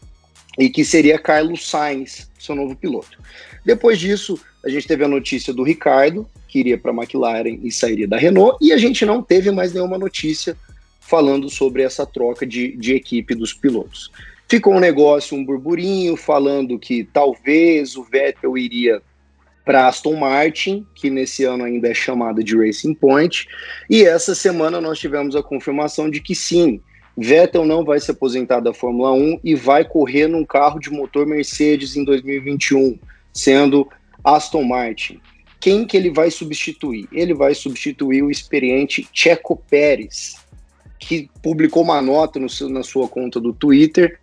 e 0.58 0.68
que 0.68 0.84
seria 0.84 1.18
Carlos 1.18 1.68
Sainz, 1.68 2.30
seu 2.38 2.54
novo 2.54 2.76
piloto. 2.76 3.18
Depois 3.64 3.98
disso, 3.98 4.38
a 4.64 4.68
gente 4.68 4.86
teve 4.86 5.04
a 5.04 5.08
notícia 5.08 5.52
do 5.52 5.62
Ricardo, 5.62 6.28
que 6.48 6.60
iria 6.60 6.78
para 6.78 6.92
a 6.92 6.94
McLaren 6.94 7.58
e 7.62 7.72
sairia 7.72 8.06
da 8.06 8.16
Renault, 8.16 8.58
e 8.60 8.72
a 8.72 8.78
gente 8.78 9.04
não 9.04 9.22
teve 9.22 9.50
mais 9.50 9.72
nenhuma 9.72 9.98
notícia 9.98 10.56
falando 11.00 11.50
sobre 11.50 11.82
essa 11.82 12.06
troca 12.06 12.46
de, 12.46 12.76
de 12.76 12.94
equipe 12.94 13.34
dos 13.34 13.52
pilotos. 13.52 14.10
Ficou 14.48 14.74
um 14.74 14.80
negócio, 14.80 15.36
um 15.36 15.44
burburinho, 15.44 16.16
falando 16.16 16.78
que 16.78 17.04
talvez 17.04 17.96
o 17.96 18.04
Vettel 18.04 18.56
iria 18.56 19.02
para 19.64 19.88
Aston 19.88 20.16
Martin, 20.16 20.86
que 20.94 21.08
nesse 21.08 21.44
ano 21.44 21.64
ainda 21.64 21.88
é 21.88 21.94
chamada 21.94 22.44
de 22.44 22.56
Racing 22.56 22.94
Point, 22.94 23.46
e 23.88 24.04
essa 24.04 24.34
semana 24.34 24.80
nós 24.80 24.98
tivemos 24.98 25.34
a 25.34 25.42
confirmação 25.42 26.10
de 26.10 26.20
que 26.20 26.34
sim, 26.34 26.80
Vettel 27.16 27.64
não 27.64 27.84
vai 27.84 28.00
se 28.00 28.10
aposentar 28.10 28.60
da 28.60 28.74
Fórmula 28.74 29.12
1 29.12 29.40
e 29.44 29.54
vai 29.54 29.84
correr 29.84 30.26
num 30.26 30.44
carro 30.44 30.78
de 30.78 30.90
motor 30.90 31.26
Mercedes 31.26 31.96
em 31.96 32.04
2021, 32.04 32.98
sendo 33.32 33.88
Aston 34.22 34.64
Martin. 34.64 35.20
Quem 35.60 35.86
que 35.86 35.96
ele 35.96 36.10
vai 36.10 36.30
substituir? 36.30 37.08
Ele 37.12 37.32
vai 37.32 37.54
substituir 37.54 38.22
o 38.22 38.30
experiente 38.30 39.08
Checo 39.12 39.62
Pérez, 39.70 40.36
que 40.98 41.30
publicou 41.42 41.82
uma 41.82 42.02
nota 42.02 42.38
no 42.38 42.48
seu, 42.48 42.68
na 42.68 42.82
sua 42.82 43.08
conta 43.08 43.40
do 43.40 43.52
Twitter, 43.52 44.18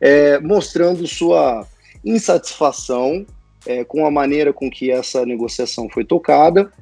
é, 0.00 0.38
mostrando 0.40 1.06
sua 1.06 1.66
insatisfação 2.04 3.26
é, 3.66 3.84
com 3.84 4.06
a 4.06 4.10
maneira 4.10 4.52
com 4.52 4.70
que 4.70 4.90
essa 4.90 5.26
negociação 5.26 5.88
foi 5.88 6.04
tocada, 6.04 6.72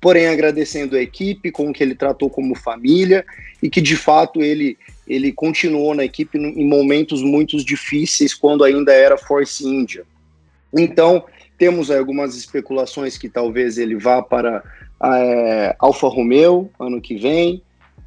porém 0.00 0.26
agradecendo 0.26 0.96
a 0.96 1.02
equipe 1.02 1.50
com 1.50 1.72
que 1.72 1.82
ele 1.82 1.94
tratou 1.94 2.30
como 2.30 2.54
família 2.54 3.24
e 3.62 3.68
que 3.68 3.80
de 3.80 3.96
fato 3.96 4.42
ele 4.42 4.78
ele 5.06 5.32
continuou 5.32 5.92
na 5.92 6.04
equipe 6.04 6.38
em 6.38 6.66
momentos 6.66 7.20
muito 7.20 7.56
difíceis 7.64 8.32
quando 8.32 8.62
ainda 8.62 8.92
era 8.92 9.18
Force 9.18 9.66
India. 9.66 10.04
Então 10.72 11.24
temos 11.58 11.90
algumas 11.90 12.36
especulações 12.36 13.18
que 13.18 13.28
talvez 13.28 13.76
ele 13.76 13.96
vá 13.96 14.22
para 14.22 14.62
é, 15.02 15.74
Alfa 15.80 16.06
Romeo 16.06 16.70
ano 16.78 17.00
que 17.00 17.16
vem, 17.16 17.60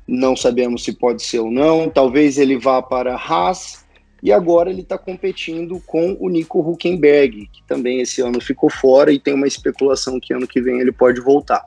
não 0.07 0.35
sabemos 0.35 0.83
se 0.83 0.93
pode 0.93 1.23
ser 1.23 1.39
ou 1.39 1.51
não. 1.51 1.89
Talvez 1.89 2.37
ele 2.37 2.57
vá 2.57 2.81
para 2.81 3.15
Haas 3.15 3.83
e 4.23 4.31
agora 4.31 4.69
ele 4.69 4.81
está 4.81 4.97
competindo 4.97 5.81
com 5.85 6.15
o 6.17 6.29
Nico 6.29 6.61
Huckenberg, 6.61 7.49
que 7.51 7.61
também 7.67 7.99
esse 7.99 8.21
ano 8.21 8.39
ficou 8.39 8.69
fora 8.69 9.11
e 9.11 9.19
tem 9.19 9.33
uma 9.33 9.45
especulação 9.45 10.17
que 10.17 10.33
ano 10.33 10.47
que 10.47 10.61
vem 10.61 10.79
ele 10.79 10.93
pode 10.93 11.19
voltar. 11.19 11.65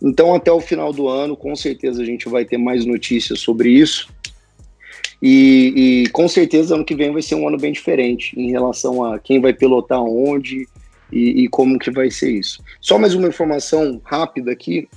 Então, 0.00 0.34
até 0.34 0.50
o 0.50 0.58
final 0.58 0.90
do 0.90 1.06
ano, 1.06 1.36
com 1.36 1.54
certeza 1.54 2.00
a 2.00 2.06
gente 2.06 2.26
vai 2.26 2.46
ter 2.46 2.56
mais 2.56 2.86
notícias 2.86 3.40
sobre 3.40 3.68
isso. 3.68 4.08
E, 5.20 6.04
e, 6.06 6.08
com 6.08 6.26
certeza 6.26 6.74
ano 6.74 6.84
que 6.84 6.94
vem 6.94 7.12
vai 7.12 7.20
ser 7.20 7.34
um 7.34 7.46
ano 7.46 7.58
bem 7.58 7.72
diferente 7.72 8.32
em 8.40 8.50
relação 8.50 9.04
a 9.04 9.18
quem 9.18 9.38
vai 9.38 9.52
pilotar 9.52 10.00
onde 10.00 10.66
e, 11.12 11.44
e 11.44 11.48
como 11.48 11.78
que 11.78 11.90
vai 11.90 12.10
ser 12.10 12.30
isso. 12.30 12.64
Só 12.80 12.98
mais 12.98 13.14
uma 13.14 13.28
informação 13.28 14.00
rápida 14.02 14.50
aqui. 14.50 14.88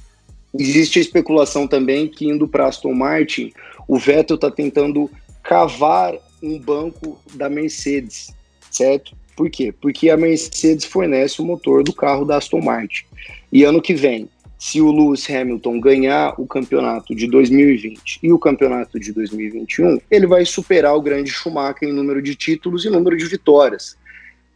Existe 0.57 0.99
a 0.99 1.01
especulação 1.01 1.67
também 1.67 2.07
que 2.07 2.25
indo 2.25 2.47
para 2.47 2.67
Aston 2.67 2.93
Martin, 2.93 3.51
o 3.85 3.97
Vettel 3.97 4.35
está 4.35 4.49
tentando 4.49 5.09
cavar 5.43 6.13
um 6.41 6.59
banco 6.59 7.19
da 7.33 7.49
Mercedes, 7.49 8.33
certo? 8.69 9.15
Por 9.35 9.49
quê? 9.49 9.73
Porque 9.81 10.09
a 10.09 10.17
Mercedes 10.17 10.85
fornece 10.85 11.41
o 11.41 11.45
motor 11.45 11.83
do 11.83 11.93
carro 11.93 12.25
da 12.25 12.37
Aston 12.37 12.61
Martin. 12.61 13.05
E 13.51 13.63
ano 13.63 13.81
que 13.81 13.93
vem, 13.93 14.29
se 14.57 14.79
o 14.79 14.91
Lewis 14.91 15.27
Hamilton 15.27 15.79
ganhar 15.79 16.35
o 16.39 16.45
campeonato 16.45 17.15
de 17.15 17.25
2020 17.25 18.19
e 18.21 18.31
o 18.31 18.37
campeonato 18.37 18.99
de 18.99 19.11
2021, 19.11 19.99
ele 20.11 20.27
vai 20.27 20.45
superar 20.45 20.95
o 20.95 21.01
grande 21.01 21.31
Schumacher 21.31 21.89
em 21.89 21.91
número 21.91 22.21
de 22.21 22.35
títulos 22.35 22.85
e 22.85 22.89
número 22.91 23.17
de 23.17 23.25
vitórias. 23.25 23.97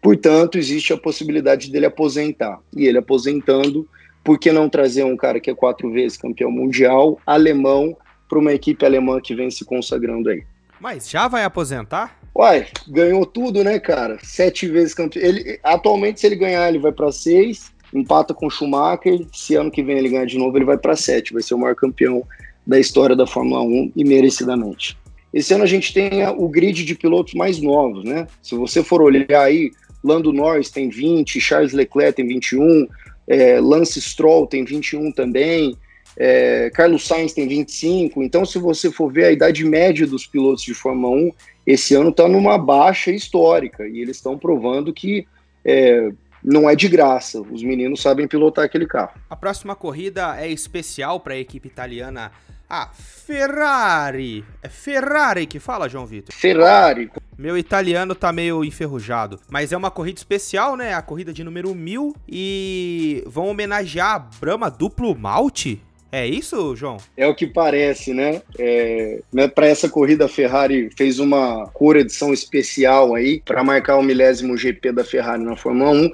Portanto, 0.03 0.59
existe 0.59 0.93
a 0.93 0.97
possibilidade 0.97 1.71
dele 1.71 1.87
aposentar. 1.87 2.59
E 2.77 2.85
ele 2.85 2.99
aposentando, 2.99 3.89
por 4.23 4.37
que 4.37 4.51
não 4.51 4.69
trazer 4.69 5.03
um 5.03 5.17
cara 5.17 5.39
que 5.39 5.49
é 5.49 5.55
quatro 5.55 5.91
vezes 5.91 6.15
campeão 6.15 6.51
mundial, 6.51 7.19
alemão, 7.25 7.97
para 8.29 8.37
uma 8.37 8.53
equipe 8.53 8.85
alemã 8.85 9.19
que 9.19 9.33
vem 9.33 9.49
se 9.49 9.65
consagrando 9.65 10.29
aí? 10.29 10.43
Mas 10.85 11.09
já 11.09 11.27
vai 11.27 11.43
aposentar? 11.43 12.15
Uai, 12.35 12.67
ganhou 12.87 13.25
tudo, 13.25 13.63
né, 13.63 13.79
cara? 13.79 14.19
Sete 14.21 14.67
vezes 14.67 14.93
campeão. 14.93 15.25
Ele, 15.25 15.59
atualmente, 15.63 16.19
se 16.19 16.27
ele 16.27 16.35
ganhar, 16.35 16.69
ele 16.69 16.77
vai 16.77 16.91
para 16.91 17.11
seis, 17.11 17.71
empata 17.91 18.35
com 18.35 18.45
o 18.45 18.51
Schumacher. 18.51 19.25
Se 19.33 19.55
ano 19.55 19.71
que 19.71 19.81
vem 19.81 19.97
ele 19.97 20.09
ganhar 20.09 20.27
de 20.27 20.37
novo, 20.37 20.55
ele 20.55 20.63
vai 20.63 20.77
para 20.77 20.95
sete. 20.95 21.33
Vai 21.33 21.41
ser 21.41 21.55
o 21.55 21.57
maior 21.57 21.73
campeão 21.73 22.23
da 22.67 22.79
história 22.79 23.15
da 23.15 23.25
Fórmula 23.25 23.63
1 23.63 23.93
e 23.95 24.03
merecidamente. 24.03 24.95
Esse 25.33 25.55
ano 25.55 25.63
a 25.63 25.67
gente 25.67 25.91
tem 25.91 26.23
o 26.37 26.47
grid 26.47 26.85
de 26.85 26.93
pilotos 26.93 27.33
mais 27.33 27.59
novos, 27.59 28.03
né? 28.03 28.27
Se 28.43 28.53
você 28.53 28.83
for 28.83 29.01
olhar 29.01 29.41
aí, 29.41 29.71
Lando 30.03 30.31
Norris 30.31 30.69
tem 30.69 30.87
20, 30.87 31.41
Charles 31.41 31.73
Leclerc 31.73 32.15
tem 32.15 32.27
21, 32.27 32.87
é, 33.27 33.59
Lance 33.59 33.99
Stroll 33.99 34.45
tem 34.45 34.63
21 34.63 35.11
também, 35.11 35.75
é, 36.17 36.69
Carlos 36.73 37.05
Sainz 37.05 37.33
tem 37.33 37.47
25. 37.47 38.23
Então, 38.23 38.45
se 38.45 38.57
você 38.57 38.91
for 38.91 39.11
ver 39.11 39.25
a 39.25 39.31
idade 39.31 39.63
média 39.65 40.07
dos 40.07 40.25
pilotos 40.25 40.63
de 40.63 40.73
Fórmula 40.73 41.15
1, 41.15 41.31
esse 41.67 41.95
ano 41.95 42.09
está 42.09 42.27
numa 42.27 42.57
baixa 42.57 43.11
histórica 43.11 43.87
e 43.87 43.99
eles 43.99 44.17
estão 44.17 44.37
provando 44.37 44.93
que 44.93 45.27
é, 45.63 46.11
não 46.43 46.69
é 46.69 46.75
de 46.75 46.87
graça. 46.87 47.41
Os 47.41 47.63
meninos 47.63 48.01
sabem 48.01 48.27
pilotar 48.27 48.65
aquele 48.65 48.85
carro. 48.85 49.19
A 49.29 49.35
próxima 49.35 49.75
corrida 49.75 50.39
é 50.39 50.47
especial 50.47 51.19
para 51.19 51.33
a 51.33 51.37
equipe 51.37 51.67
italiana. 51.67 52.31
A 52.67 52.89
Ferrari. 52.93 54.43
É 54.63 54.69
Ferrari 54.69 55.45
que 55.45 55.59
fala, 55.59 55.87
João 55.87 56.05
Vitor? 56.05 56.33
Ferrari. 56.33 57.11
Meu 57.37 57.57
italiano 57.57 58.15
tá 58.15 58.31
meio 58.31 58.63
enferrujado. 58.63 59.39
Mas 59.49 59.71
é 59.71 59.77
uma 59.77 59.91
corrida 59.91 60.17
especial, 60.17 60.75
né? 60.75 60.93
A 60.93 61.01
corrida 61.01 61.31
de 61.31 61.43
número 61.43 61.75
1000. 61.75 62.15
E 62.27 63.23
vão 63.27 63.47
homenagear 63.47 64.15
a 64.15 64.19
Brahma 64.19 64.71
Duplo 64.71 65.15
Malte? 65.15 65.81
É 66.15 66.25
isso, 66.25 66.73
João? 66.77 66.95
É 67.17 67.27
o 67.27 67.35
que 67.35 67.45
parece, 67.45 68.13
né? 68.13 68.41
É, 68.57 69.19
né, 69.33 69.49
para 69.49 69.67
essa 69.67 69.89
corrida, 69.89 70.23
a 70.23 70.29
Ferrari 70.29 70.89
fez 70.95 71.19
uma 71.19 71.67
cor 71.73 71.97
edição 71.97 72.33
especial 72.33 73.13
aí 73.13 73.41
para 73.43 73.65
marcar 73.65 73.97
o 73.97 74.01
milésimo 74.01 74.55
GP 74.55 74.93
da 74.93 75.03
Ferrari 75.03 75.43
na 75.43 75.57
Fórmula 75.57 75.91
1 75.91 76.09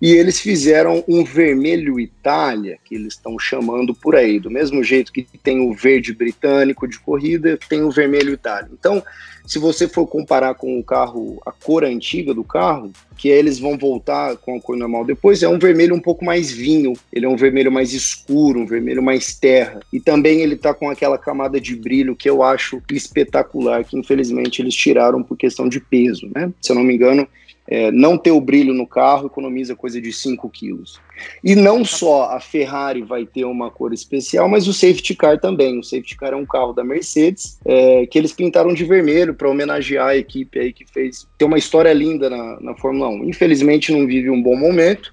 e 0.00 0.12
eles 0.12 0.40
fizeram 0.40 1.04
um 1.06 1.22
vermelho 1.22 2.00
Itália, 2.00 2.78
que 2.82 2.94
eles 2.94 3.12
estão 3.12 3.38
chamando 3.38 3.94
por 3.94 4.16
aí, 4.16 4.40
do 4.40 4.50
mesmo 4.50 4.82
jeito 4.82 5.12
que 5.12 5.26
tem 5.42 5.60
o 5.60 5.74
verde 5.74 6.14
britânico 6.14 6.88
de 6.88 6.98
corrida, 6.98 7.58
tem 7.68 7.82
o 7.82 7.90
vermelho 7.90 8.32
Itália. 8.32 8.70
Então, 8.72 9.02
se 9.46 9.58
você 9.58 9.86
for 9.86 10.06
comparar 10.06 10.54
com 10.54 10.78
o 10.78 10.82
carro, 10.82 11.40
a 11.44 11.52
cor 11.52 11.84
antiga 11.84 12.32
do 12.32 12.42
carro, 12.42 12.90
que 13.16 13.28
eles 13.28 13.58
vão 13.58 13.76
voltar 13.76 14.36
com 14.38 14.56
a 14.56 14.60
cor 14.60 14.76
normal 14.76 15.04
depois, 15.04 15.42
é 15.42 15.48
um 15.48 15.58
vermelho 15.58 15.94
um 15.94 16.00
pouco 16.00 16.24
mais 16.24 16.50
vinho, 16.50 16.94
ele 17.12 17.26
é 17.26 17.28
um 17.28 17.36
vermelho 17.36 17.70
mais 17.70 17.92
escuro, 17.92 18.60
um 18.60 18.66
vermelho 18.66 19.02
mais 19.02 19.34
terra. 19.34 19.80
E 19.92 20.00
também 20.00 20.40
ele 20.40 20.56
tá 20.56 20.72
com 20.72 20.88
aquela 20.90 21.18
camada 21.18 21.60
de 21.60 21.76
brilho 21.76 22.16
que 22.16 22.28
eu 22.28 22.42
acho 22.42 22.82
espetacular, 22.90 23.84
que 23.84 23.98
infelizmente 23.98 24.62
eles 24.62 24.74
tiraram 24.74 25.22
por 25.22 25.36
questão 25.36 25.68
de 25.68 25.78
peso, 25.78 26.30
né? 26.34 26.50
Se 26.60 26.72
eu 26.72 26.76
não 26.76 26.82
me 26.82 26.94
engano, 26.94 27.28
é, 27.66 27.90
não 27.90 28.18
ter 28.18 28.30
o 28.30 28.40
brilho 28.40 28.74
no 28.74 28.86
carro 28.86 29.26
economiza 29.26 29.74
coisa 29.74 30.00
de 30.00 30.12
5 30.12 30.48
quilos. 30.50 31.00
E 31.42 31.54
não 31.54 31.84
só 31.84 32.30
a 32.30 32.40
Ferrari 32.40 33.02
vai 33.02 33.24
ter 33.24 33.44
uma 33.44 33.70
cor 33.70 33.92
especial, 33.92 34.48
mas 34.48 34.68
o 34.68 34.72
safety 34.72 35.14
car 35.14 35.40
também. 35.40 35.78
O 35.78 35.82
safety 35.82 36.16
car 36.16 36.32
é 36.32 36.36
um 36.36 36.44
carro 36.44 36.72
da 36.72 36.84
Mercedes 36.84 37.58
é, 37.64 38.06
que 38.06 38.18
eles 38.18 38.32
pintaram 38.32 38.74
de 38.74 38.84
vermelho 38.84 39.34
para 39.34 39.48
homenagear 39.48 40.08
a 40.08 40.16
equipe 40.16 40.58
aí 40.58 40.72
que 40.72 40.84
fez 40.84 41.26
ter 41.38 41.44
uma 41.44 41.58
história 41.58 41.92
linda 41.92 42.28
na, 42.28 42.60
na 42.60 42.74
Fórmula 42.74 43.08
1. 43.08 43.24
Infelizmente 43.24 43.92
não 43.92 44.06
vive 44.06 44.28
um 44.30 44.42
bom 44.42 44.56
momento, 44.56 45.12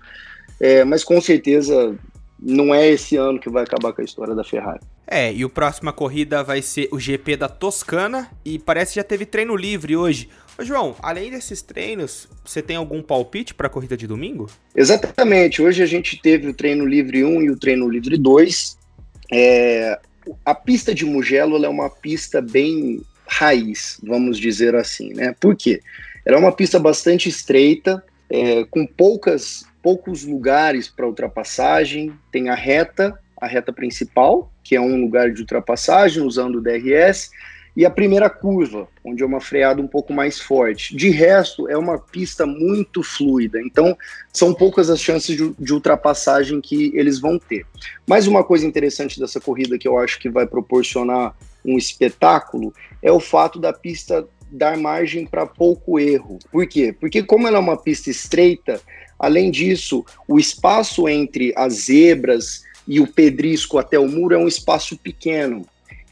é, 0.60 0.84
mas 0.84 1.04
com 1.04 1.22
certeza 1.22 1.95
não 2.41 2.74
é 2.74 2.89
esse 2.89 3.16
ano 3.16 3.39
que 3.39 3.49
vai 3.49 3.64
acabar 3.64 3.93
com 3.93 4.02
a 4.02 4.06
história 4.06 4.34
da 4.34 4.43
Ferrari. 4.43 4.82
É, 5.06 5.32
e 5.32 5.43
o 5.43 5.49
próxima 5.49 5.91
corrida 5.91 6.41
vai 6.41 6.62
ser 6.62 6.88
o 6.89 6.97
GP 6.97 7.36
da 7.36 7.49
Toscana 7.49 8.30
e 8.45 8.58
parece 8.58 8.93
que 8.93 8.95
já 8.95 9.04
teve 9.04 9.26
treino 9.26 9.56
livre 9.56 9.95
hoje. 9.95 10.30
João, 10.64 10.95
além 11.01 11.32
desses 11.32 11.62
treinos, 11.62 12.28
você 12.45 12.62
tem 12.62 12.76
algum 12.76 13.01
palpite 13.01 13.53
para 13.53 13.68
a 13.68 13.70
corrida 13.70 13.95
de 13.97 14.07
domingo? 14.07 14.49
Exatamente. 14.76 15.62
Hoje 15.62 15.82
a 15.84 15.86
gente 15.86 16.20
teve 16.22 16.47
o 16.47 16.53
treino 16.53 16.86
livre 16.86 17.24
1 17.24 17.41
e 17.43 17.49
o 17.49 17.57
treino 17.57 17.89
livre 17.89 18.18
2. 18.18 18.78
É, 19.32 19.99
a 20.45 20.55
pista 20.55 20.93
de 20.93 21.05
Mugello 21.05 21.64
é 21.64 21.70
uma 21.70 21.89
pista 21.89 22.41
bem 22.41 23.01
raiz, 23.28 23.99
vamos 24.03 24.38
dizer 24.38 24.76
assim, 24.76 25.14
né? 25.14 25.34
Por 25.39 25.55
quê? 25.55 25.82
Ela 26.26 26.38
é 26.38 26.39
uma 26.39 26.51
pista 26.51 26.78
bastante 26.78 27.30
estreita, 27.30 28.03
é, 28.30 28.64
com 28.66 28.86
poucas 28.86 29.66
poucos 29.82 30.24
lugares 30.24 30.88
para 30.88 31.07
ultrapassagem. 31.07 32.14
Tem 32.32 32.49
a 32.49 32.55
reta, 32.55 33.18
a 33.39 33.47
reta 33.47 33.74
principal, 33.74 34.51
que 34.64 34.76
é 34.76 34.82
um 34.82 35.01
lugar 35.01 35.32
de 35.32 35.41
ultrapassagem 35.41 36.24
usando 36.24 36.55
o 36.55 36.62
DRS, 36.62 37.32
e 37.76 37.86
a 37.86 37.89
primeira 37.89 38.30
curva, 38.30 38.88
onde 39.03 39.24
é 39.24 39.26
uma 39.26 39.39
freada 39.39 39.82
um 39.82 39.88
pouco 39.88 40.13
mais 40.13 40.39
forte. 40.39 40.95
De 40.95 41.09
resto, 41.09 41.69
é 41.69 41.78
uma 41.78 41.97
pista 41.97 42.45
muito 42.45 43.01
fluida, 43.01 43.61
então 43.61 43.97
são 44.34 44.53
poucas 44.53 44.89
as 44.89 45.01
chances 45.01 45.36
de, 45.36 45.53
de, 45.57 45.74
ultrapassagem 45.74 46.59
que 46.59 46.91
eles 46.95 47.19
vão 47.19 47.39
ter. 47.39 47.65
Mais 48.07 48.28
uma 48.28 48.43
coisa 48.43 48.65
interessante 48.65 49.19
dessa 49.19 49.39
corrida 49.39 49.78
que 49.78 49.88
eu 49.88 49.97
acho 49.97 50.19
que 50.19 50.30
vai 50.30 50.45
proporcionar 50.45 51.36
um 51.63 51.78
espetáculo 51.78 52.74
é 53.01 53.11
o 53.11 53.19
fato 53.19 53.59
da 53.59 53.72
pista 53.72 54.28
dar 54.51 54.76
margem 54.78 55.26
para 55.26 55.45
pouco 55.45 55.97
erro. 55.97 56.38
Por 56.51 56.67
quê? 56.67 56.93
Porque 56.99 57.24
como 57.24 57.47
ela 57.47 57.57
é 57.57 57.59
uma 57.59 57.78
pista 57.78 58.09
estreita, 58.09 58.82
Além 59.22 59.51
disso, 59.51 60.03
o 60.28 60.39
espaço 60.39 61.07
entre 61.07 61.53
as 61.55 61.84
zebras 61.84 62.63
e 62.88 62.99
o 62.99 63.05
pedrisco 63.05 63.78
até 63.78 63.99
o 63.99 64.07
muro 64.07 64.34
é 64.34 64.38
um 64.39 64.47
espaço 64.47 64.97
pequeno. 64.97 65.63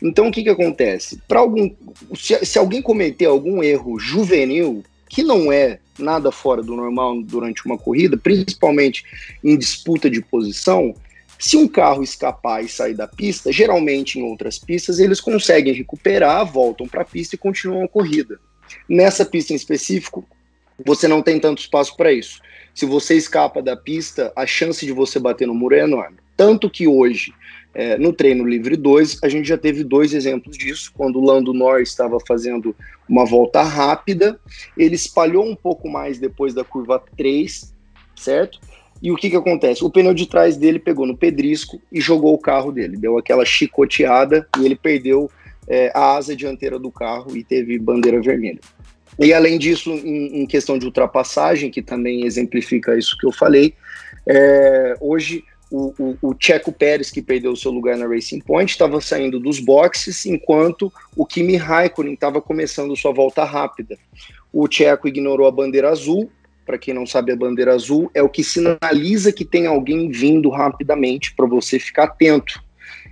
Então, 0.01 0.27
o 0.27 0.31
que, 0.31 0.43
que 0.43 0.49
acontece? 0.49 1.21
Para 1.27 1.39
algum, 1.39 1.69
se, 2.15 2.45
se 2.45 2.57
alguém 2.57 2.81
cometer 2.81 3.25
algum 3.25 3.61
erro 3.61 3.99
juvenil, 3.99 4.83
que 5.09 5.23
não 5.23 5.51
é 5.51 5.79
nada 5.97 6.31
fora 6.31 6.61
do 6.61 6.75
normal 6.75 7.21
durante 7.21 7.65
uma 7.65 7.77
corrida, 7.77 8.17
principalmente 8.17 9.03
em 9.43 9.57
disputa 9.57 10.09
de 10.09 10.21
posição, 10.21 10.95
se 11.37 11.57
um 11.57 11.67
carro 11.67 12.03
escapar 12.03 12.63
e 12.63 12.69
sair 12.69 12.93
da 12.93 13.07
pista, 13.07 13.51
geralmente 13.51 14.19
em 14.19 14.23
outras 14.23 14.57
pistas 14.59 14.99
eles 14.99 15.19
conseguem 15.19 15.73
recuperar, 15.73 16.45
voltam 16.45 16.87
para 16.87 17.01
a 17.01 17.05
pista 17.05 17.35
e 17.35 17.37
continuam 17.37 17.83
a 17.83 17.87
corrida. 17.87 18.39
Nessa 18.87 19.25
pista 19.25 19.53
em 19.53 19.55
específico, 19.55 20.25
você 20.85 21.07
não 21.07 21.21
tem 21.21 21.39
tanto 21.39 21.61
espaço 21.61 21.95
para 21.95 22.11
isso 22.11 22.39
se 22.79 22.85
você 22.85 23.15
escapa 23.15 23.61
da 23.61 23.75
pista, 23.75 24.31
a 24.35 24.45
chance 24.45 24.85
de 24.85 24.93
você 24.93 25.19
bater 25.19 25.45
no 25.45 25.53
muro 25.53 25.75
é 25.75 25.79
enorme. 25.79 26.15
Tanto 26.37 26.69
que 26.69 26.87
hoje, 26.87 27.33
é, 27.79 27.97
no 27.97 28.11
treino 28.11 28.45
livre 28.45 28.75
2, 28.75 29.19
a 29.23 29.29
gente 29.29 29.47
já 29.47 29.57
teve 29.57 29.85
dois 29.85 30.13
exemplos 30.13 30.57
disso. 30.57 30.91
Quando 30.93 31.17
o 31.17 31.23
Lando 31.23 31.53
Norris 31.53 31.87
estava 31.87 32.17
fazendo 32.27 32.75
uma 33.07 33.25
volta 33.25 33.63
rápida, 33.63 34.37
ele 34.77 34.95
espalhou 34.95 35.45
um 35.45 35.55
pouco 35.55 35.87
mais 35.87 36.19
depois 36.19 36.53
da 36.53 36.61
curva 36.61 37.01
3, 37.15 37.73
certo? 38.17 38.59
E 39.01 39.13
o 39.13 39.15
que, 39.15 39.29
que 39.29 39.35
acontece? 39.37 39.81
O 39.81 39.89
pneu 39.89 40.13
de 40.13 40.27
trás 40.27 40.57
dele 40.57 40.77
pegou 40.77 41.07
no 41.07 41.15
pedrisco 41.15 41.81
e 41.89 42.01
jogou 42.01 42.33
o 42.33 42.37
carro 42.37 42.69
dele. 42.69 42.97
Deu 42.97 43.17
aquela 43.17 43.45
chicoteada 43.45 44.45
e 44.59 44.65
ele 44.65 44.75
perdeu 44.75 45.31
é, 45.65 45.89
a 45.95 46.17
asa 46.17 46.35
dianteira 46.35 46.77
do 46.77 46.91
carro 46.91 47.37
e 47.37 47.45
teve 47.45 47.79
bandeira 47.79 48.19
vermelha. 48.21 48.59
E 49.17 49.33
além 49.33 49.57
disso, 49.57 49.91
em, 49.91 50.41
em, 50.41 50.45
questão 50.45 50.77
de 50.77 50.85
ultrapassagem, 50.85 51.71
que 51.71 51.81
também 51.81 52.25
exemplifica 52.25 52.97
isso 52.97 53.17
que 53.17 53.25
eu 53.25 53.31
falei, 53.31 53.73
é, 54.27 54.97
hoje 54.99 55.45
o, 55.71 55.93
o, 55.99 56.17
o, 56.29 56.35
Checo 56.39 56.71
Pérez, 56.71 57.11
que 57.11 57.21
perdeu 57.21 57.51
o 57.51 57.57
seu 57.57 57.71
lugar 57.71 57.95
na 57.95 58.07
Racing 58.07 58.39
Point, 58.39 58.71
estava 58.71 58.99
saindo 58.99 59.39
dos 59.39 59.59
boxes, 59.59 60.25
enquanto 60.25 60.91
o 61.15 61.25
Kimi 61.25 61.55
Raikkonen 61.55 62.13
estava 62.13 62.41
começando 62.41 62.95
sua 62.95 63.13
volta 63.13 63.43
rápida. 63.43 63.97
O 64.51 64.67
Checo 64.69 65.07
ignorou 65.07 65.47
a 65.47 65.51
bandeira 65.51 65.89
azul. 65.89 66.29
Para 66.65 66.77
quem 66.77 66.93
não 66.93 67.05
sabe, 67.05 67.31
a 67.31 67.35
bandeira 67.35 67.73
azul 67.73 68.09
é 68.13 68.21
o 68.21 68.29
que 68.29 68.43
sinaliza 68.43 69.31
que 69.31 69.45
tem 69.45 69.67
alguém 69.67 70.09
vindo 70.09 70.49
rapidamente 70.49 71.33
para 71.35 71.47
você 71.47 71.79
ficar 71.79 72.05
atento. 72.05 72.61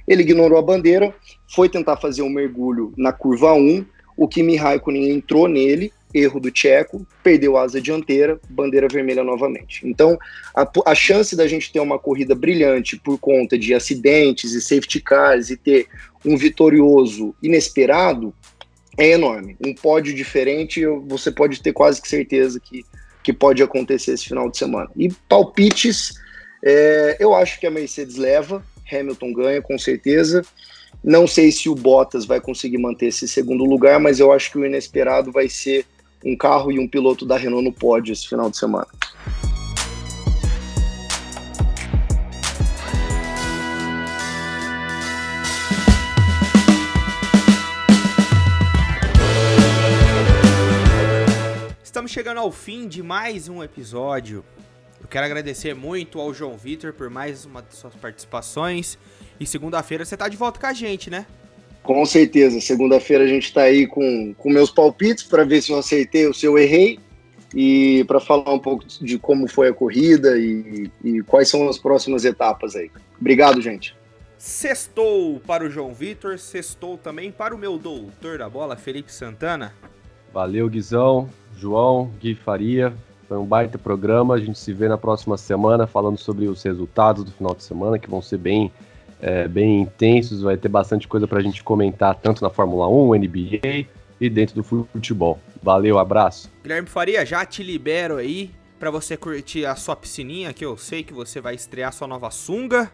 Ele 0.07 0.21
ignorou 0.21 0.57
a 0.57 0.61
bandeira, 0.61 1.13
foi 1.53 1.67
tentar 1.67 1.97
fazer 1.97 2.21
um 2.21 2.29
mergulho 2.29 2.93
na 2.97 3.11
curva 3.11 3.53
1. 3.53 3.85
O 4.15 4.27
Kimi 4.27 4.55
Raikkonen 4.55 5.11
entrou 5.11 5.47
nele, 5.47 5.91
erro 6.13 6.39
do 6.39 6.51
Tcheco, 6.51 7.05
perdeu 7.21 7.57
a 7.57 7.63
asa 7.63 7.81
dianteira, 7.81 8.39
bandeira 8.49 8.87
vermelha 8.87 9.23
novamente. 9.23 9.87
Então, 9.87 10.17
a, 10.55 10.69
a, 10.85 10.95
chance 10.95 11.35
da 11.35 11.47
gente 11.47 11.71
ter 11.71 11.79
uma 11.79 11.99
corrida 11.99 12.33
brilhante 12.33 12.97
por 12.97 13.17
conta 13.17 13.57
de 13.57 13.73
acidentes 13.73 14.53
e 14.53 14.61
safety 14.61 15.01
cars 15.01 15.49
e 15.49 15.57
ter 15.57 15.87
um 16.25 16.37
vitorioso 16.37 17.35
inesperado 17.41 18.33
é 18.97 19.11
enorme. 19.11 19.55
Um 19.65 19.73
pódio 19.73 20.13
diferente, 20.13 20.85
você 21.07 21.31
pode 21.31 21.61
ter 21.61 21.73
quase 21.73 22.01
que 22.01 22.07
certeza 22.07 22.59
que, 22.59 22.83
que 23.21 23.31
pode 23.31 23.61
acontecer 23.61 24.13
esse 24.13 24.25
final 24.25 24.49
de 24.49 24.57
semana. 24.57 24.89
E 24.95 25.09
palpites, 25.29 26.13
é, 26.63 27.17
eu 27.19 27.35
acho 27.35 27.59
que 27.59 27.67
a 27.67 27.71
Mercedes 27.71 28.15
leva, 28.15 28.63
Hamilton 28.91 29.33
ganha 29.33 29.61
com 29.61 29.77
certeza. 29.77 30.41
Não 31.03 31.27
sei 31.27 31.51
se 31.51 31.69
o 31.69 31.75
Bottas 31.75 32.25
vai 32.25 32.41
conseguir 32.41 32.79
manter 32.79 33.07
esse 33.07 33.27
segundo 33.27 33.63
lugar, 33.63 33.99
mas 33.99 34.19
eu 34.19 34.31
acho 34.31 34.51
que 34.51 34.57
o 34.57 34.65
inesperado 34.65 35.31
vai 35.31 35.47
ser 35.47 35.85
um 36.23 36.35
carro 36.35 36.71
e 36.71 36.79
um 36.79 36.87
piloto 36.87 37.25
da 37.25 37.37
Renault 37.37 37.63
no 37.63 37.73
pódio 37.73 38.11
esse 38.11 38.27
final 38.27 38.49
de 38.49 38.57
semana. 38.57 38.87
Estamos 51.83 52.11
chegando 52.11 52.39
ao 52.39 52.51
fim 52.51 52.87
de 52.87 53.03
mais 53.03 53.49
um 53.49 53.63
episódio. 53.63 54.43
Eu 54.99 55.07
quero 55.07 55.25
agradecer 55.25 55.73
muito 55.73 56.19
ao 56.19 56.33
João 56.33 56.57
Vitor 56.57 56.93
por 56.93 57.09
mais 57.09 57.45
uma 57.45 57.61
de 57.61 57.75
suas 57.75 57.93
participações. 57.95 58.97
E 59.39 59.45
segunda-feira 59.45 60.03
você 60.03 60.15
está 60.15 60.27
de 60.27 60.37
volta 60.37 60.59
com 60.59 60.65
a 60.65 60.73
gente, 60.73 61.09
né? 61.09 61.25
Com 61.87 62.05
certeza. 62.05 62.59
Segunda-feira 62.59 63.23
a 63.23 63.27
gente 63.27 63.45
está 63.45 63.61
aí 63.61 63.87
com, 63.87 64.33
com 64.37 64.49
meus 64.49 64.69
palpites 64.69 65.23
para 65.23 65.45
ver 65.45 65.61
se 65.61 65.71
eu 65.71 65.79
acertei 65.79 66.27
ou 66.27 66.33
se 66.33 66.45
eu 66.45 66.57
errei 66.57 66.99
e 67.55 68.03
para 68.03 68.19
falar 68.19 68.53
um 68.53 68.59
pouco 68.59 68.83
de 68.85 69.17
como 69.17 69.47
foi 69.47 69.69
a 69.69 69.73
corrida 69.73 70.37
e, 70.37 70.91
e, 71.01 71.21
quais 71.21 71.47
são 71.47 71.69
as 71.69 71.77
próximas 71.77 72.25
etapas 72.25 72.75
aí. 72.75 72.91
Obrigado, 73.17 73.61
gente. 73.61 73.95
Sextou 74.37 75.39
para 75.47 75.63
o 75.63 75.69
João 75.69 75.93
Vitor, 75.93 76.37
sextou 76.37 76.97
também 76.97 77.31
para 77.31 77.55
o 77.55 77.57
meu 77.57 77.77
doutor 77.77 78.37
da 78.37 78.49
bola, 78.49 78.75
Felipe 78.75 79.09
Santana. 79.09 79.73
Valeu, 80.33 80.67
Guizão, 80.67 81.29
João, 81.55 82.11
Gui 82.19 82.35
Faria. 82.35 82.93
Foi 83.29 83.37
um 83.37 83.45
baita 83.45 83.77
programa. 83.77 84.33
A 84.33 84.39
gente 84.39 84.59
se 84.59 84.73
vê 84.73 84.89
na 84.89 84.97
próxima 84.97 85.37
semana 85.37 85.87
falando 85.87 86.17
sobre 86.17 86.47
os 86.47 86.61
resultados 86.63 87.23
do 87.23 87.31
final 87.31 87.55
de 87.55 87.63
semana, 87.63 87.97
que 87.97 88.09
vão 88.09 88.21
ser 88.21 88.39
bem 88.39 88.73
é, 89.21 89.47
bem 89.47 89.81
intensos, 89.81 90.41
vai 90.41 90.57
ter 90.57 90.69
bastante 90.69 91.07
coisa 91.07 91.27
para 91.27 91.39
a 91.39 91.41
gente 91.41 91.63
comentar, 91.63 92.15
tanto 92.15 92.43
na 92.43 92.49
Fórmula 92.49 92.87
1, 92.87 93.15
NBA 93.15 93.87
e 94.19 94.29
dentro 94.29 94.55
do 94.55 94.63
futebol. 94.63 95.39
Valeu, 95.61 95.97
abraço. 95.99 96.51
Guilherme 96.63 96.87
Faria, 96.87 97.25
já 97.25 97.45
te 97.45 97.63
libero 97.63 98.17
aí 98.17 98.51
para 98.79 98.91
você 98.91 99.17
curtir 99.17 99.65
a 99.65 99.75
sua 99.75 99.95
piscininha, 99.95 100.53
que 100.53 100.63
eu 100.63 100.77
sei 100.77 101.03
que 101.03 101.13
você 101.13 101.41
vai 101.41 101.55
estrear 101.55 101.91
sua 101.91 102.07
nova 102.07 102.29
sunga. 102.29 102.91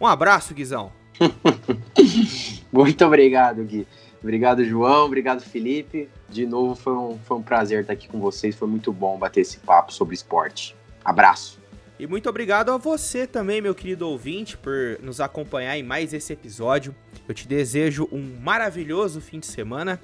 Um 0.00 0.06
abraço, 0.06 0.54
Guizão. 0.54 0.92
Muito 2.72 3.04
obrigado, 3.04 3.62
Gui. 3.64 3.86
Obrigado, 4.22 4.64
João. 4.64 5.06
Obrigado, 5.06 5.40
Felipe. 5.40 6.08
De 6.28 6.46
novo, 6.46 6.74
foi 6.74 6.92
um, 6.92 7.18
foi 7.18 7.36
um 7.36 7.42
prazer 7.42 7.82
estar 7.82 7.92
aqui 7.92 8.08
com 8.08 8.20
vocês. 8.20 8.56
Foi 8.56 8.66
muito 8.66 8.92
bom 8.92 9.16
bater 9.16 9.42
esse 9.42 9.58
papo 9.58 9.92
sobre 9.92 10.14
esporte. 10.14 10.74
Abraço. 11.04 11.58
E 11.98 12.06
muito 12.06 12.28
obrigado 12.28 12.70
a 12.70 12.76
você 12.76 13.26
também, 13.26 13.60
meu 13.60 13.74
querido 13.74 14.08
ouvinte, 14.08 14.56
por 14.56 14.98
nos 15.02 15.20
acompanhar 15.20 15.76
em 15.76 15.82
mais 15.82 16.12
esse 16.12 16.32
episódio. 16.32 16.94
Eu 17.26 17.34
te 17.34 17.48
desejo 17.48 18.08
um 18.12 18.38
maravilhoso 18.40 19.20
fim 19.20 19.40
de 19.40 19.46
semana 19.46 20.00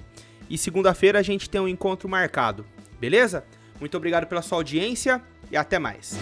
e 0.51 0.59
segunda-feira 0.59 1.21
a 1.21 1.23
gente 1.23 1.49
tem 1.49 1.61
um 1.61 1.69
encontro 1.69 2.09
marcado, 2.09 2.67
beleza? 2.99 3.45
Muito 3.79 3.97
obrigado 3.97 4.27
pela 4.27 4.43
sua 4.43 4.59
audiência 4.59 5.23
e 5.51 5.57
até 5.57 5.79
mais. 5.79 6.19